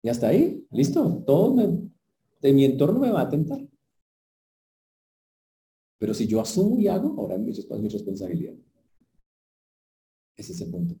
Y 0.00 0.08
hasta 0.08 0.28
ahí, 0.28 0.64
listo, 0.70 1.24
todo 1.26 1.56
de 2.40 2.52
mi 2.52 2.64
entorno 2.64 3.00
me 3.00 3.10
va 3.10 3.22
a 3.22 3.28
tentar. 3.28 3.58
Pero 5.98 6.14
si 6.14 6.28
yo 6.28 6.40
asumo 6.40 6.78
y 6.78 6.86
hago, 6.86 7.16
ahora 7.18 7.34
es 7.34 7.40
mi 7.80 7.88
responsabilidad. 7.88 8.54
Ese 10.36 10.52
es 10.52 10.60
el 10.60 10.70
punto. 10.70 10.96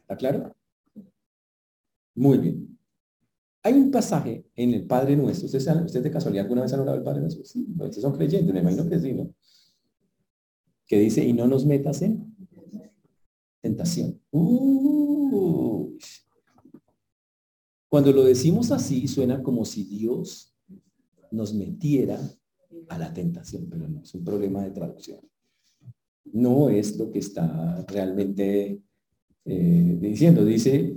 ¿Está 0.00 0.16
claro? 0.16 0.56
Muy 2.14 2.38
bien. 2.38 2.78
Hay 3.62 3.74
un 3.74 3.90
pasaje 3.90 4.46
en 4.56 4.74
el 4.74 4.86
Padre 4.86 5.16
Nuestro. 5.16 5.46
¿Ustedes, 5.46 5.92
de 5.92 6.10
casualidad 6.10 6.44
alguna 6.44 6.62
vez 6.62 6.72
han 6.72 6.80
hablado 6.80 6.96
del 6.96 7.04
Padre 7.04 7.20
Nuestro? 7.20 7.44
Sí, 7.44 7.66
ustedes 7.70 8.02
son 8.02 8.16
creyentes, 8.16 8.52
me 8.52 8.60
imagino 8.60 8.88
que 8.88 8.98
sí, 8.98 9.12
¿no? 9.12 9.34
Que 10.86 10.98
dice, 10.98 11.24
y 11.24 11.32
no 11.32 11.46
nos 11.46 11.66
metas 11.66 12.02
en 12.02 12.34
tentación. 13.60 14.20
Cuando 17.88 18.12
lo 18.12 18.24
decimos 18.24 18.70
así, 18.70 19.06
suena 19.06 19.42
como 19.42 19.64
si 19.64 19.84
Dios 19.84 20.56
nos 21.30 21.54
metiera 21.54 22.18
a 22.88 22.98
la 22.98 23.12
tentación, 23.12 23.68
pero 23.68 23.88
no, 23.88 24.02
es 24.02 24.14
un 24.14 24.24
problema 24.24 24.62
de 24.62 24.70
traducción. 24.70 25.20
No 26.32 26.68
es 26.68 26.96
lo 26.96 27.10
que 27.10 27.18
está 27.18 27.84
realmente 27.88 28.80
eh, 29.44 29.98
diciendo. 30.00 30.44
Dice, 30.44 30.96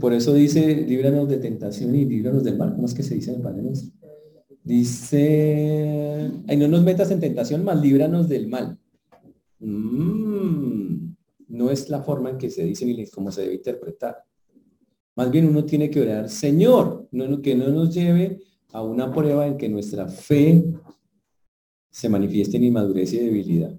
por 0.00 0.12
eso 0.12 0.32
dice, 0.34 0.84
líbranos 0.86 1.28
de 1.28 1.36
tentación 1.38 1.94
y 1.94 2.04
líbranos 2.04 2.42
del 2.44 2.56
mal. 2.56 2.74
¿Cómo 2.74 2.86
es 2.86 2.94
que 2.94 3.02
se 3.02 3.14
dice 3.14 3.30
en 3.30 3.36
el 3.36 3.42
Padre 3.42 3.62
Dice, 4.62 6.30
ay, 6.48 6.56
no 6.56 6.68
nos 6.68 6.82
metas 6.82 7.10
en 7.10 7.20
tentación, 7.20 7.64
más 7.64 7.80
líbranos 7.80 8.28
del 8.30 8.48
mal. 8.48 8.78
Mm, 9.58 11.14
no 11.48 11.70
es 11.70 11.90
la 11.90 12.02
forma 12.02 12.30
en 12.30 12.38
que 12.38 12.48
se 12.48 12.64
dice 12.64 12.86
ni 12.86 13.06
cómo 13.08 13.30
se 13.30 13.42
debe 13.42 13.56
interpretar. 13.56 14.24
Más 15.16 15.30
bien 15.30 15.46
uno 15.46 15.66
tiene 15.66 15.90
que 15.90 16.00
orar, 16.00 16.30
Señor, 16.30 17.08
no, 17.12 17.42
que 17.42 17.54
no 17.54 17.68
nos 17.68 17.94
lleve 17.94 18.40
a 18.72 18.82
una 18.82 19.12
prueba 19.12 19.46
en 19.46 19.58
que 19.58 19.68
nuestra 19.68 20.08
fe 20.08 20.64
se 21.90 22.08
manifieste 22.08 22.56
en 22.56 22.64
inmadurez 22.64 23.12
y 23.12 23.18
debilidad 23.18 23.78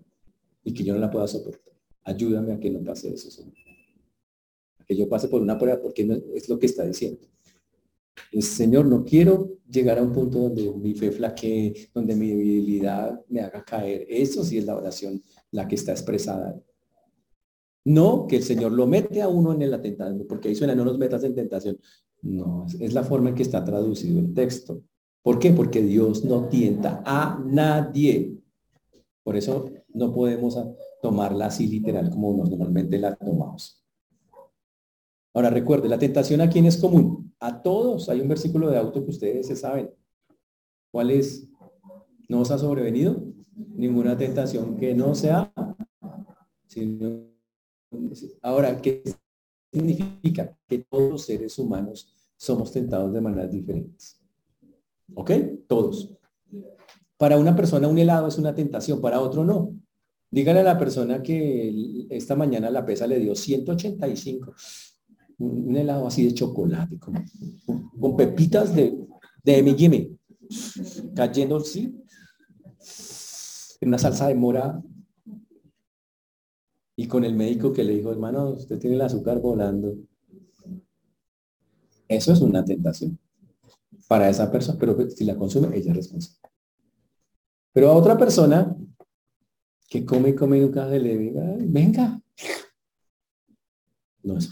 y 0.65 0.73
que 0.73 0.83
yo 0.83 0.93
no 0.93 0.99
la 0.99 1.09
pueda 1.09 1.27
soportar. 1.27 1.73
Ayúdame 2.03 2.53
a 2.53 2.59
que 2.59 2.69
no 2.69 2.83
pase 2.83 3.13
eso, 3.13 3.31
Señor. 3.31 3.53
A 4.79 4.83
que 4.83 4.95
yo 4.95 5.07
pase 5.07 5.29
por 5.29 5.41
una 5.41 5.57
prueba 5.57 5.81
porque 5.81 6.21
es 6.33 6.49
lo 6.49 6.59
que 6.59 6.65
está 6.65 6.83
diciendo. 6.85 7.25
Señor, 8.41 8.85
no 8.85 9.05
quiero 9.05 9.59
llegar 9.69 9.99
a 9.99 10.03
un 10.03 10.11
punto 10.11 10.39
donde 10.39 10.71
mi 10.73 10.93
fe 10.93 11.11
flaquee, 11.11 11.89
donde 11.93 12.15
mi 12.15 12.29
debilidad 12.29 13.23
me 13.29 13.41
haga 13.41 13.63
caer. 13.63 14.05
Eso 14.09 14.43
sí 14.43 14.57
es 14.57 14.65
la 14.65 14.75
oración 14.75 15.23
la 15.51 15.67
que 15.67 15.75
está 15.75 15.91
expresada. 15.91 16.59
No 17.85 18.25
que 18.27 18.37
el 18.37 18.43
Señor 18.43 18.71
lo 18.71 18.87
mete 18.87 19.21
a 19.21 19.27
uno 19.27 19.53
en 19.53 19.69
la 19.69 19.81
tentación, 19.81 20.25
porque 20.27 20.49
ahí 20.49 20.55
suena, 20.55 20.75
no 20.75 20.83
nos 20.83 20.97
metas 20.97 21.23
en 21.23 21.35
tentación. 21.35 21.77
No, 22.23 22.65
es 22.79 22.93
la 22.93 23.03
forma 23.03 23.29
en 23.29 23.35
que 23.35 23.43
está 23.43 23.63
traducido 23.63 24.19
el 24.19 24.33
texto. 24.33 24.81
¿Por 25.21 25.37
qué? 25.39 25.51
Porque 25.51 25.81
Dios 25.81 26.25
no 26.25 26.47
tienta 26.47 27.03
a 27.05 27.39
nadie. 27.45 28.37
Por 29.23 29.37
eso 29.37 29.71
no 29.95 30.13
podemos 30.13 30.57
tomarla 31.01 31.47
así 31.47 31.67
literal 31.67 32.09
como 32.09 32.35
normalmente 32.35 32.99
la 32.99 33.15
tomamos. 33.15 33.81
Ahora 35.33 35.49
recuerde, 35.49 35.89
la 35.89 35.99
tentación 35.99 36.41
a 36.41 36.49
quién 36.49 36.65
es 36.65 36.77
común? 36.77 37.33
A 37.39 37.61
todos. 37.61 38.07
Hay 38.09 38.21
un 38.21 38.27
versículo 38.27 38.69
de 38.69 38.77
auto 38.77 39.03
que 39.03 39.11
ustedes 39.11 39.47
se 39.47 39.55
saben. 39.55 39.91
¿Cuál 40.91 41.11
es? 41.11 41.49
¿No 42.29 42.39
os 42.39 42.51
ha 42.51 42.57
sobrevenido? 42.57 43.21
Ninguna 43.55 44.17
tentación 44.17 44.77
que 44.77 44.93
no 44.93 45.13
sea. 45.13 45.51
Ahora, 48.41 48.81
¿qué 48.81 49.03
significa? 49.71 50.57
Que 50.67 50.79
todos 50.79 51.11
los 51.11 51.21
seres 51.23 51.59
humanos 51.59 52.13
somos 52.37 52.71
tentados 52.71 53.13
de 53.13 53.21
maneras 53.21 53.51
diferentes. 53.51 54.21
¿Ok? 55.13 55.31
Todos. 55.67 56.15
Para 57.17 57.37
una 57.37 57.55
persona 57.55 57.87
un 57.87 57.97
helado 57.97 58.27
es 58.27 58.37
una 58.37 58.55
tentación, 58.55 59.01
para 59.01 59.21
otro 59.21 59.43
no. 59.43 59.73
Dígale 60.35 60.59
a 60.59 60.63
la 60.63 60.77
persona 60.77 61.23
que 61.23 62.07
esta 62.09 62.35
mañana 62.35 62.69
la 62.69 62.85
pesa 62.85 63.07
le 63.07 63.19
dio 63.19 63.33
185. 63.33 64.53
Un 65.37 65.77
helado 65.77 66.07
así 66.07 66.25
de 66.25 66.33
chocolate, 66.33 66.99
con, 66.99 68.17
pepitas 68.17 68.75
de, 68.75 68.97
de 69.45 69.57
M&M, 69.59 70.09
cayendo, 71.15 71.61
sí, 71.61 72.03
en 73.79 73.87
una 73.87 73.97
salsa 73.97 74.27
de 74.27 74.35
mora. 74.35 74.83
Y 76.97 77.07
con 77.07 77.23
el 77.23 77.33
médico 77.33 77.71
que 77.71 77.85
le 77.85 77.95
dijo, 77.95 78.11
hermano, 78.11 78.55
usted 78.55 78.77
tiene 78.77 78.97
el 78.97 79.03
azúcar 79.03 79.39
volando. 79.39 79.95
Eso 82.09 82.33
es 82.33 82.41
una 82.41 82.65
tentación 82.65 83.17
para 84.09 84.29
esa 84.29 84.51
persona, 84.51 84.77
pero 84.77 85.09
si 85.09 85.23
la 85.23 85.37
consume, 85.37 85.77
ella 85.77 85.91
es 85.91 85.95
responsable. 85.95 86.49
Pero 87.71 87.89
a 87.89 87.95
otra 87.95 88.17
persona 88.17 88.75
que 89.87 90.05
come 90.05 90.29
y 90.29 90.35
come 90.35 90.57
y 90.57 90.61
nunca 90.61 90.89
se 90.89 90.99
le 90.99 91.17
venga. 91.17 92.21
No 94.23 94.37
es, 94.37 94.49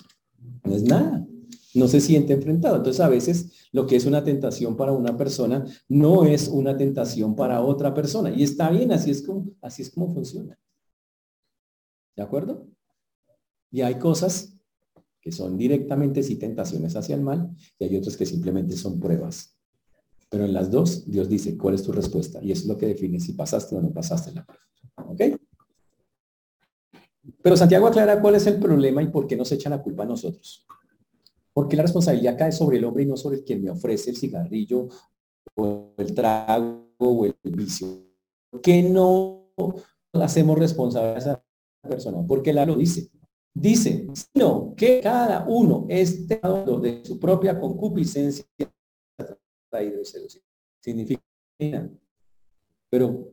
no 0.63 0.75
es 0.75 0.84
nada. 0.84 1.25
No 1.73 1.88
se 1.88 1.99
siente 1.99 2.34
enfrentado. 2.34 2.77
Entonces 2.77 2.99
a 2.99 3.09
veces 3.09 3.67
lo 3.71 3.88
que 3.88 3.95
es 3.95 4.05
una 4.05 4.23
tentación 4.23 4.77
para 4.77 4.91
una 4.91 5.17
persona 5.17 5.65
no 5.89 6.25
es 6.25 6.47
una 6.47 6.77
tentación 6.77 7.36
para 7.36 7.61
otra 7.61 7.93
persona. 7.93 8.31
Y 8.31 8.43
está 8.43 8.69
bien, 8.69 8.91
así 8.91 9.09
es 9.09 9.23
como, 9.23 9.51
así 9.61 9.81
es 9.81 9.89
como 9.89 10.13
funciona. 10.13 10.57
¿De 12.15 12.21
acuerdo? 12.21 12.67
Y 13.71 13.81
hay 13.81 13.97
cosas 13.97 14.55
que 15.19 15.31
son 15.31 15.57
directamente 15.57 16.21
sí 16.21 16.36
tentaciones 16.36 16.95
hacia 16.97 17.15
el 17.15 17.21
mal, 17.21 17.49
y 17.79 17.86
hay 17.86 17.95
otros 17.95 18.17
que 18.17 18.25
simplemente 18.25 18.75
son 18.75 18.99
pruebas. 18.99 19.57
Pero 20.34 20.45
en 20.45 20.53
las 20.53 20.71
dos, 20.71 21.05
Dios 21.05 21.29
dice, 21.29 21.55
¿cuál 21.55 21.75
es 21.75 21.84
tu 21.84 21.91
respuesta? 21.91 22.39
Y 22.41 22.51
eso 22.51 22.63
es 22.63 22.67
lo 22.67 22.75
que 22.75 22.88
define 22.88 23.19
si 23.19 23.34
pasaste 23.34 23.75
o 23.75 23.81
no 23.84 23.91
pasaste 23.91 24.31
la 24.31 24.43
prueba. 24.43 24.63
¿Ok? 25.05 25.39
Pero 27.39 27.55
Santiago 27.55 27.86
aclara 27.86 28.19
cuál 28.19 28.34
es 28.34 28.47
el 28.47 28.57
problema 28.57 29.03
y 29.03 29.09
por 29.09 29.27
qué 29.27 29.36
nos 29.36 29.51
echa 29.51 29.69
la 29.69 29.84
culpa 29.84 30.01
a 30.01 30.07
nosotros. 30.07 30.65
Porque 31.53 31.75
la 31.75 31.84
responsabilidad 31.84 32.36
cae 32.36 32.51
sobre 32.51 32.79
el 32.79 32.86
hombre 32.86 33.03
y 33.03 33.05
no 33.05 33.15
sobre 33.15 33.38
el 33.38 33.43
quien 33.43 33.63
me 33.63 33.69
ofrece 33.69 34.09
el 34.09 34.17
cigarrillo 34.17 34.89
o 35.53 35.93
el 35.99 36.15
trago 36.15 36.88
o 36.97 37.25
el 37.25 37.36
vicio. 37.43 37.88
¿Por 38.49 38.61
qué 38.61 38.81
no 38.81 39.51
hacemos 40.13 40.57
responsable 40.57 41.09
a 41.09 41.17
esa 41.19 41.43
persona? 41.88 42.25
Porque 42.27 42.53
la 42.53 42.65
lo 42.65 42.75
dice. 42.75 43.11
Dice, 43.53 44.07
sino 44.34 44.73
que 44.75 44.99
cada 44.99 45.45
uno 45.47 45.86
esté 45.89 46.41
de 46.81 47.05
su 47.05 47.19
propia 47.19 47.59
concupiscencia 47.59 48.47
Significa, 50.80 51.21
pero 52.89 53.32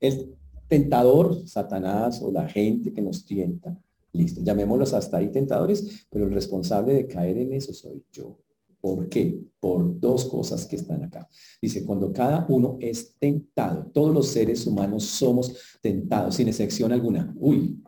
el 0.00 0.36
tentador, 0.68 1.46
Satanás 1.46 2.20
o 2.22 2.30
la 2.30 2.48
gente 2.48 2.92
que 2.92 3.02
nos 3.02 3.24
tienta, 3.24 3.78
listo, 4.12 4.40
llamémoslos 4.42 4.92
hasta 4.92 5.18
ahí 5.18 5.30
tentadores, 5.30 6.06
pero 6.10 6.26
el 6.26 6.32
responsable 6.32 6.94
de 6.94 7.06
caer 7.06 7.38
en 7.38 7.52
eso 7.52 7.72
soy 7.72 8.04
yo. 8.12 8.38
¿Por 8.80 9.08
qué? 9.08 9.40
Por 9.60 9.98
dos 9.98 10.26
cosas 10.26 10.66
que 10.66 10.76
están 10.76 11.02
acá. 11.04 11.26
Dice, 11.62 11.86
cuando 11.86 12.12
cada 12.12 12.44
uno 12.50 12.76
es 12.80 13.14
tentado, 13.18 13.90
todos 13.94 14.12
los 14.12 14.28
seres 14.28 14.66
humanos 14.66 15.04
somos 15.04 15.78
tentados, 15.80 16.34
sin 16.34 16.48
excepción 16.48 16.92
alguna. 16.92 17.34
Uy, 17.38 17.82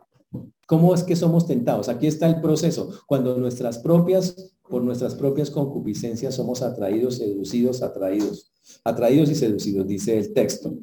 ¿Cómo 0.67 0.93
es 0.93 1.03
que 1.03 1.15
somos 1.15 1.47
tentados? 1.47 1.87
Aquí 1.87 2.07
está 2.07 2.27
el 2.27 2.41
proceso. 2.41 2.91
Cuando 3.07 3.37
nuestras 3.37 3.79
propias, 3.79 4.53
por 4.69 4.83
nuestras 4.83 5.15
propias 5.15 5.49
concupiscencias 5.49 6.35
somos 6.35 6.61
atraídos, 6.61 7.15
seducidos, 7.17 7.81
atraídos. 7.81 8.51
Atraídos 8.83 9.29
y 9.29 9.35
seducidos, 9.35 9.87
dice 9.87 10.17
el 10.17 10.33
texto. 10.33 10.77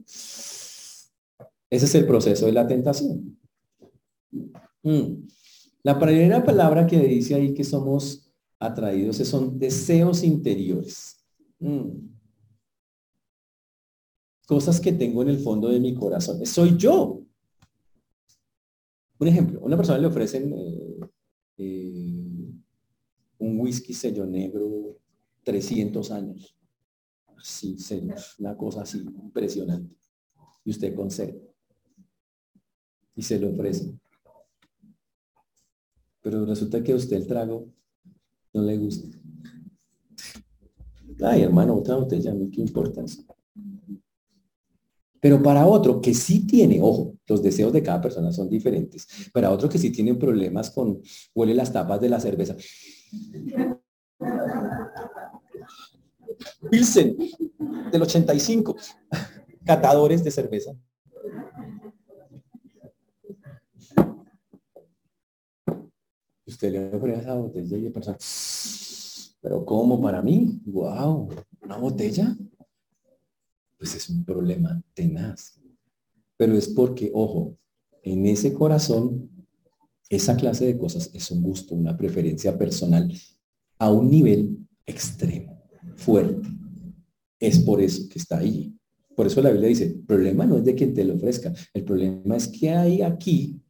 Ese 1.69 1.85
es 1.85 1.95
el 1.95 2.07
proceso 2.07 2.47
de 2.47 2.53
la 2.53 2.67
tentación. 2.67 3.39
Mm. 4.83 5.27
La 5.83 5.99
primera 5.99 6.43
palabra 6.43 6.87
que 6.87 6.99
dice 7.01 7.35
ahí 7.35 7.53
que 7.53 7.63
somos 7.63 8.33
atraídos 8.59 9.17
son 9.19 9.59
deseos 9.59 10.23
interiores. 10.23 11.23
Mm. 11.59 11.91
Cosas 14.47 14.81
que 14.81 14.93
tengo 14.93 15.21
en 15.21 15.29
el 15.29 15.41
fondo 15.41 15.69
de 15.69 15.79
mi 15.79 15.95
corazón. 15.95 16.45
Soy 16.47 16.79
yo. 16.79 17.24
Un 19.25 19.29
ejemplo, 19.29 19.59
una 19.63 19.75
persona 19.75 19.97
le 19.97 20.07
ofrecen 20.07 20.53
eh, 20.53 21.01
eh, 21.57 22.53
un 23.39 23.59
whisky 23.59 23.95
sello 23.95 24.27
negro 24.27 24.99
300 25.43 26.11
años. 26.11 26.55
Así, 27.35 27.75
una 28.39 28.55
cosa 28.55 28.83
así 28.83 28.99
impresionante. 28.99 29.97
Y 30.63 30.73
usted 30.73 30.95
concede. 30.95 31.41
Y 33.17 33.23
se 33.23 33.39
lo 33.39 33.49
ofrece. 33.49 33.99
Pero 36.21 36.45
resulta 36.45 36.83
que 36.83 36.93
a 36.93 36.97
usted 36.97 37.17
el 37.17 37.27
trago 37.27 37.73
no 38.53 38.61
le 38.61 38.77
gusta. 38.77 39.09
Ay, 41.25 41.45
hermano, 41.45 41.77
otra 41.77 41.97
botella, 41.97 42.31
a 42.31 42.35
mí 42.35 42.51
qué 42.51 42.61
importancia. 42.61 43.25
Pero 45.25 45.43
para 45.43 45.67
otro 45.67 46.03
que 46.03 46.13
sí 46.13 46.47
tiene, 46.47 46.83
ojo, 46.83 47.17
los 47.27 47.43
deseos 47.43 47.73
de 47.73 47.83
cada 47.83 47.99
persona 47.99 48.31
son 48.31 48.51
diferentes. 48.51 49.09
Para 49.33 49.51
otro 49.51 49.71
que 49.71 49.79
sí 49.79 49.89
tiene 49.91 50.15
problemas 50.17 50.71
con, 50.71 51.01
huele 51.35 51.55
las 51.55 51.73
tapas 51.73 51.99
de 51.99 52.11
la 52.11 52.21
cerveza. 52.21 52.55
Pilsen, 56.71 57.17
del 57.91 58.03
85, 58.03 58.77
catadores 59.65 60.23
de 60.23 60.31
cerveza. 60.31 60.73
Usted 66.47 66.71
le 66.71 66.95
ofrece 66.95 67.23
esa 67.23 67.35
botella 67.35 67.79
y 67.79 67.89
persona, 67.89 68.19
pero 69.41 69.65
¿cómo 69.65 70.03
para 70.03 70.21
mí? 70.21 70.61
¡Wow! 70.67 71.31
¿Una 71.63 71.79
botella? 71.79 72.37
Pues 73.79 73.95
es 73.95 74.09
un 74.09 74.25
problema 74.25 74.83
tenaz. 74.95 75.61
Pero 76.37 76.57
es 76.57 76.69
porque, 76.69 77.11
ojo, 77.15 77.57
en 78.03 78.27
ese 78.27 78.53
corazón 78.53 79.31
Esa 80.11 80.37
clase 80.37 80.67
de 80.67 80.77
cosas 80.77 81.11
es 81.15 81.31
un 81.31 81.43
gusto, 81.43 81.75
una 81.75 81.97
preferencia 81.97 82.57
personal 82.57 83.11
a 83.79 83.91
un 83.91 84.11
nivel 84.11 84.59
extremo, 84.87 85.63
fuerte. 85.97 86.47
Es 87.41 87.59
por 87.59 87.81
eso 87.81 88.07
que 88.09 88.19
está 88.19 88.39
ahí. 88.39 88.75
Por 89.17 89.27
eso 89.27 89.41
la 89.41 89.51
Biblia 89.51 89.69
dice, 89.69 89.87
el 89.87 90.01
problema 90.01 90.45
no 90.45 90.59
es 90.59 90.65
de 90.65 90.75
quien 90.75 90.93
te 90.93 91.05
lo 91.05 91.15
ofrezca, 91.15 91.53
el 91.73 91.85
problema 91.85 92.37
es 92.37 92.49
que 92.49 92.71
hay 92.71 93.03
aquí, 93.03 93.61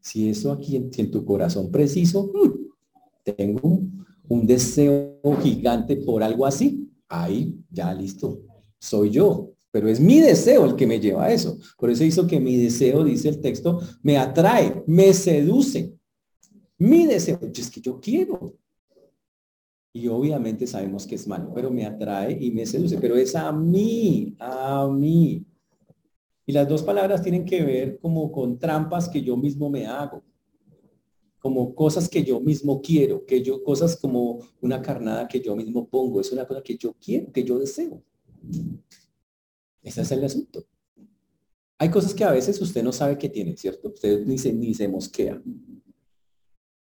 si 0.00 0.28
eso 0.28 0.52
aquí 0.52 0.76
en, 0.76 1.10
tu 1.10 1.24
corazón 1.24 1.70
preciso, 1.70 2.30
mm, 2.32 3.32
tengo 3.36 3.80
un 4.28 4.46
deseo 4.46 5.20
gigante 5.42 5.96
por 5.96 6.22
algo 6.22 6.46
así, 6.46 6.88
ahí 7.08 7.58
ya 7.70 7.92
listo, 7.92 8.40
soy 8.82 9.10
yo. 9.10 9.52
Pero 9.70 9.88
es 9.88 10.00
mi 10.00 10.20
deseo 10.20 10.66
el 10.66 10.76
que 10.76 10.86
me 10.86 11.00
lleva 11.00 11.24
a 11.24 11.32
eso. 11.32 11.58
Por 11.78 11.88
eso 11.88 12.04
hizo 12.04 12.26
que 12.26 12.38
mi 12.38 12.56
deseo, 12.56 13.04
dice 13.04 13.30
el 13.30 13.40
texto, 13.40 13.80
me 14.02 14.18
atrae, 14.18 14.82
me 14.86 15.14
seduce. 15.14 15.94
Mi 16.76 17.06
deseo, 17.06 17.38
es 17.54 17.70
que 17.70 17.80
yo 17.80 17.98
quiero. 18.00 18.54
Y 19.94 20.08
obviamente 20.08 20.66
sabemos 20.66 21.06
que 21.06 21.14
es 21.14 21.26
malo, 21.26 21.52
pero 21.54 21.70
me 21.70 21.86
atrae 21.86 22.36
y 22.38 22.50
me 22.50 22.66
seduce. 22.66 22.98
Pero 22.98 23.16
es 23.16 23.34
a 23.34 23.50
mí, 23.52 24.34
a 24.38 24.88
mí. 24.88 25.46
Y 26.44 26.52
las 26.52 26.68
dos 26.68 26.82
palabras 26.82 27.22
tienen 27.22 27.44
que 27.44 27.62
ver 27.62 27.98
como 27.98 28.30
con 28.30 28.58
trampas 28.58 29.08
que 29.08 29.22
yo 29.22 29.36
mismo 29.36 29.70
me 29.70 29.86
hago 29.86 30.22
como 31.38 31.74
cosas 31.74 32.08
que 32.08 32.22
yo 32.22 32.40
mismo 32.40 32.80
quiero, 32.80 33.26
que 33.26 33.42
yo, 33.42 33.64
cosas 33.64 33.96
como 33.96 34.38
una 34.60 34.80
carnada 34.80 35.26
que 35.26 35.40
yo 35.40 35.56
mismo 35.56 35.88
pongo, 35.88 36.20
es 36.20 36.30
una 36.30 36.46
cosa 36.46 36.62
que 36.62 36.76
yo 36.76 36.94
quiero, 37.04 37.32
que 37.32 37.42
yo 37.42 37.58
deseo. 37.58 38.00
Ese 39.82 40.02
es 40.02 40.12
el 40.12 40.24
asunto. 40.24 40.64
Hay 41.78 41.90
cosas 41.90 42.14
que 42.14 42.24
a 42.24 42.30
veces 42.30 42.60
usted 42.60 42.82
no 42.82 42.92
sabe 42.92 43.18
que 43.18 43.28
tiene, 43.28 43.56
¿cierto? 43.56 43.88
Usted 43.88 44.24
ni 44.24 44.38
se, 44.38 44.52
ni 44.52 44.72
se 44.72 44.86
mosquea. 44.86 45.42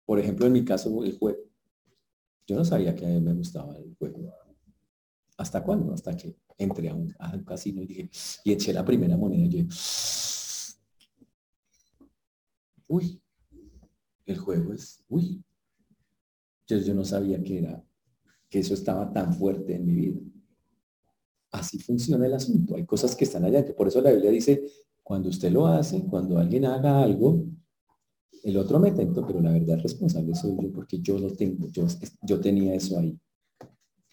Por 0.05 0.19
ejemplo, 0.19 0.45
en 0.45 0.53
mi 0.53 0.65
caso, 0.65 1.03
el 1.03 1.17
juego. 1.17 1.39
Yo 2.45 2.57
no 2.57 2.65
sabía 2.65 2.93
que 2.93 3.05
a 3.05 3.09
mí 3.09 3.21
me 3.21 3.33
gustaba 3.33 3.77
el 3.77 3.95
juego. 3.95 4.29
¿Hasta 5.37 5.63
cuándo? 5.63 5.93
Hasta 5.93 6.15
que 6.15 6.35
entré 6.57 6.89
a 6.89 6.95
un, 6.95 7.15
casino 7.45 7.81
y 7.81 7.87
dije, 7.87 8.09
y 8.43 8.51
eché 8.51 8.73
la 8.73 8.83
primera 8.83 9.15
moneda 9.15 9.45
y 9.45 9.47
dije, 9.47 9.67
uy, 12.87 13.21
el 14.25 14.37
juego 14.37 14.73
es, 14.73 15.03
uy, 15.07 15.43
yo, 16.67 16.77
yo 16.77 16.93
no 16.93 17.03
sabía 17.05 17.41
que 17.41 17.59
era, 17.59 17.83
que 18.49 18.59
eso 18.59 18.73
estaba 18.73 19.11
tan 19.11 19.33
fuerte 19.33 19.75
en 19.75 19.85
mi 19.85 19.95
vida. 19.95 20.19
Así 21.53 21.79
funciona 21.79 22.25
el 22.25 22.33
asunto. 22.33 22.75
Hay 22.75 22.85
cosas 22.85 23.15
que 23.15 23.23
están 23.23 23.45
allá. 23.45 23.65
Por 23.75 23.87
eso 23.87 24.01
la 24.01 24.11
Biblia 24.11 24.31
dice, 24.31 24.65
cuando 25.01 25.29
usted 25.29 25.51
lo 25.51 25.67
hace, 25.67 26.03
cuando 26.03 26.37
alguien 26.37 26.65
haga 26.65 27.01
algo, 27.01 27.45
el 28.43 28.57
otro 28.57 28.79
me 28.79 28.91
tento, 28.91 29.25
pero 29.25 29.41
la 29.41 29.51
verdad 29.51 29.79
responsable 29.81 30.35
soy 30.35 30.57
yo 30.61 30.71
porque 30.73 30.99
yo 30.99 31.17
lo 31.17 31.31
tengo, 31.31 31.69
yo, 31.69 32.39
tenía 32.41 32.75
eso 32.75 32.99
ahí. 32.99 33.17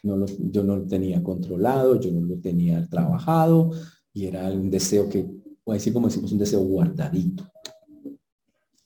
No 0.04 0.16
lo, 0.16 0.26
yo 0.26 0.62
no 0.62 0.76
lo 0.76 0.86
tenía 0.86 1.22
controlado, 1.22 1.98
yo 2.00 2.12
no 2.12 2.20
lo 2.20 2.38
tenía 2.38 2.86
trabajado 2.88 3.72
y 4.12 4.26
era 4.26 4.48
un 4.52 4.70
deseo 4.70 5.08
que, 5.08 5.28
o 5.64 5.72
decir 5.72 5.92
como 5.92 6.06
decimos, 6.06 6.30
un 6.30 6.38
deseo 6.38 6.60
guardadito. 6.60 7.44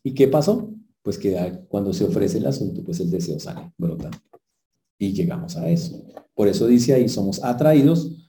¿Y 0.02 0.14
qué 0.14 0.28
pasó? 0.28 0.74
pues 1.04 1.18
que 1.18 1.38
cuando 1.68 1.92
se 1.92 2.04
ofrece 2.04 2.38
el 2.38 2.46
asunto, 2.46 2.82
pues 2.82 2.98
el 2.98 3.10
deseo 3.10 3.38
sale, 3.38 3.70
brota. 3.76 4.10
Y 4.98 5.12
llegamos 5.12 5.54
a 5.54 5.68
eso. 5.68 6.02
Por 6.34 6.48
eso 6.48 6.66
dice 6.66 6.94
ahí, 6.94 7.10
somos 7.10 7.44
atraídos, 7.44 8.23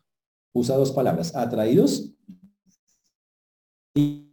usa 0.56 0.78
dos 0.78 0.92
palabras, 0.92 1.36
atraídos 1.36 2.12
y 3.94 4.32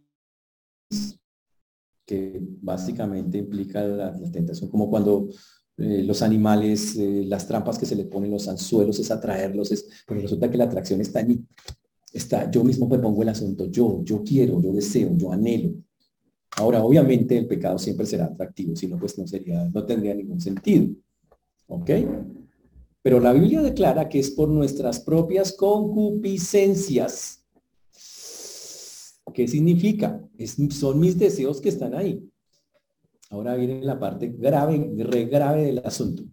que 2.05 2.39
básicamente 2.61 3.37
implica 3.37 3.83
la, 3.83 4.13
tentación, 4.31 4.69
como 4.69 4.89
cuando 4.89 5.29
eh, 5.77 6.03
los 6.03 6.21
animales, 6.21 6.95
eh, 6.95 7.23
las 7.25 7.47
trampas 7.47 7.77
que 7.77 7.85
se 7.85 7.95
le 7.95 8.05
ponen, 8.05 8.31
los 8.31 8.47
anzuelos, 8.47 8.99
es 8.99 9.11
atraerlos, 9.11 9.71
es, 9.71 9.87
pero 10.07 10.21
resulta 10.21 10.49
que 10.49 10.57
la 10.57 10.65
atracción 10.65 11.01
está 11.01 11.23
mí. 11.23 11.45
Está, 12.11 12.49
yo 12.49 12.63
mismo 12.63 12.87
me 12.87 12.99
pongo 12.99 13.21
el 13.23 13.29
asunto, 13.29 13.65
yo, 13.65 14.01
yo 14.03 14.23
quiero, 14.23 14.61
yo 14.61 14.71
deseo, 14.71 15.15
yo 15.17 15.31
anhelo. 15.31 15.73
Ahora, 16.57 16.83
obviamente, 16.83 17.37
el 17.37 17.47
pecado 17.47 17.77
siempre 17.79 18.05
será 18.05 18.25
atractivo, 18.25 18.75
si 18.75 18.87
no, 18.87 18.97
pues 18.97 19.17
no 19.17 19.27
sería, 19.27 19.65
no 19.73 19.85
tendría 19.85 20.13
ningún 20.13 20.39
sentido. 20.39 20.87
¿Ok? 21.67 21.89
Pero 23.03 23.19
la 23.19 23.33
Biblia 23.33 23.61
declara 23.61 24.09
que 24.09 24.17
es 24.17 24.31
por 24.31 24.49
nuestras 24.49 24.99
propias 24.99 25.53
concupiscencias. 25.53 27.45
¿Qué 29.33 29.47
significa? 29.47 30.19
son 30.71 30.99
mis 30.99 31.19
deseos 31.19 31.61
que 31.61 31.69
están 31.69 31.93
ahí. 31.93 32.27
Ahora 33.29 33.55
viene 33.55 33.83
la 33.83 33.99
parte 33.99 34.29
grave, 34.29 34.91
re 34.97 35.25
grave 35.25 35.65
del 35.65 35.79
asunto. 35.85 36.23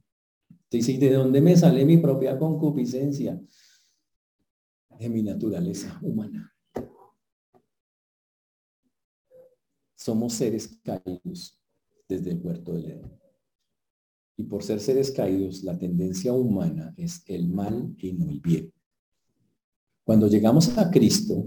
Dice, 0.70 0.92
¿y 0.92 0.96
de 0.96 1.12
dónde 1.12 1.42
me 1.42 1.54
sale 1.56 1.84
mi 1.84 1.98
propia 1.98 2.38
concupiscencia? 2.38 3.38
De 4.98 5.08
mi 5.08 5.22
naturaleza 5.22 5.98
humana. 6.02 6.50
somos 10.00 10.32
seres 10.32 10.78
caídos 10.82 11.60
desde 12.08 12.30
el 12.30 12.40
huerto 12.40 12.72
del 12.72 12.86
Edén. 12.86 13.19
Y 14.36 14.44
por 14.44 14.62
ser 14.62 14.80
seres 14.80 15.10
caídos, 15.10 15.62
la 15.62 15.78
tendencia 15.78 16.32
humana 16.32 16.94
es 16.96 17.22
el 17.26 17.48
mal 17.48 17.94
y 17.98 18.12
no 18.12 18.30
el 18.30 18.40
bien. 18.40 18.72
Cuando 20.04 20.28
llegamos 20.28 20.76
a 20.78 20.90
Cristo, 20.90 21.46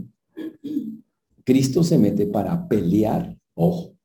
Cristo 1.44 1.84
se 1.84 1.98
mete 1.98 2.28
para 2.28 2.68
pelear. 2.68 3.38
Ojo, 3.56 3.96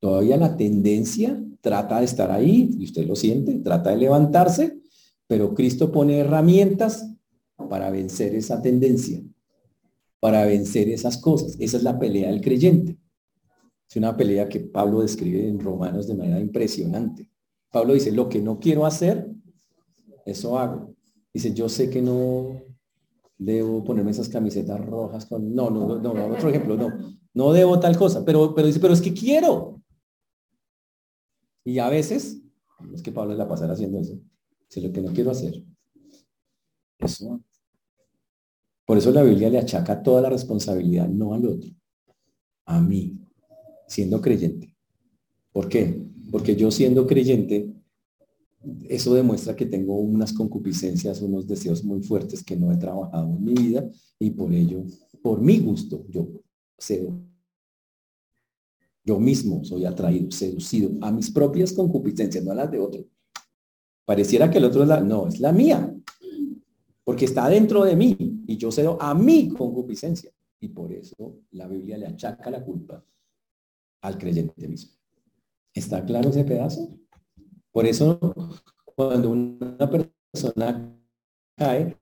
todavía 0.00 0.36
la 0.36 0.56
tendencia 0.56 1.42
trata 1.60 1.98
de 1.98 2.04
estar 2.04 2.30
ahí, 2.30 2.70
y 2.78 2.84
usted 2.84 3.06
lo 3.06 3.16
siente, 3.16 3.58
trata 3.58 3.90
de 3.90 3.96
levantarse, 3.96 4.80
pero 5.26 5.54
Cristo 5.54 5.92
pone 5.92 6.18
herramientas 6.18 7.08
para 7.68 7.90
vencer 7.90 8.34
esa 8.34 8.60
tendencia, 8.60 9.22
para 10.18 10.44
vencer 10.44 10.88
esas 10.88 11.18
cosas. 11.18 11.56
Esa 11.58 11.76
es 11.76 11.82
la 11.82 11.98
pelea 11.98 12.30
del 12.30 12.40
creyente. 12.40 12.98
Es 13.88 13.96
una 13.96 14.16
pelea 14.16 14.48
que 14.48 14.60
Pablo 14.60 15.02
describe 15.02 15.48
en 15.48 15.60
Romanos 15.60 16.06
de 16.06 16.14
manera 16.14 16.40
impresionante. 16.40 17.28
Pablo 17.70 17.94
dice, 17.94 18.12
lo 18.12 18.28
que 18.28 18.40
no 18.40 18.58
quiero 18.58 18.84
hacer, 18.84 19.28
eso 20.26 20.58
hago. 20.58 20.94
Dice, 21.32 21.54
yo 21.54 21.68
sé 21.68 21.88
que 21.88 22.02
no 22.02 22.62
debo 23.38 23.84
ponerme 23.84 24.10
esas 24.10 24.28
camisetas 24.28 24.84
rojas 24.84 25.26
con... 25.26 25.54
No, 25.54 25.70
no, 25.70 25.98
no, 25.98 26.14
no, 26.14 26.26
otro 26.26 26.48
ejemplo, 26.48 26.76
no. 26.76 27.16
No 27.32 27.52
debo 27.52 27.78
tal 27.78 27.96
cosa, 27.96 28.24
pero, 28.24 28.54
pero 28.54 28.66
dice, 28.66 28.80
pero 28.80 28.92
es 28.92 29.00
que 29.00 29.14
quiero. 29.14 29.80
Y 31.64 31.78
a 31.78 31.88
veces, 31.88 32.42
es 32.92 33.02
que 33.02 33.12
Pablo 33.12 33.34
la 33.34 33.48
pasar 33.48 33.70
haciendo 33.70 34.00
eso. 34.00 34.18
Dice, 34.68 34.80
lo 34.80 34.92
que 34.92 35.00
no 35.00 35.12
quiero 35.12 35.30
hacer. 35.30 35.62
Eso. 36.98 37.40
Por 38.84 38.98
eso 38.98 39.12
la 39.12 39.22
Biblia 39.22 39.48
le 39.48 39.58
achaca 39.58 40.02
toda 40.02 40.20
la 40.20 40.30
responsabilidad, 40.30 41.08
no 41.08 41.32
al 41.32 41.46
otro, 41.46 41.70
a 42.66 42.80
mí 42.80 43.20
siendo 43.86 44.20
creyente. 44.20 44.74
¿Por 45.52 45.68
qué? 45.68 46.09
Porque 46.30 46.54
yo 46.56 46.70
siendo 46.70 47.06
creyente, 47.06 47.72
eso 48.88 49.14
demuestra 49.14 49.56
que 49.56 49.66
tengo 49.66 49.96
unas 49.98 50.32
concupiscencias, 50.32 51.22
unos 51.22 51.46
deseos 51.46 51.82
muy 51.82 52.02
fuertes 52.02 52.44
que 52.44 52.56
no 52.56 52.70
he 52.72 52.76
trabajado 52.76 53.28
en 53.30 53.44
mi 53.44 53.54
vida 53.54 53.88
y 54.18 54.30
por 54.30 54.52
ello, 54.52 54.84
por 55.22 55.40
mi 55.40 55.58
gusto, 55.58 56.04
yo 56.08 56.28
cedo. 56.78 57.18
Yo 59.02 59.18
mismo 59.18 59.64
soy 59.64 59.86
atraído, 59.86 60.30
seducido 60.30 60.90
a 61.00 61.10
mis 61.10 61.30
propias 61.30 61.72
concupiscencias, 61.72 62.44
no 62.44 62.52
a 62.52 62.54
las 62.54 62.70
de 62.70 62.78
otro. 62.78 63.04
Pareciera 64.04 64.50
que 64.50 64.58
el 64.58 64.64
otro 64.64 64.82
es 64.82 64.88
la, 64.88 65.00
no, 65.00 65.26
es 65.26 65.40
la 65.40 65.52
mía, 65.52 65.94
porque 67.02 67.24
está 67.24 67.48
dentro 67.48 67.84
de 67.84 67.96
mí 67.96 68.16
y 68.46 68.56
yo 68.56 68.70
cedo 68.70 69.00
a 69.00 69.14
mi 69.14 69.48
concupiscencia. 69.48 70.30
Y 70.60 70.68
por 70.68 70.92
eso 70.92 71.38
la 71.52 71.66
Biblia 71.66 71.96
le 71.96 72.06
achaca 72.06 72.50
la 72.50 72.62
culpa 72.62 73.02
al 74.02 74.18
creyente 74.18 74.68
mismo. 74.68 74.99
¿Está 75.74 76.04
claro 76.04 76.30
ese 76.30 76.44
pedazo? 76.44 76.88
Por 77.72 77.86
eso, 77.86 78.18
cuando 78.96 79.30
una 79.30 79.90
persona 79.90 80.96
cae, 81.56 81.96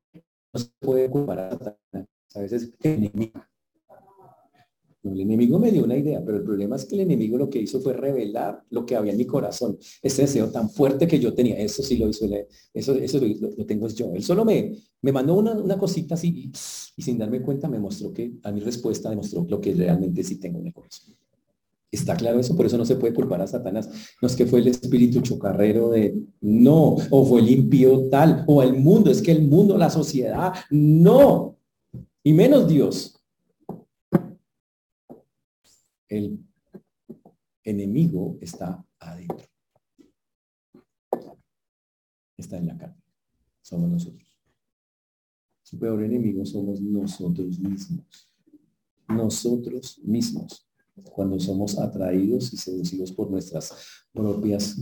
no 0.53 0.61
se 0.61 0.71
puede 0.81 1.11
culpar 1.11 1.39
a 1.41 2.41
veces 2.41 2.73
el 2.83 2.93
enemigo. 2.93 3.41
El 5.05 5.21
enemigo 5.21 5.59
me 5.59 5.71
dio 5.71 5.85
una 5.85 5.97
idea, 5.97 6.23
pero 6.25 6.39
el 6.39 6.45
problema 6.45 6.77
es 6.77 6.85
que 6.85 6.97
el 6.97 7.03
enemigo 7.03 7.39
lo 7.39 7.49
que 7.49 7.61
hizo 7.61 7.81
fue 7.81 7.93
revelar 7.93 8.65
lo 8.71 8.85
que 8.85 8.97
había 8.97 9.13
en 9.13 9.19
mi 9.19 9.27
corazón. 9.27 9.79
Ese 10.03 10.23
deseo 10.23 10.51
tan 10.51 10.69
fuerte 10.69 11.07
que 11.07 11.21
yo 11.21 11.33
tenía. 11.35 11.57
Eso 11.59 11.83
sí 11.83 11.97
lo 11.97 12.09
hizo. 12.09 12.27
Eso, 12.75 12.95
eso 12.95 13.21
lo, 13.21 13.65
tengo 13.65 13.89
yo. 13.89 14.13
Él 14.15 14.23
solo 14.25 14.45
me, 14.45 14.77
me 15.03 15.13
mandó 15.13 15.35
una, 15.35 15.53
una 15.53 15.79
cosita 15.79 16.15
así 16.15 16.51
y, 16.97 17.03
sin 17.03 17.17
darme 17.17 17.41
cuenta 17.41 17.69
me 17.69 17.79
mostró 17.79 18.13
que 18.13 18.33
a 18.43 18.51
mi 18.51 18.61
respuesta 18.61 19.09
demostró 19.09 19.47
lo 19.49 19.61
que 19.61 19.73
realmente 19.73 20.23
sí 20.25 20.39
tengo 20.39 20.59
en 20.59 20.67
el 20.67 20.75
corazón. 20.75 21.15
¿Está 21.91 22.17
claro 22.17 22.39
eso? 22.39 22.55
Por 22.55 22.67
eso 22.67 22.77
no 22.77 22.85
se 22.85 22.97
puede 22.97 23.15
culpar 23.15 23.41
a 23.41 23.47
Satanás. 23.47 23.89
No 24.21 24.29
es 24.29 24.37
que 24.37 24.47
fue 24.47 24.61
el 24.61 24.69
espíritu 24.69 25.21
chocarrero 25.23 25.91
de 25.91 26.23
no, 26.41 26.97
o 27.11 27.25
fue 27.25 27.41
el 27.41 27.51
impío 27.51 28.09
tal, 28.11 28.45
o 28.47 28.63
el 28.63 28.75
mundo, 28.75 29.11
es 29.11 29.23
que 29.23 29.33
el 29.33 29.43
mundo, 29.49 29.79
la 29.79 29.89
sociedad, 29.89 30.53
no. 30.71 31.57
Y 32.23 32.33
menos 32.33 32.69
Dios. 32.69 33.15
El, 36.09 36.39
enemigo 37.65 38.39
está 38.41 38.83
adentro. 38.99 39.47
Está 42.37 42.57
en 42.57 42.67
la 42.67 42.79
carne. 42.79 43.03
Somos 43.61 43.91
nosotros. 43.91 44.39
Su 45.63 45.79
peor 45.79 46.03
enemigo 46.03 46.47
somos 46.47 46.81
nosotros 46.81 47.59
mismos. 47.59 48.31
Nosotros 49.09 49.99
mismos. 50.03 50.68
Cuando 51.05 51.39
somos 51.41 51.79
atraídos 51.79 52.53
y 52.53 52.57
seducidos 52.57 53.13
por 53.13 53.31
nuestras 53.31 53.73
propias 54.13 54.77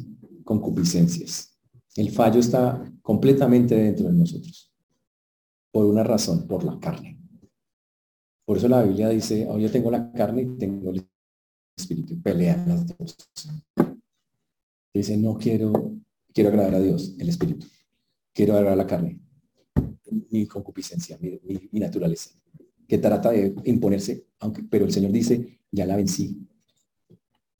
concupiscencias. 0.44 1.58
El 1.96 2.10
fallo 2.10 2.40
está 2.40 2.92
completamente 3.02 3.74
dentro 3.74 4.06
de 4.06 4.12
nosotros. 4.12 4.72
Por 5.72 5.86
una 5.86 6.02
razón, 6.02 6.46
por 6.46 6.64
la 6.64 6.78
carne. 6.78 7.18
Por 8.44 8.58
eso 8.58 8.68
la 8.68 8.82
Biblia 8.82 9.08
dice, 9.08 9.46
oh, 9.48 9.58
yo 9.58 9.70
tengo 9.70 9.90
la 9.90 10.12
carne 10.12 10.42
y 10.42 10.58
tengo 10.58 10.90
el 10.90 11.06
espíritu. 11.76 12.20
Pelean 12.22 12.68
las 12.68 12.86
dos. 12.86 13.16
Dice, 14.94 15.16
no 15.16 15.36
quiero, 15.36 15.96
quiero 16.32 16.50
agradar 16.50 16.76
a 16.76 16.80
Dios, 16.80 17.14
el 17.18 17.28
espíritu. 17.28 17.66
Quiero 18.32 18.54
agradar 18.54 18.78
la 18.78 18.86
carne. 18.86 19.20
Mi 20.30 20.46
concupiscencia, 20.46 21.18
mi, 21.20 21.40
mi 21.72 21.80
naturaleza. 21.80 22.30
Que 22.86 22.98
trata 22.98 23.30
de 23.30 23.54
imponerse, 23.64 24.28
aunque, 24.38 24.62
pero 24.62 24.84
el 24.84 24.92
Señor 24.92 25.12
dice, 25.12 25.55
ya 25.70 25.86
la 25.86 25.96
vencí. 25.96 26.46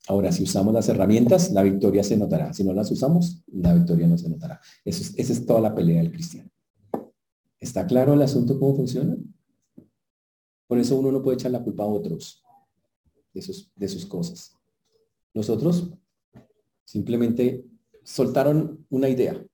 Ahora, 0.07 0.31
si 0.31 0.43
usamos 0.43 0.73
las 0.73 0.87
herramientas, 0.87 1.51
la 1.51 1.63
victoria 1.63 2.03
se 2.03 2.15
notará. 2.15 2.53
Si 2.53 2.63
no 2.63 2.73
las 2.73 2.89
usamos, 2.91 3.43
la 3.47 3.73
victoria 3.73 4.07
no 4.07 4.17
se 4.17 4.29
notará. 4.29 4.61
Eso 4.85 5.01
es, 5.01 5.13
esa 5.17 5.33
es 5.33 5.45
toda 5.45 5.59
la 5.59 5.75
pelea 5.75 6.01
del 6.01 6.11
cristiano. 6.11 6.49
¿Está 7.59 7.85
claro 7.85 8.13
el 8.13 8.21
asunto 8.21 8.57
cómo 8.57 8.75
funciona? 8.75 9.17
Por 10.67 10.79
eso 10.79 10.97
uno 10.97 11.11
no 11.11 11.21
puede 11.21 11.35
echar 11.35 11.51
la 11.51 11.63
culpa 11.63 11.83
a 11.83 11.87
otros 11.87 12.43
de 13.33 13.41
sus, 13.41 13.71
de 13.75 13.87
sus 13.87 14.05
cosas. 14.05 14.53
Nosotros 15.33 15.91
simplemente 16.85 17.65
soltaron 18.03 18.85
una 18.89 19.09
idea. 19.09 19.45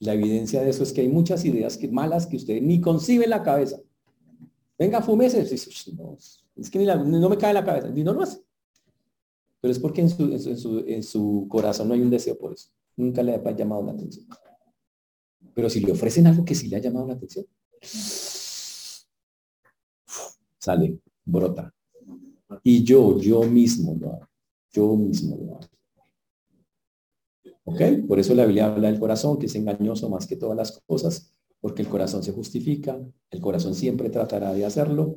La 0.00 0.14
evidencia 0.14 0.62
de 0.62 0.70
eso 0.70 0.82
es 0.82 0.92
que 0.92 1.02
hay 1.02 1.08
muchas 1.08 1.44
ideas 1.44 1.76
que, 1.76 1.88
malas 1.88 2.26
que 2.26 2.36
usted 2.36 2.60
ni 2.62 2.80
concibe 2.80 3.24
en 3.24 3.30
la 3.30 3.42
cabeza. 3.42 3.78
Venga, 4.78 5.00
fumese. 5.02 5.44
Es 6.56 6.70
que 6.70 6.78
ni 6.78 6.86
no 6.86 7.28
me 7.28 7.38
cae 7.38 7.50
en 7.50 7.54
la 7.54 7.64
cabeza. 7.64 7.92
Y 7.94 8.04
no 8.04 8.12
lo 8.12 8.22
hace. 8.22 8.40
Pero 9.60 9.72
es 9.72 9.78
porque 9.78 10.02
en 10.02 10.10
su, 10.10 10.84
en 10.86 11.02
su, 11.02 11.46
corazón 11.48 11.88
no 11.88 11.94
hay 11.94 12.00
un 12.00 12.10
deseo 12.10 12.38
por 12.38 12.52
eso. 12.52 12.68
Nunca 12.96 13.22
le 13.22 13.34
ha 13.34 13.50
llamado 13.56 13.82
la 13.84 13.92
atención. 13.92 14.26
Pero 15.54 15.70
si 15.70 15.80
le 15.80 15.92
ofrecen 15.92 16.26
algo 16.26 16.44
que 16.44 16.54
sí 16.54 16.68
le 16.68 16.76
ha 16.76 16.80
llamado 16.80 17.06
la 17.06 17.14
atención, 17.14 17.46
sale, 20.58 20.98
brota. 21.24 21.72
Y 22.62 22.84
yo, 22.84 23.18
yo 23.18 23.42
mismo 23.44 23.96
lo 23.98 24.12
hago. 24.12 24.28
Yo 24.70 24.96
mismo 24.96 25.36
lo 25.36 25.56
hago. 25.56 25.68
¿Ok? 27.64 27.80
Por 28.06 28.18
eso 28.20 28.34
la 28.34 28.44
Biblia 28.44 28.66
habla 28.66 28.90
del 28.90 29.00
corazón, 29.00 29.38
que 29.38 29.46
es 29.46 29.54
engañoso 29.54 30.10
más 30.10 30.26
que 30.26 30.36
todas 30.36 30.56
las 30.56 30.82
cosas, 30.86 31.34
porque 31.60 31.82
el 31.82 31.88
corazón 31.88 32.22
se 32.22 32.32
justifica, 32.32 33.00
el 33.30 33.40
corazón 33.40 33.74
siempre 33.74 34.10
tratará 34.10 34.52
de 34.52 34.66
hacerlo, 34.66 35.16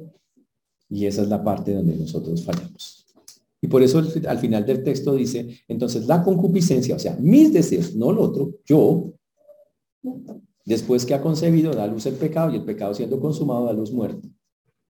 y 0.90 1.06
esa 1.06 1.22
es 1.22 1.28
la 1.28 1.44
parte 1.44 1.74
donde 1.74 1.96
nosotros 1.96 2.44
fallamos. 2.44 3.06
Y 3.62 3.68
por 3.68 3.82
eso 3.82 4.02
al 4.28 4.38
final 4.38 4.66
del 4.66 4.84
texto 4.84 5.16
dice, 5.16 5.62
entonces 5.68 6.06
la 6.08 6.24
concupiscencia, 6.24 6.96
o 6.96 7.00
sea, 7.00 7.18
mis 7.20 7.52
deseos, 7.52 7.96
no 7.96 8.12
el 8.12 8.20
otro, 8.20 8.56
yo, 8.66 9.14
después 10.66 11.06
que 11.06 11.14
ha 11.14 11.22
concebido, 11.22 11.74
da 11.74 11.88
luz 11.88 12.06
el 12.06 12.16
pecado 12.16 12.52
y 12.52 12.58
el 12.58 12.66
pecado 12.66 12.94
siendo 12.94 13.20
consumado 13.20 13.66
da 13.66 13.74
luz 13.74 13.92
muerte. 13.92 14.30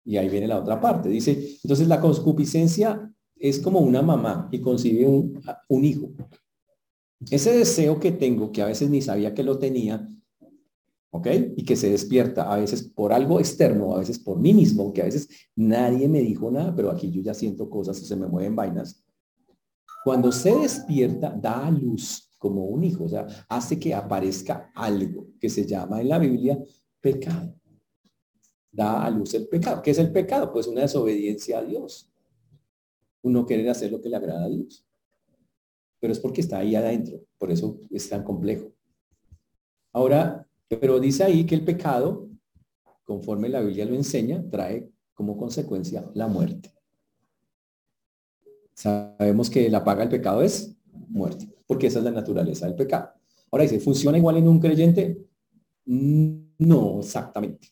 Y 0.05 0.17
ahí 0.17 0.29
viene 0.29 0.47
la 0.47 0.59
otra 0.59 0.79
parte. 0.79 1.09
Dice, 1.09 1.57
entonces 1.63 1.87
la 1.87 1.99
concupiscencia 1.99 3.11
es 3.35 3.59
como 3.59 3.79
una 3.79 4.01
mamá 4.01 4.47
y 4.51 4.59
concibe 4.59 5.05
un, 5.05 5.41
un 5.67 5.85
hijo. 5.85 6.11
Ese 7.29 7.57
deseo 7.57 7.99
que 7.99 8.11
tengo, 8.11 8.51
que 8.51 8.61
a 8.61 8.67
veces 8.67 8.89
ni 8.89 9.01
sabía 9.01 9.33
que 9.33 9.43
lo 9.43 9.59
tenía, 9.59 10.07
¿ok? 11.11 11.27
Y 11.57 11.63
que 11.63 11.75
se 11.75 11.91
despierta 11.91 12.51
a 12.51 12.57
veces 12.57 12.83
por 12.83 13.13
algo 13.13 13.39
externo, 13.39 13.95
a 13.95 13.99
veces 13.99 14.17
por 14.17 14.39
mí 14.39 14.53
mismo, 14.53 14.91
que 14.91 15.01
a 15.01 15.05
veces 15.05 15.29
nadie 15.55 16.07
me 16.07 16.21
dijo 16.21 16.49
nada, 16.49 16.73
pero 16.75 16.89
aquí 16.89 17.11
yo 17.11 17.21
ya 17.21 17.33
siento 17.33 17.69
cosas 17.69 18.01
y 18.01 18.05
se 18.05 18.15
me 18.15 18.27
mueven 18.27 18.55
vainas. 18.55 19.05
Cuando 20.03 20.31
se 20.31 20.55
despierta, 20.55 21.29
da 21.29 21.67
a 21.67 21.71
luz 21.71 22.31
como 22.37 22.65
un 22.65 22.83
hijo, 22.83 23.03
o 23.03 23.09
sea, 23.09 23.27
hace 23.49 23.77
que 23.77 23.93
aparezca 23.93 24.71
algo 24.73 25.27
que 25.39 25.49
se 25.49 25.65
llama 25.65 26.01
en 26.01 26.09
la 26.09 26.17
Biblia 26.17 26.57
pecado. 26.99 27.53
Da 28.71 29.05
a 29.05 29.09
luz 29.11 29.33
el 29.33 29.47
pecado. 29.47 29.81
¿Qué 29.81 29.91
es 29.91 29.99
el 29.99 30.11
pecado? 30.11 30.51
Pues 30.51 30.65
una 30.65 30.81
desobediencia 30.81 31.59
a 31.59 31.63
Dios. 31.63 32.09
Uno 33.21 33.45
quiere 33.45 33.69
hacer 33.69 33.91
lo 33.91 34.01
que 34.01 34.09
le 34.09 34.15
agrada 34.15 34.45
a 34.45 34.49
Dios. 34.49 34.87
Pero 35.99 36.13
es 36.13 36.19
porque 36.19 36.41
está 36.41 36.59
ahí 36.59 36.73
adentro, 36.73 37.21
por 37.37 37.51
eso 37.51 37.77
es 37.91 38.09
tan 38.09 38.23
complejo. 38.23 38.71
Ahora, 39.93 40.47
pero 40.79 40.99
dice 40.99 41.23
ahí 41.23 41.45
que 41.45 41.55
el 41.55 41.63
pecado, 41.65 42.29
conforme 43.03 43.49
la 43.49 43.61
Biblia 43.61 43.85
lo 43.85 43.95
enseña, 43.95 44.43
trae 44.49 44.89
como 45.13 45.37
consecuencia 45.37 46.09
la 46.13 46.27
muerte. 46.27 46.73
Sabemos 48.73 49.49
que 49.49 49.69
la 49.69 49.83
paga 49.83 50.01
del 50.01 50.09
pecado 50.09 50.41
es 50.41 50.75
muerte, 51.09 51.47
porque 51.67 51.87
esa 51.87 51.99
es 51.99 52.05
la 52.05 52.11
naturaleza 52.11 52.65
del 52.65 52.75
pecado. 52.75 53.09
Ahora 53.51 53.63
dice, 53.63 53.79
¿funciona 53.79 54.17
igual 54.17 54.37
en 54.37 54.47
un 54.47 54.59
creyente? 54.59 55.27
No 55.85 56.99
exactamente. 57.01 57.67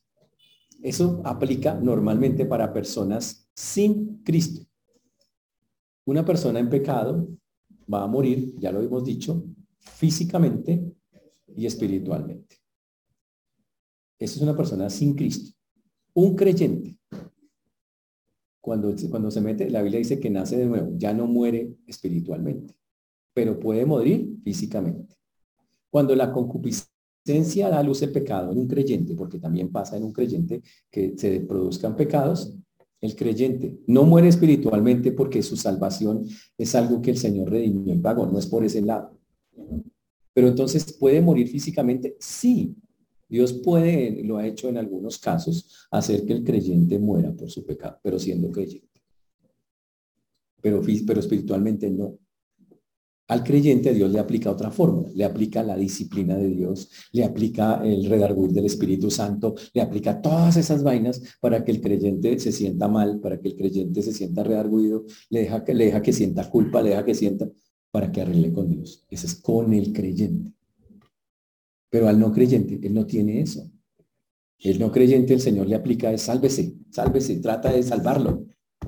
Eso 0.84 1.22
aplica 1.24 1.74
normalmente 1.74 2.45
para 2.45 2.72
personas 2.72 3.47
sin 3.54 4.22
Cristo. 4.24 4.66
Una 6.06 6.26
persona 6.26 6.60
en 6.60 6.70
pecado 6.70 7.28
va 7.91 8.04
a 8.04 8.08
morir, 8.08 8.56
ya 8.60 8.72
lo 8.72 8.82
hemos 8.82 9.04
dicho, 9.04 9.43
físicamente 9.80 10.93
y 11.56 11.66
espiritualmente. 11.66 12.59
Esa 14.20 14.36
es 14.36 14.42
una 14.42 14.56
persona 14.56 14.90
sin 14.90 15.16
Cristo. 15.16 15.56
Un 16.14 16.36
creyente, 16.36 16.98
cuando, 18.60 18.94
cuando 19.10 19.32
se 19.32 19.42
mete, 19.42 19.70
la 19.70 19.82
Biblia 19.82 20.00
dice 20.00 20.20
que 20.20 20.30
nace 20.30 20.58
de 20.58 20.66
nuevo, 20.66 20.92
ya 20.98 21.14
no 21.14 21.26
muere 21.26 21.78
espiritualmente, 21.88 22.76
pero 23.34 23.60
puede 23.60 23.86
morir 23.86 24.36
físicamente. 24.44 25.16
Cuando 25.90 26.14
la 26.16 26.32
concupiscencia 26.32 27.70
da 27.70 27.82
luz 27.82 28.02
el 28.02 28.12
pecado 28.12 28.52
en 28.52 28.58
un 28.58 28.68
creyente, 28.68 29.16
porque 29.16 29.40
también 29.40 29.72
pasa 29.72 29.96
en 29.96 30.04
un 30.04 30.12
creyente 30.12 30.62
que 30.92 31.18
se 31.18 31.40
produzcan 31.42 31.96
pecados, 31.96 32.54
el 33.02 33.16
creyente 33.16 33.80
no 33.88 34.04
muere 34.04 34.28
espiritualmente 34.28 35.14
porque 35.14 35.42
su 35.42 35.56
salvación 35.56 36.26
es 36.58 36.76
algo 36.76 37.02
que 37.02 37.12
el 37.12 37.18
Señor 37.18 37.50
redimió 37.50 37.94
y 37.94 38.00
pagó, 38.00 38.26
no 38.26 38.38
es 38.38 38.46
por 38.46 38.66
ese 38.66 38.82
lado. 38.82 39.18
Pero 40.34 40.50
entonces 40.50 40.94
puede 40.94 41.22
morir 41.22 41.48
físicamente, 41.48 42.18
sí, 42.20 42.76
Dios 43.30 43.54
puede, 43.54 44.24
lo 44.24 44.38
ha 44.38 44.48
hecho 44.48 44.70
en 44.70 44.78
algunos 44.78 45.20
casos, 45.20 45.88
hacer 45.92 46.26
que 46.26 46.34
el 46.34 46.44
creyente 46.44 46.98
muera 46.98 47.32
por 47.32 47.50
su 47.50 47.64
pecado, 47.64 48.00
pero 48.02 48.18
siendo 48.18 48.52
creyente. 48.52 48.88
Pero, 50.62 50.82
pero 51.06 51.20
espiritualmente 51.20 51.90
no. 51.90 52.18
Al 53.28 53.44
creyente 53.44 53.94
Dios 53.94 54.12
le 54.12 54.18
aplica 54.18 54.50
otra 54.50 54.72
forma, 54.72 55.04
le 55.14 55.24
aplica 55.24 55.62
la 55.62 55.78
disciplina 55.78 56.36
de 56.36 56.48
Dios, 56.50 56.90
le 57.12 57.24
aplica 57.24 57.80
el 57.86 58.06
redarguir 58.10 58.50
del 58.50 58.66
Espíritu 58.66 59.12
Santo, 59.12 59.54
le 59.72 59.82
aplica 59.82 60.20
todas 60.20 60.58
esas 60.58 60.82
vainas 60.82 61.22
para 61.40 61.64
que 61.64 61.72
el 61.72 61.80
creyente 61.80 62.40
se 62.40 62.52
sienta 62.52 62.88
mal, 62.88 63.20
para 63.20 63.40
que 63.40 63.50
el 63.50 63.56
creyente 63.56 64.02
se 64.02 64.14
sienta 64.14 64.44
redarguido, 64.44 65.06
le 65.30 65.42
deja 65.42 65.64
que, 65.64 65.76
le 65.76 65.86
deja 65.86 66.02
que 66.02 66.12
sienta 66.12 66.50
culpa, 66.50 66.82
le 66.82 66.90
deja 66.90 67.06
que 67.06 67.14
sienta, 67.14 67.48
para 67.92 68.12
que 68.12 68.22
arregle 68.22 68.52
con 68.52 68.68
Dios. 68.68 69.06
Ese 69.12 69.28
es 69.28 69.36
con 69.36 69.74
el 69.74 69.94
creyente. 69.94 70.52
Pero 71.90 72.08
al 72.08 72.20
no 72.20 72.32
creyente, 72.32 72.80
él 72.82 72.94
no 72.94 73.06
tiene 73.06 73.42
eso. 73.42 73.70
El 74.60 74.80
no 74.80 74.92
creyente, 74.92 75.34
el 75.34 75.42
Señor 75.42 75.68
le 75.68 75.76
aplica 75.76 76.12
es 76.12 76.24
sálvese, 76.24 76.76
sálvese, 76.92 77.38
trata 77.38 77.72
de 77.72 77.82
salvarlo. 77.82 78.46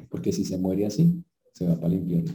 Porque 0.09 0.31
si 0.31 0.43
se 0.45 0.57
muere 0.57 0.85
así, 0.85 1.23
se 1.53 1.65
va 1.65 1.75
para 1.75 1.93
el 1.93 2.01
infierno. 2.01 2.33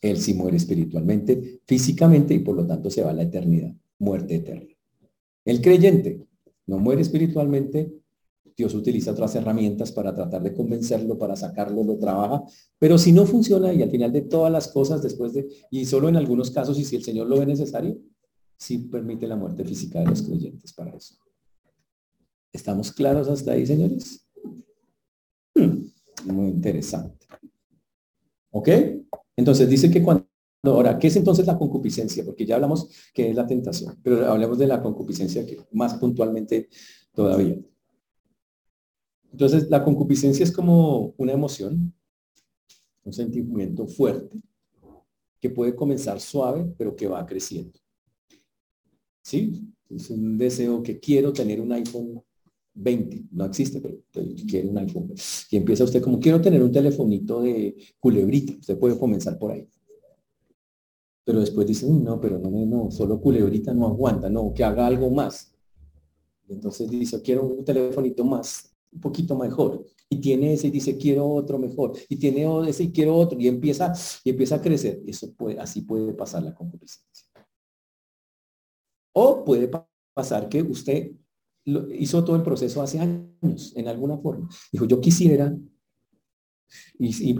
Él 0.00 0.18
sí 0.18 0.34
muere 0.34 0.56
espiritualmente, 0.56 1.60
físicamente 1.66 2.34
y 2.34 2.38
por 2.38 2.56
lo 2.56 2.66
tanto 2.66 2.90
se 2.90 3.02
va 3.02 3.10
a 3.10 3.14
la 3.14 3.22
eternidad, 3.22 3.74
muerte 3.98 4.36
eterna. 4.36 4.74
El 5.44 5.60
creyente 5.60 6.26
no 6.66 6.78
muere 6.78 7.02
espiritualmente, 7.02 7.92
Dios 8.56 8.74
utiliza 8.74 9.12
otras 9.12 9.34
herramientas 9.34 9.92
para 9.92 10.14
tratar 10.14 10.42
de 10.42 10.54
convencerlo, 10.54 11.18
para 11.18 11.36
sacarlo, 11.36 11.82
lo 11.82 11.98
trabaja, 11.98 12.42
pero 12.78 12.98
si 12.98 13.12
no 13.12 13.26
funciona 13.26 13.72
y 13.72 13.82
al 13.82 13.90
final 13.90 14.12
de 14.12 14.22
todas 14.22 14.52
las 14.52 14.68
cosas 14.68 15.02
después 15.02 15.32
de, 15.32 15.48
y 15.70 15.84
solo 15.86 16.08
en 16.08 16.16
algunos 16.16 16.50
casos 16.50 16.78
y 16.78 16.84
si 16.84 16.96
el 16.96 17.02
Señor 17.02 17.26
lo 17.26 17.38
ve 17.38 17.46
necesario, 17.46 17.98
sí 18.60 18.78
permite 18.78 19.26
la 19.26 19.36
muerte 19.36 19.64
física 19.64 20.00
de 20.00 20.06
los 20.06 20.22
creyentes 20.22 20.72
para 20.72 20.94
eso. 20.94 21.16
¿Estamos 22.52 22.92
claros 22.92 23.26
hasta 23.28 23.52
ahí, 23.52 23.66
señores? 23.66 24.28
Hmm, 25.54 25.86
muy 26.26 26.48
interesante. 26.48 27.26
¿Ok? 28.50 28.68
Entonces 29.36 29.68
dice 29.68 29.90
que 29.90 30.02
cuando... 30.02 30.26
Ahora, 30.62 30.98
¿qué 30.98 31.06
es 31.06 31.16
entonces 31.16 31.46
la 31.46 31.56
concupiscencia? 31.56 32.22
Porque 32.22 32.44
ya 32.44 32.56
hablamos 32.56 32.90
que 33.14 33.30
es 33.30 33.34
la 33.34 33.46
tentación, 33.46 33.98
pero 34.02 34.30
hablemos 34.30 34.58
de 34.58 34.66
la 34.66 34.82
concupiscencia 34.82 35.46
que 35.46 35.58
más 35.72 35.94
puntualmente 35.94 36.68
todavía. 37.14 37.56
Entonces, 39.32 39.70
la 39.70 39.82
concupiscencia 39.82 40.44
es 40.44 40.52
como 40.52 41.14
una 41.16 41.32
emoción, 41.32 41.94
un 43.04 43.12
sentimiento 43.12 43.86
fuerte 43.86 44.38
que 45.40 45.48
puede 45.48 45.74
comenzar 45.74 46.20
suave, 46.20 46.74
pero 46.76 46.94
que 46.94 47.08
va 47.08 47.24
creciendo. 47.24 47.80
¿Sí? 49.22 49.62
Es 49.88 50.10
un 50.10 50.38
deseo 50.38 50.82
que 50.82 50.98
quiero 50.98 51.32
tener 51.32 51.60
un 51.60 51.72
iPhone 51.72 52.22
20, 52.74 53.24
no 53.32 53.44
existe, 53.44 53.80
pero 53.80 53.98
quiero 54.48 54.70
un 54.70 54.78
iPhone. 54.78 55.12
Y 55.50 55.56
empieza 55.56 55.84
usted 55.84 56.02
como, 56.02 56.20
quiero 56.20 56.40
tener 56.40 56.62
un 56.62 56.72
telefonito 56.72 57.42
de 57.42 57.76
culebrita. 57.98 58.54
Usted 58.58 58.78
puede 58.78 58.98
comenzar 58.98 59.38
por 59.38 59.52
ahí. 59.52 59.68
Pero 61.24 61.40
después 61.40 61.66
dice, 61.66 61.86
no, 61.88 62.20
pero 62.20 62.38
no, 62.38 62.50
no, 62.50 62.90
solo 62.90 63.20
culebrita 63.20 63.74
no 63.74 63.86
aguanta, 63.86 64.30
no, 64.30 64.52
que 64.54 64.64
haga 64.64 64.86
algo 64.86 65.10
más. 65.10 65.54
Entonces 66.48 66.90
dice, 66.90 67.20
quiero 67.22 67.44
un 67.44 67.64
telefonito 67.64 68.24
más, 68.24 68.74
un 68.92 69.00
poquito 69.00 69.36
mejor. 69.36 69.84
Y 70.08 70.20
tiene 70.20 70.54
ese 70.54 70.66
y 70.66 70.70
dice, 70.70 70.96
quiero 70.96 71.28
otro 71.28 71.58
mejor. 71.58 71.92
Y 72.08 72.16
tiene 72.16 72.44
ese 72.68 72.84
y 72.84 72.90
quiero 72.90 73.16
otro. 73.16 73.38
Y 73.38 73.46
empieza, 73.46 73.92
y 74.24 74.30
empieza 74.30 74.56
a 74.56 74.60
crecer. 74.60 75.00
Eso 75.06 75.32
puede, 75.34 75.60
así 75.60 75.82
puede 75.82 76.12
pasar 76.14 76.42
la 76.42 76.54
concupiscencia. 76.54 77.09
O 79.12 79.44
puede 79.44 79.70
pasar 80.14 80.48
que 80.48 80.62
usted 80.62 81.12
hizo 81.64 82.24
todo 82.24 82.36
el 82.36 82.42
proceso 82.42 82.82
hace 82.82 82.98
años, 82.98 83.72
en 83.76 83.88
alguna 83.88 84.18
forma. 84.18 84.48
Dijo, 84.72 84.86
yo 84.86 85.00
quisiera, 85.00 85.56
y, 86.98 87.32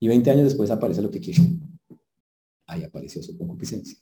y, 0.00 0.08
20 0.08 0.30
años 0.30 0.44
después 0.44 0.70
aparece 0.70 1.02
lo 1.02 1.10
que 1.10 1.20
quiero. 1.20 1.42
Ahí 2.66 2.82
apareció 2.82 3.22
su 3.22 3.36
concupiscencia. 3.36 3.96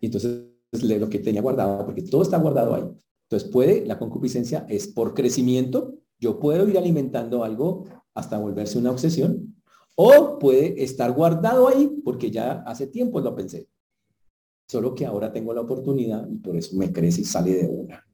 Y 0.00 0.06
entonces 0.06 0.46
lo 0.72 1.08
que 1.08 1.18
tenía 1.18 1.42
guardado, 1.42 1.84
porque 1.84 2.02
todo 2.02 2.22
está 2.22 2.38
guardado 2.38 2.74
ahí. 2.74 2.84
Entonces 3.28 3.48
puede, 3.50 3.86
la 3.86 3.98
concupiscencia 3.98 4.66
es 4.68 4.88
por 4.88 5.14
crecimiento, 5.14 5.94
yo 6.18 6.38
puedo 6.38 6.68
ir 6.68 6.76
alimentando 6.78 7.44
algo 7.44 7.84
hasta 8.14 8.38
volverse 8.38 8.78
una 8.78 8.90
obsesión, 8.90 9.56
o 9.96 10.38
puede 10.38 10.82
estar 10.82 11.12
guardado 11.12 11.68
ahí 11.68 12.00
porque 12.04 12.30
ya 12.30 12.62
hace 12.66 12.86
tiempo 12.86 13.20
lo 13.20 13.34
pensé. 13.34 13.68
Solo 14.70 14.94
que 14.94 15.04
ahora 15.04 15.32
tengo 15.32 15.52
la 15.52 15.62
oportunidad 15.62 16.28
y 16.30 16.36
por 16.36 16.56
eso 16.56 16.76
me 16.76 16.92
crece 16.92 17.22
y 17.22 17.24
sale 17.24 17.54
de 17.54 17.66
una. 17.66 18.06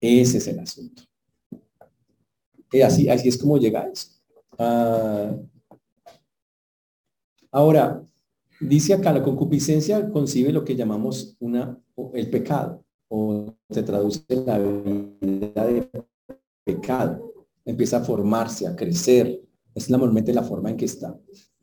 Ese 0.00 0.38
es 0.38 0.46
el 0.46 0.58
asunto. 0.58 1.02
Y 2.72 2.80
así, 2.80 3.10
así 3.10 3.28
es 3.28 3.36
como 3.36 3.58
llega 3.58 3.82
eso. 3.82 4.08
Ah, 4.56 5.36
ahora, 7.52 8.02
dice 8.58 8.94
acá, 8.94 9.12
la 9.12 9.22
concupiscencia 9.22 10.10
concibe 10.10 10.50
lo 10.50 10.64
que 10.64 10.76
llamamos 10.76 11.36
una, 11.40 11.78
el 12.14 12.30
pecado, 12.30 12.82
o 13.08 13.52
se 13.68 13.82
traduce 13.82 14.24
en 14.28 14.46
la 14.46 14.58
vida 14.58 15.66
de 15.66 15.90
pecado. 16.64 17.34
Empieza 17.66 17.98
a 17.98 18.04
formarse, 18.04 18.66
a 18.66 18.74
crecer. 18.74 19.42
Es 19.74 19.90
normalmente 19.90 20.32
la 20.32 20.42
forma 20.42 20.70
en 20.70 20.78
que 20.78 20.86
está. 20.86 21.20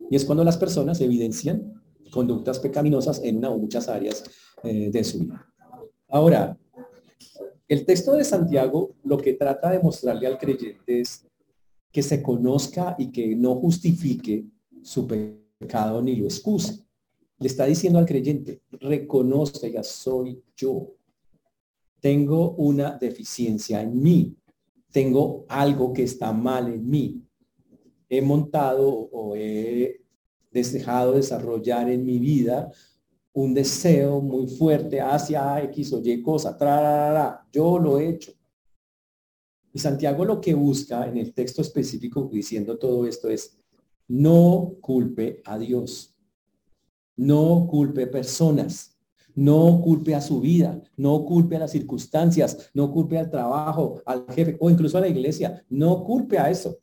Y 0.07 0.15
es 0.15 0.23
cuando 0.23 0.43
las 0.43 0.57
personas 0.57 1.01
evidencian 1.01 1.73
conductas 2.11 2.59
pecaminosas 2.59 3.21
en 3.23 3.37
una 3.37 3.49
o 3.49 3.57
muchas 3.57 3.87
áreas 3.87 4.23
eh, 4.63 4.89
de 4.91 5.03
su 5.03 5.19
vida. 5.19 5.45
Ahora, 6.09 6.57
el 7.67 7.85
texto 7.85 8.13
de 8.13 8.23
Santiago 8.23 8.95
lo 9.03 9.17
que 9.17 9.33
trata 9.33 9.69
de 9.71 9.79
mostrarle 9.79 10.27
al 10.27 10.37
creyente 10.37 11.01
es 11.01 11.25
que 11.91 12.01
se 12.01 12.21
conozca 12.21 12.95
y 12.97 13.11
que 13.11 13.35
no 13.35 13.55
justifique 13.55 14.45
su 14.81 15.07
pecado 15.07 16.01
ni 16.01 16.15
lo 16.15 16.25
excuse. 16.25 16.85
Le 17.39 17.47
está 17.47 17.65
diciendo 17.65 17.99
al 17.99 18.05
creyente, 18.05 18.61
reconozca, 18.71 19.67
ya 19.67 19.83
soy 19.83 20.41
yo. 20.55 20.95
Tengo 21.99 22.51
una 22.51 22.97
deficiencia 22.97 23.81
en 23.81 24.01
mí. 24.01 24.35
Tengo 24.91 25.45
algo 25.49 25.93
que 25.93 26.03
está 26.03 26.31
mal 26.31 26.67
en 26.67 26.89
mí. 26.89 27.21
He 28.09 28.21
montado 28.21 28.87
o 28.89 29.35
he 29.35 30.01
dejado 30.71 31.13
desarrollar 31.13 31.89
en 31.89 32.05
mi 32.05 32.19
vida 32.19 32.71
un 33.33 33.53
deseo 33.53 34.19
muy 34.19 34.47
fuerte 34.47 34.99
hacia 34.99 35.61
X 35.63 35.93
o 35.93 36.01
Y 36.03 36.21
cosa. 36.23 36.57
Yo 37.51 37.77
lo 37.77 37.99
he 37.99 38.09
hecho. 38.09 38.33
Y 39.71 39.79
Santiago 39.79 40.25
lo 40.25 40.41
que 40.41 40.55
busca 40.55 41.07
en 41.07 41.17
el 41.17 41.33
texto 41.33 41.61
específico 41.61 42.27
diciendo 42.31 42.79
todo 42.79 43.05
esto 43.05 43.29
es, 43.29 43.59
no 44.07 44.75
culpe 44.81 45.41
a 45.45 45.57
Dios. 45.59 46.15
No 47.15 47.67
culpe 47.69 48.07
personas. 48.07 48.97
No 49.35 49.81
culpe 49.83 50.15
a 50.15 50.21
su 50.21 50.39
vida, 50.41 50.81
no 50.95 51.23
culpe 51.23 51.57
a 51.57 51.59
las 51.59 51.69
circunstancias, 51.69 52.71
no 52.73 52.91
culpe 52.91 53.19
al 53.19 53.29
trabajo, 53.29 54.01
al 54.03 54.25
jefe 54.31 54.57
o 54.59 54.67
incluso 54.67 54.97
a 54.97 55.01
la 55.01 55.09
iglesia. 55.09 55.63
No 55.69 56.03
culpe 56.03 56.39
a 56.39 56.49
eso 56.49 56.79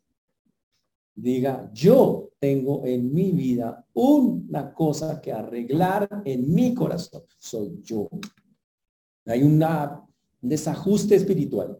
diga, 1.15 1.71
yo 1.73 2.31
tengo 2.39 2.85
en 2.85 3.13
mi 3.13 3.31
vida 3.31 3.85
una 3.93 4.73
cosa 4.73 5.21
que 5.21 5.31
arreglar 5.31 6.21
en 6.25 6.53
mi 6.53 6.73
corazón. 6.73 7.23
Soy 7.39 7.79
yo. 7.81 8.09
Hay 9.25 9.41
un 9.41 9.63
desajuste 10.41 11.15
espiritual. 11.15 11.79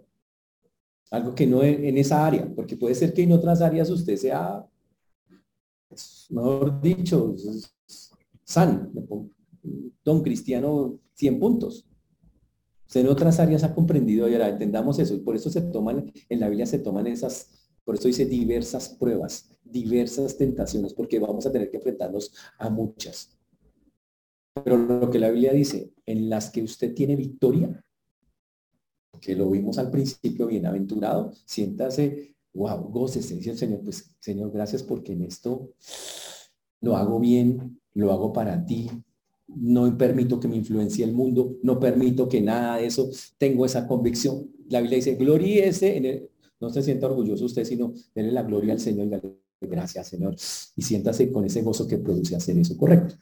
Algo 1.12 1.36
que 1.36 1.46
no 1.46 1.62
en 1.62 1.98
esa 1.98 2.26
área, 2.26 2.52
porque 2.56 2.78
puede 2.78 2.96
ser 2.96 3.14
que 3.14 3.22
en 3.22 3.32
otras 3.32 3.62
áreas 3.62 3.90
usted 3.90 4.18
sea, 4.18 4.66
mejor 6.30 6.82
dicho, 6.82 7.36
san, 8.44 8.92
don 10.04 10.24
cristiano 10.24 11.00
100 11.14 11.40
puntos. 11.40 11.88
en 12.94 13.08
otras 13.08 13.40
áreas 13.40 13.64
ha 13.64 13.76
comprendido 13.76 14.28
y 14.28 14.34
ahora 14.34 14.50
entendamos 14.50 14.98
eso. 15.00 15.14
Y 15.14 15.20
por 15.20 15.36
eso 15.36 15.50
se 15.50 15.62
toman, 15.62 16.12
en 16.30 16.40
la 16.40 16.48
Biblia 16.48 16.66
se 16.66 16.80
toman 16.80 17.08
esas 17.08 17.65
por 17.86 17.96
eso 17.96 18.08
dice 18.08 18.26
diversas 18.26 18.90
pruebas, 18.90 19.56
diversas 19.64 20.36
tentaciones, 20.36 20.94
porque 20.94 21.20
vamos 21.20 21.46
a 21.46 21.52
tener 21.52 21.70
que 21.70 21.78
enfrentarnos 21.78 22.34
a 22.58 22.70
muchas. 22.70 23.38
Pero 24.54 24.78
lo 24.78 25.10
que 25.12 25.20
la 25.20 25.30
Biblia 25.30 25.54
dice, 25.54 25.94
en 26.06 26.30
las 26.30 26.50
que 26.50 26.64
usted 26.64 26.94
tiene 26.94 27.16
victoria, 27.16 27.84
que 29.22 29.36
lo 29.36 29.50
vimos 29.52 29.78
al 29.78 29.92
principio, 29.92 30.48
bienaventurado, 30.48 31.32
siéntase, 31.46 32.36
wow, 32.54 32.90
gócese, 32.90 33.36
dice 33.36 33.52
el 33.52 33.58
Señor, 33.58 33.82
pues 33.84 34.16
Señor, 34.20 34.52
gracias 34.52 34.82
porque 34.82 35.14
en 35.14 35.22
esto 35.22 35.72
lo 36.82 36.98
hago 36.98 37.20
bien, 37.20 37.80
lo 37.94 38.12
hago 38.12 38.34
para 38.34 38.66
ti, 38.66 38.90
no 39.48 39.96
permito 39.98 40.40
que 40.40 40.48
me 40.48 40.56
influencie 40.56 41.06
el 41.06 41.14
mundo, 41.14 41.58
no 41.62 41.80
permito 41.80 42.28
que 42.28 42.42
nada 42.42 42.78
de 42.78 42.88
eso, 42.88 43.10
tengo 43.38 43.66
esa 43.66 43.88
convicción. 43.88 44.52
La 44.70 44.82
Biblia 44.82 44.98
dice, 44.98 45.16
gloríese 45.16 45.98
en 45.98 46.06
el, 46.06 46.30
no 46.60 46.70
se 46.70 46.82
sienta 46.82 47.08
orgulloso 47.08 47.46
usted, 47.46 47.64
sino 47.64 47.94
denle 48.14 48.32
la 48.32 48.44
gloria 48.44 48.74
al 48.74 48.80
Señor 48.80 49.08
y 49.08 49.10
dale 49.10 49.46
gracias, 49.62 50.08
Señor. 50.08 50.36
Y 50.76 50.82
siéntase 50.82 51.32
con 51.32 51.46
ese 51.46 51.62
gozo 51.62 51.88
que 51.88 51.98
produce 51.98 52.36
hacer 52.36 52.58
eso 52.58 52.78
correcto. 52.78 53.16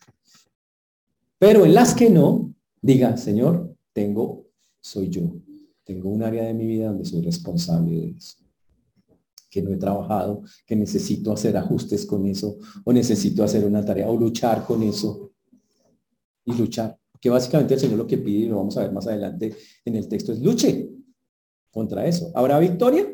Pero 1.39 1.65
en 1.65 1.73
las 1.73 1.93
que 1.93 2.09
no, 2.09 2.53
diga, 2.81 3.17
Señor, 3.17 3.75
tengo, 3.91 4.47
soy 4.81 5.09
yo. 5.09 5.33
Tengo 5.83 6.09
un 6.09 6.23
área 6.23 6.45
de 6.45 6.53
mi 6.53 6.65
vida 6.65 6.87
donde 6.87 7.05
soy 7.05 7.21
responsable 7.21 7.91
de 7.91 8.09
eso. 8.11 8.37
Que 9.49 9.61
no 9.61 9.71
he 9.71 9.77
trabajado, 9.77 10.43
que 10.65 10.75
necesito 10.75 11.31
hacer 11.31 11.57
ajustes 11.57 12.05
con 12.05 12.25
eso, 12.25 12.57
o 12.83 12.93
necesito 12.93 13.43
hacer 13.43 13.65
una 13.65 13.83
tarea, 13.83 14.09
o 14.09 14.17
luchar 14.17 14.65
con 14.65 14.83
eso. 14.83 15.33
Y 16.45 16.53
luchar. 16.53 16.97
Que 17.19 17.29
básicamente 17.29 17.73
el 17.73 17.79
Señor 17.79 17.97
lo 17.97 18.07
que 18.07 18.17
pide, 18.17 18.45
y 18.45 18.47
lo 18.47 18.57
vamos 18.57 18.77
a 18.77 18.81
ver 18.81 18.91
más 18.91 19.07
adelante 19.07 19.55
en 19.85 19.95
el 19.95 20.07
texto, 20.07 20.31
es 20.33 20.41
luche 20.41 20.89
contra 21.71 22.05
eso. 22.05 22.31
¿Habrá 22.35 22.59
victoria? 22.59 23.12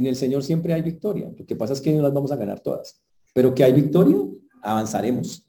En 0.00 0.06
el 0.06 0.16
Señor 0.16 0.42
siempre 0.42 0.72
hay 0.72 0.80
victoria. 0.80 1.30
Lo 1.36 1.44
que 1.44 1.54
pasa 1.54 1.74
es 1.74 1.80
que 1.82 1.92
no 1.92 2.00
las 2.00 2.14
vamos 2.14 2.32
a 2.32 2.36
ganar 2.36 2.60
todas. 2.60 3.02
Pero 3.34 3.54
que 3.54 3.64
hay 3.64 3.74
victoria, 3.74 4.16
avanzaremos. 4.62 5.46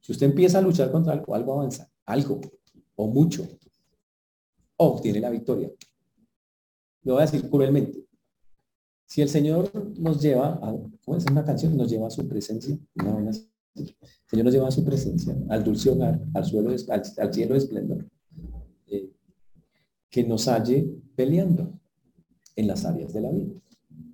Si 0.00 0.12
usted 0.12 0.26
empieza 0.26 0.58
a 0.58 0.62
luchar 0.62 0.92
contra 0.92 1.14
algo, 1.14 1.34
algo 1.34 1.54
avanza. 1.54 1.90
Algo. 2.06 2.40
O 2.94 3.08
mucho. 3.08 3.44
Obtiene 4.76 5.18
la 5.18 5.30
victoria. 5.30 5.68
Lo 7.02 7.14
voy 7.14 7.22
a 7.24 7.26
decir 7.26 7.50
cruelmente. 7.50 8.06
Si 9.04 9.20
el 9.20 9.28
Señor 9.28 9.68
nos 9.98 10.22
lleva 10.22 10.60
a, 10.62 10.76
¿cómo 11.04 11.16
es 11.16 11.26
una 11.28 11.44
canción? 11.44 11.76
Nos 11.76 11.90
lleva 11.90 12.06
a 12.06 12.10
su 12.10 12.28
presencia. 12.28 12.78
el 12.94 13.96
Señor 14.26 14.44
nos 14.44 14.54
lleva 14.54 14.68
a 14.68 14.70
su 14.70 14.84
presencia, 14.84 15.36
al 15.48 15.64
dulce 15.64 15.90
hogar, 15.90 16.22
al, 16.34 16.44
suelo, 16.44 16.70
al, 16.70 17.34
cielo 17.34 17.54
de 17.54 17.58
esplendor. 17.58 18.06
Eh, 18.86 19.10
que 20.08 20.22
nos 20.22 20.46
halle 20.46 20.88
peleando 21.16 21.80
en 22.54 22.68
las 22.68 22.84
áreas 22.84 23.12
de 23.12 23.20
la 23.20 23.32
vida. 23.32 23.61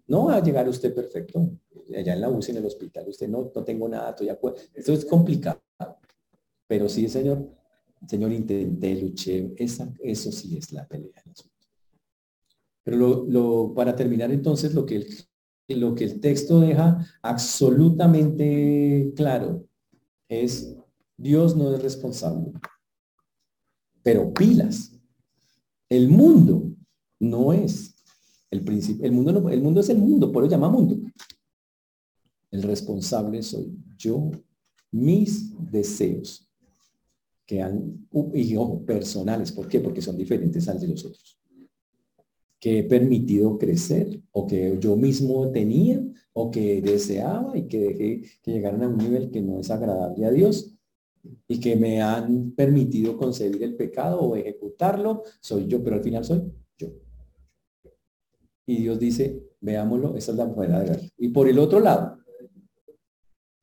No 0.08 0.24
va 0.24 0.36
a 0.36 0.42
llegar 0.42 0.68
usted 0.68 0.94
perfecto. 0.94 1.50
Allá 1.96 2.14
en 2.14 2.20
la 2.20 2.28
UCI, 2.28 2.52
en 2.52 2.58
el 2.58 2.66
hospital, 2.66 3.08
usted 3.08 3.28
no, 3.28 3.50
no 3.54 3.64
tengo 3.64 3.88
nada, 3.88 4.10
estoy. 4.10 4.30
Esto 4.74 4.92
es 4.92 5.04
complicado. 5.04 5.60
Pero 6.66 6.88
sí, 6.88 7.08
señor, 7.08 7.48
señor, 8.06 8.32
intenté, 8.32 8.94
luché. 9.00 9.52
Esa, 9.56 9.92
eso 10.00 10.32
sí 10.32 10.56
es 10.56 10.72
la 10.72 10.86
pelea. 10.86 11.22
Pero 12.82 13.26
lo, 13.26 13.74
para 13.74 13.94
terminar 13.94 14.30
entonces, 14.30 14.74
lo 14.74 14.86
que, 14.86 15.06
lo 15.68 15.94
que 15.94 16.04
el 16.04 16.20
texto 16.20 16.60
deja 16.60 17.04
absolutamente 17.22 19.12
claro 19.14 19.66
es 20.28 20.74
Dios 21.16 21.54
no 21.54 21.74
es 21.74 21.82
responsable. 21.82 22.52
Pero 24.02 24.32
pilas. 24.32 24.94
El 25.90 26.08
mundo 26.08 26.70
no 27.18 27.52
es 27.52 27.97
el, 28.50 28.64
principio, 28.64 29.04
el, 29.04 29.12
mundo 29.12 29.48
el 29.48 29.62
mundo 29.62 29.80
es 29.80 29.88
el 29.88 29.98
mundo, 29.98 30.32
por 30.32 30.44
eso 30.44 30.50
llama 30.50 30.68
mundo. 30.68 30.98
El 32.50 32.62
responsable 32.62 33.42
soy 33.42 33.72
yo. 33.96 34.30
mis 34.90 35.52
deseos 35.70 36.48
que 37.44 37.62
han, 37.62 38.08
y 38.34 38.56
ojo, 38.56 38.84
personales. 38.84 39.52
¿Por 39.52 39.68
qué? 39.68 39.80
Porque 39.80 40.02
son 40.02 40.16
diferentes 40.16 40.68
al 40.68 40.78
de 40.78 40.88
los 40.88 41.04
otros. 41.04 41.38
Que 42.60 42.80
he 42.80 42.82
permitido 42.84 43.58
crecer 43.58 44.20
o 44.32 44.46
que 44.46 44.76
yo 44.80 44.96
mismo 44.96 45.50
tenía 45.50 46.02
o 46.32 46.50
que 46.50 46.82
deseaba 46.82 47.56
y 47.56 47.66
que 47.66 47.78
dejé 47.78 48.22
que 48.42 48.52
llegaran 48.52 48.82
a 48.82 48.88
un 48.88 48.98
nivel 48.98 49.30
que 49.30 49.40
no 49.40 49.60
es 49.60 49.70
agradable 49.70 50.26
a 50.26 50.30
Dios 50.30 50.74
y 51.46 51.58
que 51.58 51.76
me 51.76 52.02
han 52.02 52.52
permitido 52.52 53.16
concebir 53.16 53.62
el 53.62 53.76
pecado 53.76 54.20
o 54.20 54.36
ejecutarlo, 54.36 55.22
soy 55.40 55.66
yo, 55.66 55.82
pero 55.82 55.96
al 55.96 56.02
final 56.02 56.24
soy 56.24 56.52
yo. 56.76 56.88
Y 58.68 58.82
Dios 58.82 58.98
dice, 58.98 59.48
veámoslo, 59.62 60.14
esa 60.14 60.32
es 60.32 60.36
la 60.36 60.44
de 60.44 60.66
verlo. 60.66 61.08
Y 61.16 61.30
por 61.30 61.48
el 61.48 61.58
otro 61.58 61.80
lado, 61.80 62.18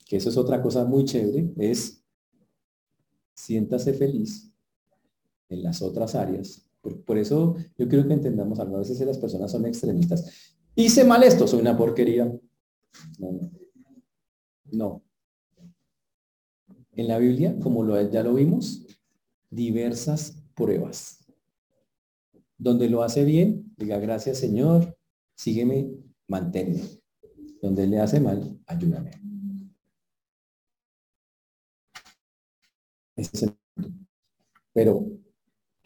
que 0.04 0.18
eso 0.18 0.30
es 0.30 0.36
otra 0.36 0.64
cosa 0.64 0.84
muy 0.84 1.06
chévere, 1.06 1.54
es 1.58 2.04
siéntase 3.36 3.94
feliz 3.94 4.52
en 5.50 5.62
las 5.62 5.84
otras 5.84 6.16
áreas. 6.16 6.68
Por, 6.82 7.20
eso 7.20 7.56
yo 7.78 7.88
creo 7.88 8.08
que 8.08 8.14
entendamos. 8.14 8.60
A 8.60 8.66
veces 8.66 9.00
las 9.02 9.20
personas 9.20 9.52
son 9.52 9.68
extremistas. 9.68 10.56
Hice 10.74 11.04
mal 11.04 11.22
esto, 11.22 11.46
soy 11.46 11.62
una 11.62 11.78
porquería. 11.78 12.26
No, 13.20 13.32
no. 13.32 13.52
no. 14.72 15.04
En 16.94 17.08
la 17.08 17.20
Biblia, 17.20 17.56
como 17.62 17.86
ya 18.10 18.24
lo 18.24 18.34
vimos, 18.34 18.88
diversas 19.52 20.42
pruebas. 20.56 21.20
Donde 22.58 22.90
lo 22.90 23.04
hace 23.04 23.24
bien, 23.24 23.72
diga 23.78 24.00
gracias 24.00 24.40
Señor, 24.40 24.95
sígueme, 25.36 25.90
manténme. 26.28 26.82
Donde 27.62 27.88
le 27.88 28.00
hace 28.00 28.20
mal, 28.20 28.60
ayúdame. 28.68 29.12
Pero 34.74 35.08